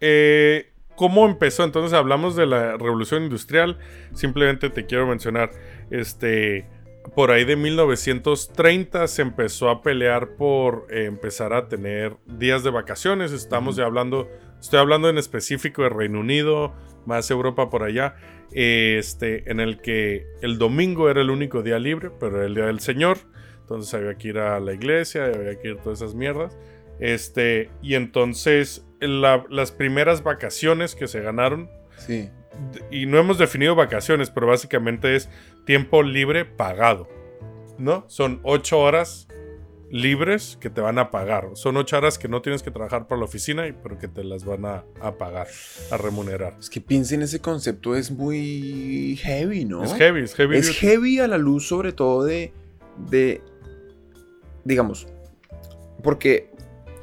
Eh, 0.00 0.72
¿Cómo 0.96 1.26
empezó? 1.26 1.64
Entonces 1.64 1.92
hablamos 1.92 2.36
de 2.36 2.46
la 2.46 2.76
revolución 2.76 3.24
industrial. 3.24 3.78
Simplemente 4.14 4.70
te 4.70 4.86
quiero 4.86 5.06
mencionar, 5.06 5.50
este, 5.90 6.66
por 7.14 7.30
ahí 7.30 7.44
de 7.44 7.56
1930 7.56 9.08
se 9.08 9.22
empezó 9.22 9.68
a 9.70 9.82
pelear 9.82 10.36
por 10.36 10.86
eh, 10.90 11.06
empezar 11.06 11.52
a 11.52 11.68
tener 11.68 12.16
días 12.26 12.62
de 12.62 12.70
vacaciones. 12.70 13.32
Estamos 13.32 13.76
ya 13.76 13.84
hablando, 13.84 14.28
estoy 14.62 14.78
hablando 14.78 15.10
en 15.10 15.18
específico 15.18 15.82
de 15.82 15.90
Reino 15.90 16.20
Unido, 16.20 16.72
más 17.04 17.30
Europa 17.30 17.68
por 17.68 17.82
allá, 17.82 18.14
este, 18.52 19.50
en 19.50 19.60
el 19.60 19.80
que 19.82 20.26
el 20.40 20.56
domingo 20.58 21.10
era 21.10 21.20
el 21.20 21.28
único 21.30 21.62
día 21.62 21.78
libre, 21.78 22.10
pero 22.18 22.36
era 22.38 22.46
el 22.46 22.54
día 22.54 22.66
del 22.66 22.80
Señor. 22.80 23.18
Entonces 23.60 23.92
había 23.94 24.14
que 24.16 24.28
ir 24.28 24.38
a 24.38 24.58
la 24.60 24.72
iglesia, 24.72 25.26
había 25.26 25.58
que 25.58 25.68
ir 25.68 25.78
a 25.78 25.82
todas 25.82 26.00
esas 26.00 26.14
mierdas. 26.14 26.56
Este, 27.00 27.70
y 27.82 27.94
entonces 27.94 28.86
la- 29.00 29.44
las 29.50 29.72
primeras 29.72 30.22
vacaciones 30.22 30.94
que 30.94 31.06
se 31.08 31.20
ganaron, 31.20 31.68
Sí. 31.96 32.30
y 32.90 33.06
no 33.06 33.18
hemos 33.18 33.38
definido 33.38 33.74
vacaciones, 33.74 34.30
pero 34.30 34.46
básicamente 34.46 35.16
es 35.16 35.28
tiempo 35.64 36.02
libre 36.02 36.44
pagado, 36.44 37.08
¿no? 37.78 38.04
Son 38.08 38.40
ocho 38.44 38.78
horas 38.78 39.26
libres 39.92 40.56
que 40.58 40.70
te 40.70 40.80
van 40.80 40.98
a 40.98 41.10
pagar. 41.10 41.50
Son 41.52 41.76
ocho 41.76 41.98
horas 41.98 42.18
que 42.18 42.26
no 42.26 42.40
tienes 42.40 42.62
que 42.62 42.70
trabajar 42.70 43.06
para 43.06 43.18
la 43.20 43.26
oficina, 43.26 43.64
pero 43.82 43.98
que 43.98 44.08
te 44.08 44.24
las 44.24 44.44
van 44.44 44.64
a, 44.64 44.84
a 45.02 45.12
pagar, 45.18 45.46
a 45.90 45.96
remunerar. 45.98 46.56
Es 46.58 46.70
que 46.70 46.80
piensen 46.80 47.20
ese 47.22 47.40
concepto 47.40 47.94
es 47.94 48.10
muy 48.10 49.16
heavy, 49.22 49.66
¿no? 49.66 49.84
Es 49.84 49.92
heavy, 49.94 50.22
es 50.22 50.34
heavy. 50.34 50.56
Es 50.56 50.70
heavy 50.70 51.18
a 51.20 51.28
la 51.28 51.36
luz 51.38 51.68
sobre 51.68 51.92
todo 51.92 52.24
de, 52.24 52.52
de 53.10 53.42
digamos, 54.64 55.06
porque 56.02 56.50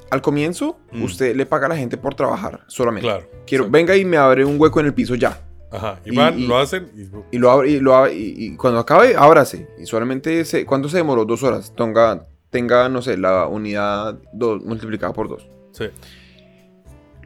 al 0.10 0.22
comienzo 0.22 0.80
Mm. 0.92 1.04
usted 1.04 1.36
le 1.36 1.46
paga 1.46 1.68
a 1.68 1.70
la 1.70 1.78
gente 1.78 1.96
por 1.98 2.16
trabajar 2.16 2.62
solamente. 2.68 3.08
Claro. 3.08 3.30
Quiero, 3.46 3.66
exacto. 3.66 3.72
venga 3.72 3.96
y 3.96 4.06
me 4.06 4.18
abre 4.18 4.44
un 4.44 4.60
hueco 4.60 4.80
en 4.80 4.88
el 4.88 4.94
piso 4.96 5.14
ya. 5.14 5.46
Ajá. 5.72 6.00
Y 6.04 6.16
van, 6.16 6.40
y- 6.40 6.48
lo 6.48 6.58
hacen 6.58 6.90
y... 6.96 7.36
Y 7.36 7.38
lo 7.38 7.52
abre, 7.52 7.70
y, 7.70 7.80
lo 7.80 7.94
abre- 7.94 8.14
y, 8.16 8.34
y 8.46 8.56
cuando 8.56 8.80
acabe, 8.80 9.16
ábrase. 9.16 9.68
Y 9.80 9.86
solamente, 9.86 10.44
se, 10.46 10.66
¿cuánto 10.66 10.90
se 10.90 10.98
demoró? 10.98 11.26
Dos 11.26 11.44
horas. 11.44 11.72
Tenga, 11.76 12.26
tenga 12.50 12.90
no 12.90 13.02
sé, 13.02 13.18
la 13.18 13.48
unidad 13.48 14.20
dos, 14.34 14.64
multiplicada 14.64 15.14
por 15.14 15.30
dos. 15.30 15.48
Sí. 15.72 15.86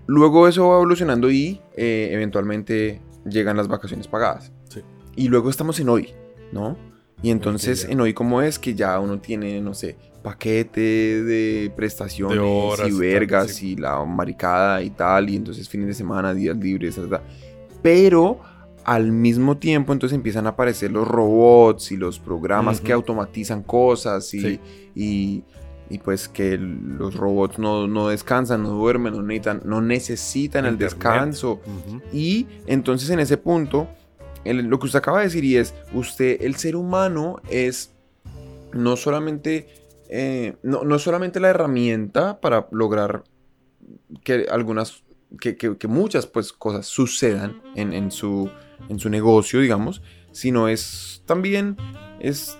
Luego 0.05 0.47
eso 0.47 0.67
va 0.67 0.75
evolucionando 0.75 1.31
y 1.31 1.61
eh, 1.75 2.09
eventualmente 2.11 3.01
llegan 3.25 3.57
las 3.57 3.67
vacaciones 3.67 4.07
pagadas. 4.07 4.51
Sí. 4.69 4.81
Y 5.15 5.29
luego 5.29 5.49
estamos 5.49 5.79
en 5.79 5.89
hoy, 5.89 6.13
¿no? 6.51 6.77
Y 7.21 7.31
entonces 7.31 7.85
en 7.85 8.01
hoy 8.01 8.13
como 8.13 8.41
es 8.41 8.59
que 8.59 8.75
ya 8.75 8.99
uno 8.99 9.19
tiene, 9.19 9.61
no 9.61 9.73
sé, 9.73 9.95
paquete 10.21 10.81
de 11.23 11.71
prestaciones 11.73 12.37
De 12.37 12.43
horas 12.43 12.89
y 12.89 12.91
vergas 12.91 13.51
sí. 13.51 13.71
y 13.71 13.75
la 13.77 14.03
maricada 14.03 14.81
y 14.81 14.89
tal, 14.89 15.29
y 15.29 15.37
entonces 15.37 15.69
fines 15.69 15.87
de 15.87 15.93
semana, 15.93 16.33
días 16.33 16.57
libres, 16.57 16.95
tal. 16.95 17.21
pero 17.81 18.41
al 18.85 19.11
mismo 19.11 19.57
tiempo 19.57 19.93
entonces 19.93 20.15
empiezan 20.15 20.45
a 20.45 20.49
aparecer 20.51 20.91
los 20.91 21.07
robots 21.07 21.91
y 21.91 21.97
los 21.97 22.19
programas 22.19 22.81
que 22.81 22.91
automatizan 22.93 23.63
cosas 23.63 24.33
y, 24.33 24.39
Sí. 24.41 24.59
y, 24.95 25.43
y 25.89 25.97
pues 25.99 26.27
que 26.27 26.57
los 26.57 27.15
robots 27.15 27.59
no, 27.59 27.87
no 27.87 28.07
descansan, 28.07 28.63
no 28.63 28.69
duermen, 28.69 29.13
no 29.13 29.21
necesitan, 29.21 29.61
no 29.65 29.81
necesitan 29.81 30.65
el 30.65 30.77
descanso. 30.77 31.59
Y 32.11 32.47
entonces 32.67 33.09
en 33.09 33.19
ese 33.19 33.37
punto, 33.37 33.87
el- 34.43 34.65
lo 34.65 34.79
que 34.79 34.85
usted 34.87 34.99
acaba 34.99 35.19
de 35.19 35.25
decir 35.25 35.43
y 35.43 35.57
es, 35.57 35.73
usted, 35.93 36.41
el 36.41 36.55
ser 36.55 36.75
humano 36.75 37.37
es 37.49 37.91
no 38.73 38.95
solamente, 38.97 39.67
eh, 40.09 40.55
no, 40.63 40.83
no 40.83 40.97
solamente 40.99 41.39
la 41.39 41.49
herramienta 41.49 42.39
para 42.41 42.67
lograr 42.71 43.23
que 44.23 44.47
algunas, 44.49 45.02
que, 45.39 45.55
que- 45.57 45.77
que 45.77 45.87
muchas 45.87 46.25
pues 46.27 46.53
cosas 46.53 46.85
sucedan 46.87 47.61
en, 47.75 47.93
en 47.93 48.11
su, 48.11 48.49
en 48.89 48.99
su 48.99 49.09
negocio, 49.09 49.59
digamos, 49.59 50.01
sino 50.31 50.67
es 50.67 51.21
también, 51.25 51.77
es, 52.19 52.57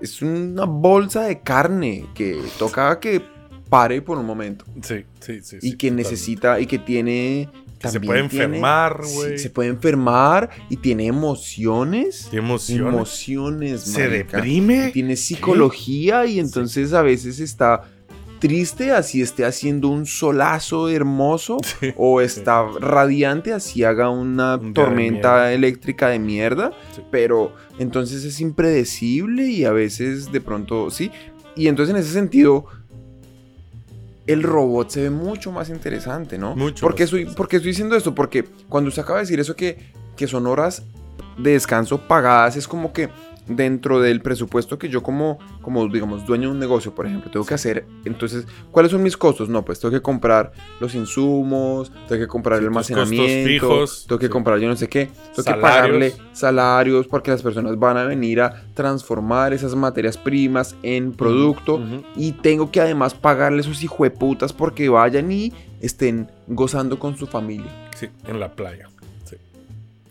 es 0.00 0.22
una 0.22 0.64
bolsa 0.64 1.22
de 1.24 1.40
carne 1.40 2.06
que 2.14 2.40
toca 2.58 2.98
que 3.00 3.22
pare 3.68 4.02
por 4.02 4.18
un 4.18 4.26
momento 4.26 4.64
Sí, 4.82 5.04
sí, 5.20 5.40
sí. 5.42 5.56
y 5.56 5.60
sí, 5.60 5.76
que 5.76 5.88
totalmente. 5.88 5.90
necesita 6.10 6.60
y 6.60 6.66
que 6.66 6.78
tiene 6.78 7.48
Que 7.78 7.88
se 7.88 8.00
puede 8.00 8.26
tiene- 8.28 8.44
enfermar, 8.44 9.00
güey. 9.14 9.38
se 9.38 9.48
puede 9.50 9.68
enfermar 9.70 10.50
y 10.68 10.76
tiene 10.76 11.06
emociones 11.06 12.28
Qué 12.30 12.38
emociones. 12.38 12.92
emociones 12.94 13.80
Se 13.82 14.08
marica. 14.08 14.36
deprime. 14.38 14.88
Y 14.88 14.92
tiene 14.92 15.16
psicología 15.16 16.26
y 16.26 16.40
entonces 16.40 16.92
a 16.92 17.02
veces 17.02 17.38
está 17.40 17.82
triste 18.40 18.90
así 18.90 19.22
esté 19.22 19.44
haciendo 19.44 19.88
un 19.88 20.06
solazo 20.06 20.88
hermoso 20.88 21.58
Sí, 21.80 21.92
o 21.96 22.20
está 22.20 22.66
radiante 22.80 23.52
así 23.52 23.84
haga 23.84 24.10
una 24.10 24.56
Un 24.56 24.60
día 24.60 24.68
de 24.68 24.74
tormenta 24.74 25.52
eléctrica 25.52 26.08
de 26.08 26.18
mierda 26.18 26.72
pero 27.10 27.54
entonces 27.78 28.24
es 28.24 28.40
impredecible 28.40 29.46
y 29.46 29.64
a 29.64 29.72
veces 29.72 30.32
de 30.32 30.40
pronto 30.40 30.90
sí 30.90 31.12
y 31.54 31.68
entonces 31.68 31.94
en 31.94 32.00
ese 32.00 32.12
sentido 32.12 32.66
el 34.26 34.42
robot 34.42 34.90
se 34.90 35.02
ve 35.02 35.10
mucho 35.10 35.50
más 35.50 35.70
interesante, 35.70 36.38
¿no? 36.38 36.54
Mucho 36.54 36.86
¿Por 36.86 36.94
qué, 36.94 37.04
estoy, 37.04 37.20
interesante. 37.20 37.36
por 37.36 37.48
qué 37.48 37.56
estoy 37.56 37.70
diciendo 37.72 37.96
esto? 37.96 38.14
Porque 38.14 38.44
cuando 38.68 38.88
usted 38.88 39.02
acaba 39.02 39.18
de 39.18 39.24
decir 39.24 39.40
eso 39.40 39.56
que, 39.56 39.92
que 40.16 40.28
son 40.28 40.46
horas 40.46 40.84
de 41.36 41.52
descanso 41.52 41.98
pagadas, 42.06 42.56
es 42.56 42.68
como 42.68 42.92
que 42.92 43.08
dentro 43.56 44.00
del 44.00 44.20
presupuesto 44.22 44.78
que 44.78 44.88
yo 44.88 45.02
como, 45.02 45.38
como 45.62 45.86
digamos, 45.88 46.24
dueño 46.26 46.48
de 46.48 46.54
un 46.54 46.58
negocio, 46.60 46.94
por 46.94 47.06
ejemplo, 47.06 47.30
tengo 47.30 47.44
que 47.44 47.54
hacer, 47.54 47.86
entonces, 48.04 48.46
¿cuáles 48.70 48.92
son 48.92 49.02
mis 49.02 49.16
costos? 49.16 49.48
No, 49.48 49.64
pues 49.64 49.80
tengo 49.80 49.92
que 49.92 50.00
comprar 50.02 50.52
los 50.80 50.94
insumos, 50.94 51.90
tengo 52.08 52.20
que 52.22 52.28
comprar 52.28 52.58
Sí, 52.58 52.62
el 52.64 52.68
almacenamiento, 52.68 53.48
fijos, 53.48 54.04
tengo 54.08 54.18
que 54.18 54.26
sí. 54.26 54.30
comprar 54.30 54.58
yo 54.58 54.68
no 54.68 54.76
sé 54.76 54.88
qué, 54.88 55.10
tengo 55.34 55.44
que 55.44 55.60
pagarle 55.60 56.14
salarios 56.32 57.06
porque 57.06 57.30
las 57.30 57.42
personas 57.42 57.78
van 57.78 57.96
a 57.96 58.04
venir 58.04 58.40
a 58.40 58.64
transformar 58.74 59.52
esas 59.52 59.74
materias 59.74 60.16
primas 60.16 60.76
en 60.82 61.12
producto 61.12 61.80
y 62.16 62.32
tengo 62.32 62.70
que 62.70 62.80
además 62.80 63.14
pagarle 63.14 63.60
esos 63.62 63.82
hijueputas 63.82 64.52
porque 64.52 64.88
vayan 64.88 65.30
y 65.32 65.52
estén 65.80 66.30
gozando 66.46 66.98
con 66.98 67.16
su 67.16 67.26
familia. 67.26 67.70
Sí, 67.96 68.08
en 68.26 68.38
la 68.40 68.52
playa. 68.52 68.89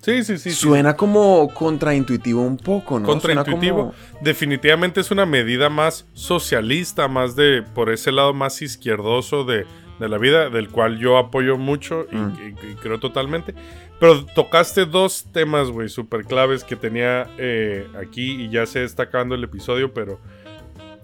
Sí, 0.09 0.23
sí, 0.23 0.37
sí. 0.37 0.51
Suena 0.51 0.95
como 0.95 1.47
contraintuitivo 1.53 2.41
un 2.41 2.57
poco, 2.57 2.99
¿no? 2.99 3.05
Contraintuitivo. 3.05 3.77
como- 3.77 3.93
Definitivamente 4.21 4.99
es 5.01 5.11
una 5.11 5.25
medida 5.25 5.69
más 5.69 6.05
socialista, 6.13 7.07
más 7.07 7.35
de 7.35 7.63
por 7.75 7.89
ese 7.91 8.11
lado 8.11 8.33
más 8.33 8.61
izquierdoso 8.61 9.43
de, 9.43 9.65
de 9.99 10.09
la 10.09 10.17
vida, 10.17 10.49
del 10.49 10.69
cual 10.69 10.97
yo 10.99 11.17
apoyo 11.17 11.57
mucho 11.57 12.05
y, 12.11 12.15
Mm. 12.15 12.55
y- 12.63 12.71
y 12.71 12.75
creo 12.75 12.99
totalmente. 12.99 13.53
Pero 13.99 14.25
tocaste 14.25 14.85
dos 14.85 15.25
temas, 15.33 15.69
güey, 15.69 15.89
súper 15.89 16.23
claves 16.23 16.63
que 16.63 16.75
tenía 16.77 17.27
eh, 17.37 17.85
aquí 18.01 18.43
y 18.45 18.49
ya 18.49 18.65
se 18.65 18.83
está 18.85 19.03
acabando 19.03 19.35
el 19.35 19.43
episodio, 19.43 19.93
pero 19.93 20.19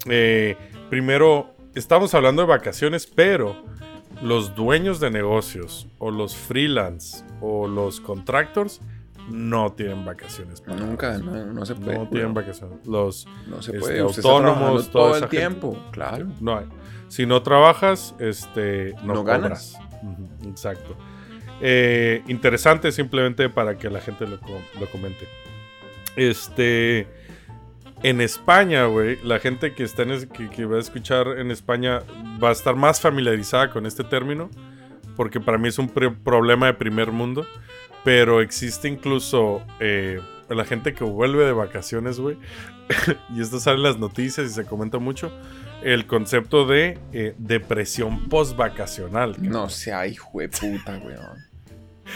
eh, 0.07 0.55
primero, 0.89 1.53
estamos 1.73 2.13
hablando 2.13 2.41
de 2.43 2.47
vacaciones, 2.47 3.05
pero 3.07 3.55
los 4.21 4.55
dueños 4.55 4.99
de 4.99 5.11
negocios 5.11 5.87
o 5.97 6.09
los 6.11 6.35
freelance 6.35 7.23
o 7.41 7.67
los 7.67 7.99
contractors 7.99 8.79
no 9.29 9.71
tienen 9.73 10.05
vacaciones. 10.05 10.63
Nunca, 10.67 11.17
no, 11.17 11.45
no 11.45 11.65
se 11.65 11.75
puede. 11.75 11.97
No 11.97 12.07
tienen 12.09 12.33
vacaciones. 12.33 12.85
Los 12.85 13.27
No 13.47 13.61
se 13.61 13.71
este, 13.71 13.79
puede. 13.79 13.99
Autónomos, 13.99 14.89
todo 14.89 15.15
el 15.15 15.21
gente. 15.21 15.37
tiempo. 15.37 15.77
Claro. 15.91 16.27
no 16.39 16.57
hay. 16.57 16.65
Si 17.07 17.25
no 17.25 17.41
trabajas, 17.41 18.15
este, 18.19 18.93
no, 19.03 19.15
No 19.15 19.23
ganas. 19.23 19.77
Exacto. 20.45 20.95
Eh, 21.61 22.23
interesante 22.27 22.91
simplemente 22.91 23.49
para 23.49 23.77
que 23.77 23.89
la 23.89 24.01
gente 24.01 24.27
lo, 24.27 24.39
lo 24.79 24.85
comente. 24.91 25.27
Este. 26.15 27.07
En 28.03 28.21
España, 28.21 28.85
güey, 28.85 29.17
la 29.23 29.39
gente 29.39 29.73
que 29.73 29.83
está 29.83 30.03
en 30.03 30.27
que, 30.29 30.49
que 30.49 30.65
va 30.65 30.75
a 30.75 30.79
escuchar 30.79 31.39
en 31.39 31.49
España 31.49 32.03
va 32.43 32.49
a 32.49 32.51
estar 32.51 32.75
más 32.75 33.01
familiarizada 33.01 33.71
con 33.71 33.85
este 33.85 34.03
término. 34.03 34.49
Porque 35.15 35.39
para 35.39 35.57
mí 35.57 35.69
es 35.69 35.79
un 35.79 35.87
problema 35.87 36.67
de 36.67 36.73
primer 36.73 37.11
mundo. 37.11 37.47
Pero 38.05 38.39
existe 38.39 38.87
incluso 38.87 39.61
eh, 39.81 40.21
la 40.47 40.63
gente 40.63 40.93
que 40.93 41.03
vuelve 41.03 41.43
de 41.43 41.51
vacaciones, 41.51 42.19
güey. 42.19 42.37
y 43.35 43.41
esto 43.41 43.59
sale 43.59 43.77
en 43.77 43.83
las 43.83 43.97
noticias 43.97 44.47
y 44.47 44.53
se 44.53 44.63
comenta 44.63 44.99
mucho. 44.99 45.31
El 45.83 46.07
concepto 46.07 46.65
de 46.65 46.99
eh, 47.11 47.35
depresión 47.37 48.29
post-vacacional. 48.29 49.35
No 49.41 49.69
sea 49.69 50.07
hijo 50.07 50.39
de 50.39 50.49
puta. 50.49 51.01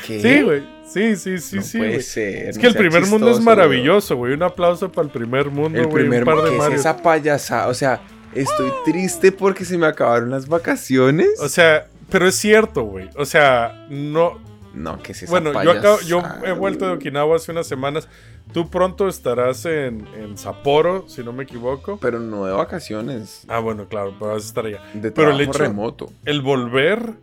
¿Qué? 0.06 0.22
Sí, 0.22 0.42
güey. 0.44 0.64
Sí, 0.86 1.16
sí, 1.16 1.40
sí, 1.40 1.56
no 1.58 1.62
sí. 1.64 1.78
puede 1.78 1.92
güey. 1.92 2.04
ser. 2.04 2.50
Es 2.50 2.56
no 2.56 2.62
que 2.62 2.68
el 2.68 2.76
primer 2.76 3.06
mundo 3.08 3.32
es 3.32 3.40
maravilloso, 3.40 4.16
güey. 4.16 4.34
Un 4.34 4.44
aplauso 4.44 4.92
para 4.92 5.08
el 5.08 5.12
primer 5.12 5.50
mundo, 5.50 5.82
güey. 5.88 6.04
primer 6.04 6.20
Un 6.20 6.26
par 6.26 6.44
de 6.44 6.52
¿qué 6.52 6.58
es 6.58 6.80
esa 6.82 6.98
payasada? 6.98 7.68
O 7.68 7.74
sea, 7.74 8.02
estoy 8.34 8.72
triste 8.86 9.32
porque 9.32 9.66
se 9.66 9.78
me 9.78 9.88
acabaron 9.88 10.30
las 10.30 10.48
vacaciones. 10.48 11.30
O 11.42 11.50
sea, 11.50 11.88
pero 12.10 12.28
es 12.28 12.36
cierto, 12.36 12.84
güey. 12.84 13.10
O 13.18 13.26
sea, 13.26 13.88
no. 13.90 14.49
No, 14.80 14.98
que 15.04 15.12
es 15.12 15.24
esa 15.24 15.32
bueno, 15.32 15.52
yo, 15.64 15.72
acabo- 15.72 16.02
yo 16.02 16.24
he 16.46 16.52
vuelto 16.54 16.86
de. 16.88 16.94
Okinawa 16.94 17.36
hace 17.36 17.52
unas 17.52 17.68
semanas. 17.68 18.08
Tú 18.54 18.70
pronto 18.70 19.08
estarás 19.08 19.66
en, 19.66 20.08
en 20.16 20.38
Sapporo, 20.38 21.08
si 21.08 21.24
no 21.24 21.34
me 21.34 21.44
equivoco. 21.44 22.00
Pero 22.02 22.20
no 22.20 22.46
de 22.46 22.54
vacaciones. 22.54 23.44
Ah, 23.48 23.60
bueno, 23.60 23.88
claro, 23.88 24.16
pero 24.18 24.32
vas 24.32 24.44
a 24.44 24.48
estar 24.48 24.66
allá. 24.66 24.82
De 24.94 25.12
Pero 25.12 25.32
el 25.32 25.42
hecho- 25.42 25.58
remoto. 25.60 26.12
el 26.26 26.42
volver 26.42 27.14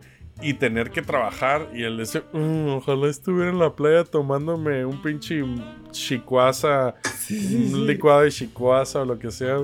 y 0.41 0.53
tener 0.53 0.91
que 0.91 1.01
trabajar 1.01 1.67
y 1.73 1.83
el 1.83 1.97
decir, 1.97 2.23
"Mm, 2.31 2.69
ojalá 2.69 3.07
estuviera 3.09 3.49
en 3.49 3.57
la 3.59 3.73
playa 3.75 4.03
tomándome 4.03 4.85
un 4.85 5.01
pinche 5.01 5.43
chicuaza, 5.91 6.93
un 7.31 7.87
licuado 7.87 8.21
de 8.21 8.31
chicuaza 8.31 9.01
o 9.01 9.05
lo 9.05 9.17
que 9.17 9.31
sea. 9.31 9.57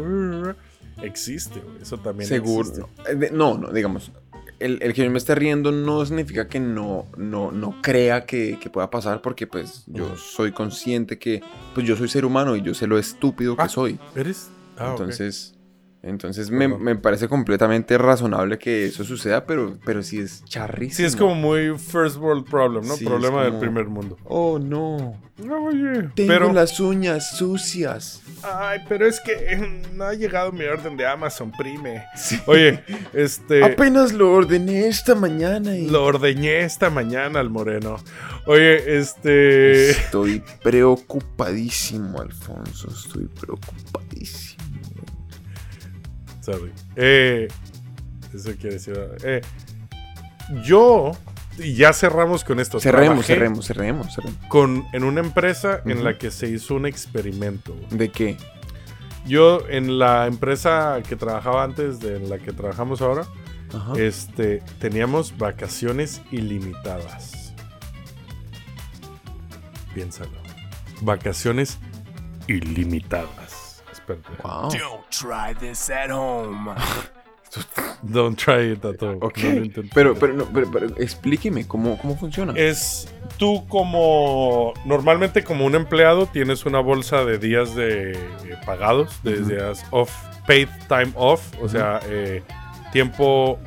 Existe, 1.02 1.60
güey. 1.60 1.82
Eso 1.82 1.98
también 1.98 2.28
Seguro. 2.28 2.68
existe. 2.68 2.86
Eh, 3.12 3.16
de- 3.16 3.32
No, 3.32 3.58
no, 3.58 3.72
digamos. 3.72 4.12
El, 4.60 4.80
el 4.82 4.94
que 4.94 5.04
yo 5.04 5.12
me 5.12 5.18
esté 5.18 5.36
riendo 5.36 5.72
no 5.72 6.06
significa 6.06 6.48
que 6.48 6.60
no, 6.60 7.08
no, 7.18 7.52
no 7.52 7.76
crea 7.82 8.26
que, 8.26 8.58
que 8.62 8.70
pueda 8.70 8.90
pasar, 8.90 9.22
porque 9.22 9.48
pues 9.48 9.84
yo 9.88 10.16
soy 10.18 10.52
consciente 10.52 11.18
que 11.20 11.42
pues 11.74 11.86
yo 11.86 11.96
soy 11.96 12.08
ser 12.08 12.26
humano 12.26 12.56
y 12.56 12.62
yo 12.62 12.74
sé 12.74 12.88
lo 12.88 12.98
estúpido 12.98 13.56
que 13.56 13.64
Ah, 13.64 13.70
soy. 13.70 14.00
¿Eres? 14.16 14.50
Ah, 14.78 14.90
entonces, 14.92 15.53
entonces 16.04 16.52
me, 16.52 16.68
me 16.68 16.98
parece 16.98 17.30
completamente 17.30 17.98
razonable 17.98 18.60
que 18.60 18.86
eso 18.86 19.06
suceda, 19.06 19.46
pero, 19.46 19.78
pero 19.86 20.04
sí 20.04 20.20
es 20.20 20.44
charrísimo. 20.44 20.98
Sí, 20.98 21.04
es 21.06 21.16
como 21.16 21.34
muy 21.34 21.78
first 21.80 22.18
world 22.18 22.46
problem, 22.46 22.86
¿no? 22.86 22.98
Sí, 22.98 23.06
Problema 23.06 23.46
del 23.46 23.58
primer 23.58 23.86
mundo. 23.86 24.18
Oh, 24.26 24.60
no. 24.60 25.18
Oye, 25.50 26.10
Tengo 26.14 26.28
pero... 26.28 26.52
las 26.54 26.78
uñas 26.82 27.38
sucias. 27.38 28.22
Ay, 28.44 28.82
pero 28.90 29.08
es 29.08 29.22
que 29.22 29.32
eh, 29.32 29.82
no 29.94 30.04
ha 30.04 30.14
llegado 30.14 30.52
mi 30.52 30.66
orden 30.66 30.98
de 30.98 31.08
Amazon, 31.08 31.54
prime. 31.58 32.04
Oye, 32.48 32.84
este... 33.14 33.64
Apenas 33.64 34.12
lo 34.12 34.34
ordené 34.34 34.88
esta 34.88 35.16
mañana 35.16 35.78
y... 35.78 35.90
Lo 35.90 36.04
ordeñé 36.04 36.60
esta 36.66 36.90
mañana 36.90 37.40
al 37.40 37.50
moreno. 37.50 37.96
Oye, 38.46 38.98
este... 38.98 39.92
Estoy 39.92 40.44
preocupadísimo, 40.62 42.20
Alfonso. 42.20 42.90
Estoy 42.90 43.28
preocupadísimo. 43.28 44.43
Sorry. 46.44 46.72
Eh, 46.96 47.48
eso 48.34 48.52
quiere 48.60 48.76
decir... 48.76 49.00
eh, 49.24 49.42
yo... 50.64 51.12
Y 51.58 51.76
ya 51.76 51.94
cerramos 51.94 52.44
con 52.44 52.60
esto. 52.60 52.80
Cerremos, 52.80 53.28
cerremos, 53.28 53.68
cerremos, 53.68 54.16
cerremos. 54.16 54.38
Con, 54.48 54.88
en 54.92 55.04
una 55.04 55.20
empresa 55.22 55.82
en 55.86 56.04
la 56.04 56.18
que 56.18 56.32
se 56.32 56.50
hizo 56.50 56.74
un 56.74 56.88
experimento. 56.88 57.76
güey. 57.76 57.88
¿De 57.92 58.10
qué? 58.10 58.38
Yo 59.28 59.62
en 59.70 60.00
la 60.00 60.26
empresa 60.26 61.02
que 61.08 61.16
trabajaba 61.16 61.64
antes 61.64 62.00
de 62.00 62.20
la 62.20 62.40
que 62.40 62.54
trabajamos 62.54 63.04
ahora, 63.04 63.28
este, 63.96 64.64
teníamos 64.80 65.38
vacaciones 65.38 66.24
ilimitadas. 66.32 67.54
Piénsalo. 69.94 70.32
Vacaciones 71.02 71.78
ilimitadas. 72.48 73.43
Wow. 74.44 74.70
Don't 74.70 75.10
try 75.10 75.54
this 75.54 75.90
at 75.90 76.10
home. 76.12 76.74
Don't 78.02 78.36
try 78.36 78.72
it 78.72 78.84
at 78.84 79.02
all. 79.04 79.18
Ok. 79.22 79.38
No 79.44 79.50
lo 79.52 79.66
intentes. 79.66 79.92
Pero, 79.94 80.16
pero, 80.16 80.34
no, 80.34 80.46
pero, 80.46 80.72
pero 80.72 80.88
explíqueme 80.98 81.68
cómo, 81.68 81.98
cómo 82.00 82.16
funciona. 82.18 82.54
es 82.56 83.08
tú 83.38 83.66
como 83.68 84.74
normalmente 84.86 85.44
como 85.44 85.66
un 85.66 85.76
empleado 85.76 86.26
tienes 86.26 86.66
una 86.66 86.80
bolsa 86.80 87.24
de 87.26 87.38
días 87.38 87.76
de 87.76 88.12
eh, 88.14 88.58
pagados, 88.66 89.22
de 89.24 89.40
días 89.42 89.86
off, 89.92 90.12
paid 90.48 90.68
time 90.88 91.12
off, 91.16 91.42
o 91.62 91.70
sea, 91.70 92.00
eh, 92.06 92.44
tiempo 92.92 93.60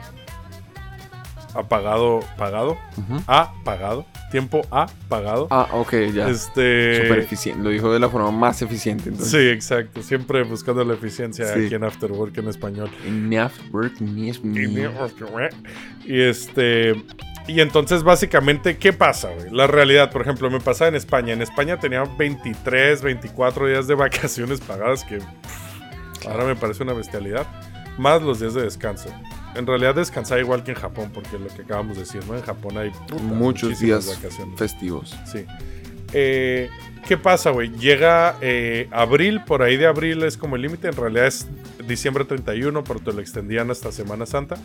apagado, 1.54 2.20
pagado, 2.36 2.76
Ujú. 2.96 3.22
a 3.26 3.52
pagado, 3.64 4.04
tiempo 4.36 4.66
a 4.70 4.86
pagado. 5.08 5.46
Ah, 5.50 5.66
ok, 5.72 5.94
ya. 6.12 6.28
Este 6.28 7.00
Súper 7.04 7.20
eficiente. 7.20 7.64
Lo 7.64 7.70
dijo 7.70 7.90
de 7.90 7.98
la 7.98 8.10
forma 8.10 8.30
más 8.30 8.60
eficiente. 8.60 9.08
Entonces. 9.08 9.30
Sí, 9.30 9.48
exacto. 9.48 10.02
Siempre 10.02 10.42
buscando 10.42 10.84
la 10.84 10.92
eficiencia 10.92 11.46
Sí. 11.54 11.64
aquí 11.64 11.74
en 11.74 11.84
Afterwork 11.84 12.36
en 12.36 12.48
español. 12.48 12.90
Enough 13.06 13.52
work, 13.72 13.98
ni 14.02 14.28
es 14.28 14.42
Y 16.04 16.20
este. 16.20 17.02
Y 17.48 17.60
entonces, 17.62 18.02
básicamente, 18.02 18.76
¿qué 18.76 18.92
pasa, 18.92 19.30
güey? 19.32 19.50
La 19.52 19.66
realidad, 19.66 20.10
por 20.10 20.20
ejemplo, 20.20 20.50
me 20.50 20.60
pasaba 20.60 20.88
en 20.88 20.96
España. 20.96 21.32
En 21.32 21.40
España 21.40 21.78
tenía 21.80 22.04
23, 22.04 23.00
24 23.00 23.68
días 23.68 23.86
de 23.86 23.94
vacaciones 24.04 24.60
pagadas, 24.60 25.02
que 25.02 25.16
pff, 25.16 26.26
ahora 26.28 26.44
me 26.44 26.56
parece 26.56 26.82
una 26.82 26.92
bestialidad. 26.92 27.46
Más 27.96 28.20
los 28.20 28.38
días 28.40 28.52
de 28.52 28.64
descanso. 28.64 29.08
En 29.56 29.66
realidad 29.66 29.94
descansaba 29.94 30.40
igual 30.40 30.62
que 30.64 30.72
en 30.72 30.76
Japón, 30.78 31.10
porque 31.12 31.38
lo 31.38 31.48
que 31.48 31.62
acabamos 31.62 31.96
de 31.96 32.02
decir, 32.04 32.24
¿no? 32.26 32.36
En 32.36 32.42
Japón 32.42 32.76
hay 32.78 32.90
puta, 33.08 33.22
Muchos 33.22 33.78
días 33.80 34.06
vacaciones. 34.06 34.58
festivos. 34.58 35.16
Sí. 35.24 35.44
Eh, 36.12 36.68
¿Qué 37.06 37.16
pasa, 37.16 37.50
güey? 37.50 37.70
Llega 37.70 38.36
eh, 38.40 38.88
abril, 38.90 39.42
por 39.44 39.62
ahí 39.62 39.76
de 39.76 39.86
abril 39.86 40.22
es 40.24 40.36
como 40.36 40.56
el 40.56 40.62
límite. 40.62 40.88
En 40.88 40.96
realidad 40.96 41.26
es 41.26 41.46
diciembre 41.86 42.24
31, 42.24 42.82
pero 42.84 43.00
te 43.00 43.12
lo 43.12 43.20
extendían 43.20 43.70
hasta 43.70 43.92
Semana 43.92 44.26
Santa. 44.26 44.56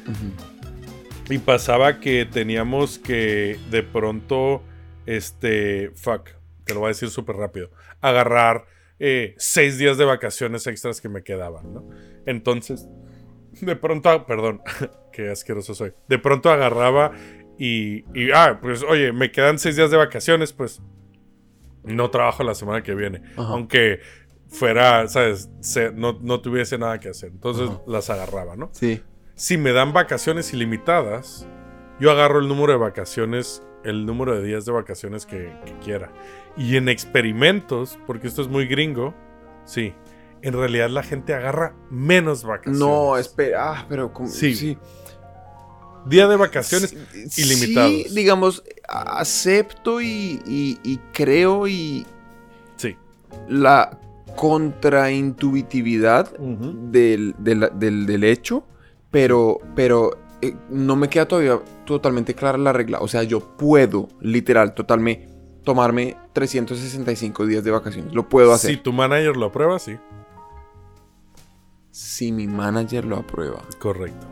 Y 1.30 1.38
pasaba 1.38 2.00
que 2.00 2.26
teníamos 2.26 2.98
que 3.00 3.60
de 3.70 3.84
pronto, 3.84 4.64
este, 5.06 5.92
fuck, 5.96 6.30
te 6.66 6.74
lo 6.74 6.82
voy 6.82 6.88
a 6.88 6.90
decir 6.90 7.10
súper 7.10 7.36
rápido, 7.38 7.70
agarrar 8.02 8.66
eh, 9.00 9.36
seis 9.38 9.78
días 9.78 9.98
de 9.98 10.06
vacaciones 10.06 10.68
extras 10.68 11.00
que 11.00 11.10
me 11.10 11.24
quedaban, 11.24 11.74
¿no? 11.74 11.90
Entonces, 12.26 12.88
de 13.60 13.76
pronto, 13.76 14.26
perdón, 14.26 14.62
qué 15.12 15.30
asqueroso 15.30 15.74
soy. 15.76 15.94
De 16.08 16.18
pronto 16.20 16.50
agarraba 16.50 17.12
y, 17.58 18.06
y, 18.18 18.32
ah, 18.34 18.60
pues 18.62 18.84
oye, 18.84 19.12
me 19.14 19.32
quedan 19.32 19.60
seis 19.60 19.76
días 19.76 19.92
de 19.92 19.98
vacaciones, 19.98 20.54
pues 20.54 20.82
no 21.84 22.10
trabajo 22.10 22.44
la 22.44 22.56
semana 22.56 22.82
que 22.84 22.96
viene. 22.96 23.22
Ajá. 23.38 23.54
Aunque 23.54 24.00
fuera, 24.48 25.08
¿sabes? 25.08 25.50
Se- 25.62 25.92
no, 25.92 26.18
no 26.22 26.42
tuviese 26.42 26.78
nada 26.78 27.00
que 27.00 27.10
hacer. 27.10 27.30
Entonces 27.32 27.70
Ajá. 27.70 27.82
las 27.88 28.10
agarraba, 28.10 28.56
¿no? 28.56 28.70
Sí. 28.74 29.02
si 29.36 29.58
me 29.58 29.72
dan 29.74 29.92
vacaciones 29.94 30.54
ilimitadas, 30.54 31.48
yo 32.00 32.12
agarro 32.12 32.40
el 32.40 32.48
número 32.48 32.74
de 32.74 32.80
vacaciones, 32.80 33.64
el 33.84 34.06
número 34.06 34.36
de 34.36 34.44
días 34.48 34.66
de 34.66 34.72
vacaciones 34.72 35.26
que, 35.26 35.54
que 35.66 35.74
quiera. 35.84 36.12
Y 36.58 36.76
en 36.78 36.90
experimentos, 36.90 37.98
porque 38.08 38.28
esto 38.28 38.42
es 38.42 38.48
muy 38.48 38.66
gringo, 38.68 39.14
sí, 39.66 39.94
en 40.42 40.54
realidad 40.54 40.90
la 40.90 41.04
gente 41.04 41.34
agarra 41.34 41.76
menos 41.90 42.44
vacaciones. 42.44 42.80
No, 42.80 43.18
espera. 43.18 43.72
Ah, 43.80 43.86
pero 43.88 44.12
como- 44.14 44.30
Sí. 44.30 44.56
sí. 44.56 44.78
Día 46.06 46.28
de 46.28 46.36
vacaciones 46.36 46.96
Sí, 47.30 47.42
ilimitados. 47.44 47.92
Sí, 47.92 48.06
digamos, 48.16 48.64
acepto 48.88 50.02
y, 50.02 50.42
y- 50.48 50.80
y 50.84 50.98
creo 51.14 51.68
y 51.68 52.06
Sí. 52.78 52.96
la 53.48 54.00
contraintuitividad 54.36 56.32
del, 56.40 57.36
del, 57.38 57.70
del- 57.76 58.06
del 58.06 58.24
hecho, 58.24 58.64
pero, 59.12 59.60
pero 59.76 60.18
eh, 60.42 60.56
no 60.70 60.96
me 60.96 61.08
queda 61.10 61.28
todavía 61.28 61.60
totalmente 61.86 62.34
clara 62.34 62.58
la 62.58 62.74
regla. 62.74 63.00
O 63.00 63.08
sea, 63.08 63.22
yo 63.24 63.40
puedo, 63.58 64.08
literal, 64.22 64.74
totalmente, 64.74 65.30
tomarme 65.64 66.18
365 66.34 67.46
días 67.46 67.64
de 67.64 67.70
vacaciones. 67.72 68.12
Lo 68.14 68.28
puedo 68.28 68.52
hacer. 68.54 68.72
Si 68.72 68.78
tu 68.78 68.92
manager 68.92 69.38
lo 69.38 69.48
aprueba, 69.48 69.78
sí. 69.78 69.98
Si 71.92 72.32
mi 72.32 72.48
manager 72.48 73.06
lo 73.06 73.18
aprueba. 73.18 73.62
Correcto. 73.80 74.28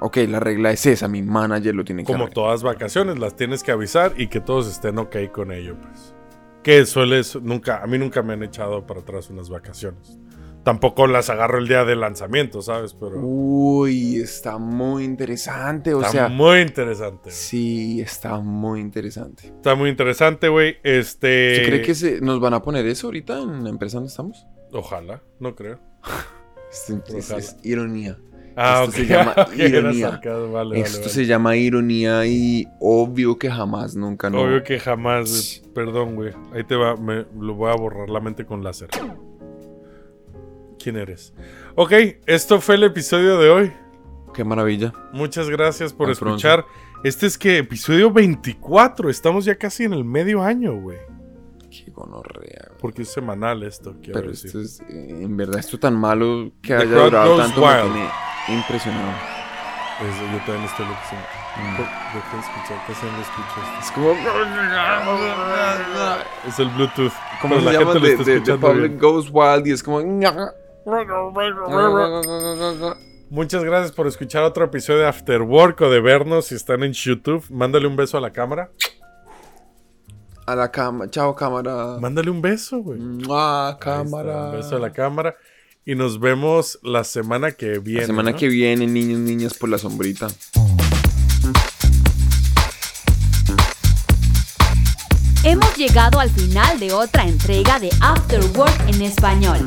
Ok, 0.00 0.18
la 0.28 0.38
regla 0.40 0.70
es 0.70 0.86
esa, 0.86 1.08
mi 1.08 1.22
manager 1.22 1.74
lo 1.74 1.84
tiene 1.84 2.04
que 2.04 2.12
Como 2.12 2.28
todas 2.28 2.62
vacaciones, 2.62 3.18
las 3.18 3.34
tienes 3.34 3.62
que 3.64 3.72
avisar 3.72 4.12
y 4.16 4.28
que 4.28 4.40
todos 4.40 4.68
estén 4.68 4.98
ok 4.98 5.16
con 5.32 5.50
ello, 5.52 5.76
pues. 5.80 6.14
Que 6.62 6.84
suele, 6.86 7.22
nunca, 7.42 7.82
a 7.82 7.86
mí 7.86 7.98
nunca 7.98 8.22
me 8.22 8.34
han 8.34 8.42
echado 8.42 8.86
para 8.86 9.00
atrás 9.00 9.30
unas 9.30 9.48
vacaciones. 9.50 10.18
Tampoco 10.64 11.06
las 11.06 11.30
agarro 11.30 11.58
el 11.58 11.66
día 11.66 11.84
del 11.84 12.00
lanzamiento, 12.00 12.60
¿sabes? 12.62 12.92
Pero 12.94 13.18
Uy, 13.20 14.16
está 14.16 14.58
muy 14.58 15.04
interesante. 15.04 15.94
O 15.94 16.00
está 16.00 16.10
sea, 16.12 16.28
muy 16.28 16.60
interesante. 16.60 17.30
sí, 17.30 18.00
está 18.00 18.38
muy 18.40 18.80
interesante. 18.80 19.46
Está 19.46 19.74
muy 19.74 19.88
interesante, 19.88 20.48
güey. 20.48 20.76
Este. 20.82 21.56
¿Se 21.56 21.62
cree 21.64 21.82
que 21.82 21.94
se- 21.94 22.20
nos 22.20 22.38
van 22.40 22.54
a 22.54 22.62
poner 22.62 22.86
eso 22.86 23.06
ahorita 23.06 23.38
en 23.40 23.64
la 23.64 23.70
empresa 23.70 23.96
donde 23.96 24.10
estamos? 24.10 24.46
Ojalá, 24.72 25.22
no 25.40 25.54
creo. 25.54 25.78
Es, 26.70 27.30
es- 27.30 27.56
ironía. 27.62 28.18
Ah, 28.60 28.80
Esto 28.84 28.96
se 28.96 29.06
llama 29.06 29.34
ironía. 29.56 30.10
sarcasmo, 30.10 30.52
vale, 30.52 30.70
vale, 30.70 30.80
Esto 30.80 30.98
vale. 30.98 31.10
se 31.12 31.26
llama 31.26 31.56
ironía 31.56 32.26
y 32.26 32.66
obvio 32.80 33.38
que 33.38 33.48
jamás, 33.50 33.94
nunca, 33.94 34.28
no. 34.30 34.40
Obvio 34.42 34.64
que 34.64 34.80
jamás. 34.80 35.62
Perdón, 35.74 36.16
güey. 36.16 36.32
Ahí 36.52 36.64
te 36.64 36.74
va, 36.74 36.96
me 36.96 37.24
lo 37.38 37.54
voy 37.54 37.70
a 37.70 37.76
borrar 37.76 38.10
la 38.10 38.18
mente 38.20 38.44
con 38.44 38.64
láser. 38.64 38.88
¿Quién 40.82 40.96
eres? 40.96 41.32
Ok, 41.76 41.92
esto 42.26 42.60
fue 42.60 42.74
el 42.76 42.84
episodio 42.84 43.38
de 43.38 43.48
hoy. 43.50 43.72
Qué 44.34 44.44
maravilla. 44.44 44.92
Muchas 45.12 45.48
gracias 45.48 45.92
por 45.92 46.10
escuchar. 46.10 46.64
Este 47.04 47.26
es 47.26 47.38
que 47.38 47.58
episodio 47.58 48.10
24. 48.12 49.08
Estamos 49.08 49.44
ya 49.44 49.56
casi 49.56 49.84
en 49.84 49.92
el 49.92 50.04
medio 50.04 50.42
año, 50.42 50.74
güey. 50.80 50.98
Qué 51.70 51.90
gonorrea. 51.90 52.70
Porque 52.80 53.02
es 53.02 53.12
semanal 53.12 53.62
esto, 53.62 53.94
quiero 54.02 54.20
Pero 54.20 54.30
decir. 54.30 54.46
esto 54.46 54.60
es, 54.60 54.80
eh, 54.88 55.22
en 55.22 55.36
verdad, 55.36 55.58
esto 55.58 55.78
tan 55.78 55.94
malo 55.96 56.50
que 56.62 56.68
The 56.74 56.82
haya 56.82 57.04
durado 57.04 57.36
tanto 57.36 57.60
me 57.60 57.66
wild. 57.66 57.92
tiene 57.92 58.08
impresionado. 58.58 59.12
Es- 60.00 60.20
yo 60.32 60.38
también 60.46 60.64
estoy 60.64 60.86
loco. 60.86 60.98
sí. 61.10 61.16
Mm. 61.60 61.76
Por- 61.76 61.86
Deja 62.14 62.36
de 62.36 62.40
escuchar, 62.40 62.86
casi 62.86 63.06
no 63.06 63.12
lo 63.12 63.22
escuchas. 63.22 63.84
Es 63.84 63.90
como... 63.92 64.12
Es 66.46 66.58
el 66.60 66.68
Bluetooth. 66.70 67.12
¿Cómo 67.42 67.54
pero 67.56 67.60
se 67.60 67.72
la 67.72 67.72
llama? 67.80 67.92
gente 67.92 68.16
lo 68.16 68.24
The, 68.24 68.24
the- 68.24 68.40
the 68.40 68.58
public 68.58 68.78
bien. 68.92 68.98
goes 68.98 69.28
wild 69.32 69.66
y 69.66 69.72
es 69.72 69.82
como... 69.82 70.00
Muchas 73.30 73.62
gracias 73.62 73.92
por 73.92 74.06
escuchar 74.06 74.42
otro 74.44 74.64
episodio 74.64 75.00
de 75.00 75.06
After 75.08 75.42
Work 75.42 75.80
o 75.82 75.90
de 75.90 76.00
vernos 76.00 76.46
si 76.46 76.54
están 76.54 76.82
en 76.82 76.92
YouTube. 76.92 77.44
Mándale 77.50 77.86
un 77.86 77.96
beso 77.96 78.16
a 78.16 78.20
la 78.22 78.32
cámara. 78.32 78.70
A 80.48 80.56
la 80.56 80.70
cámara. 80.70 81.10
Chao, 81.10 81.34
cámara. 81.34 81.98
Mándale 82.00 82.30
un 82.30 82.40
beso, 82.40 82.78
güey. 82.78 82.98
Ah, 83.28 83.76
cámara. 83.78 84.46
Un 84.46 84.52
beso 84.52 84.76
a 84.76 84.78
la 84.78 84.90
cámara. 84.90 85.36
Y 85.84 85.94
nos 85.94 86.18
vemos 86.18 86.78
la 86.82 87.04
semana 87.04 87.52
que 87.52 87.78
viene. 87.80 88.00
La 88.00 88.06
semana 88.06 88.30
¿no? 88.30 88.36
que 88.38 88.48
viene, 88.48 88.86
niños, 88.86 89.18
niñas, 89.18 89.52
por 89.52 89.68
la 89.68 89.76
sombrita. 89.76 90.28
Hemos 95.44 95.76
llegado 95.76 96.18
al 96.18 96.30
final 96.30 96.80
de 96.80 96.94
otra 96.94 97.24
entrega 97.24 97.78
de 97.78 97.90
After 98.00 98.40
Work 98.56 98.88
en 98.88 99.02
español. 99.02 99.66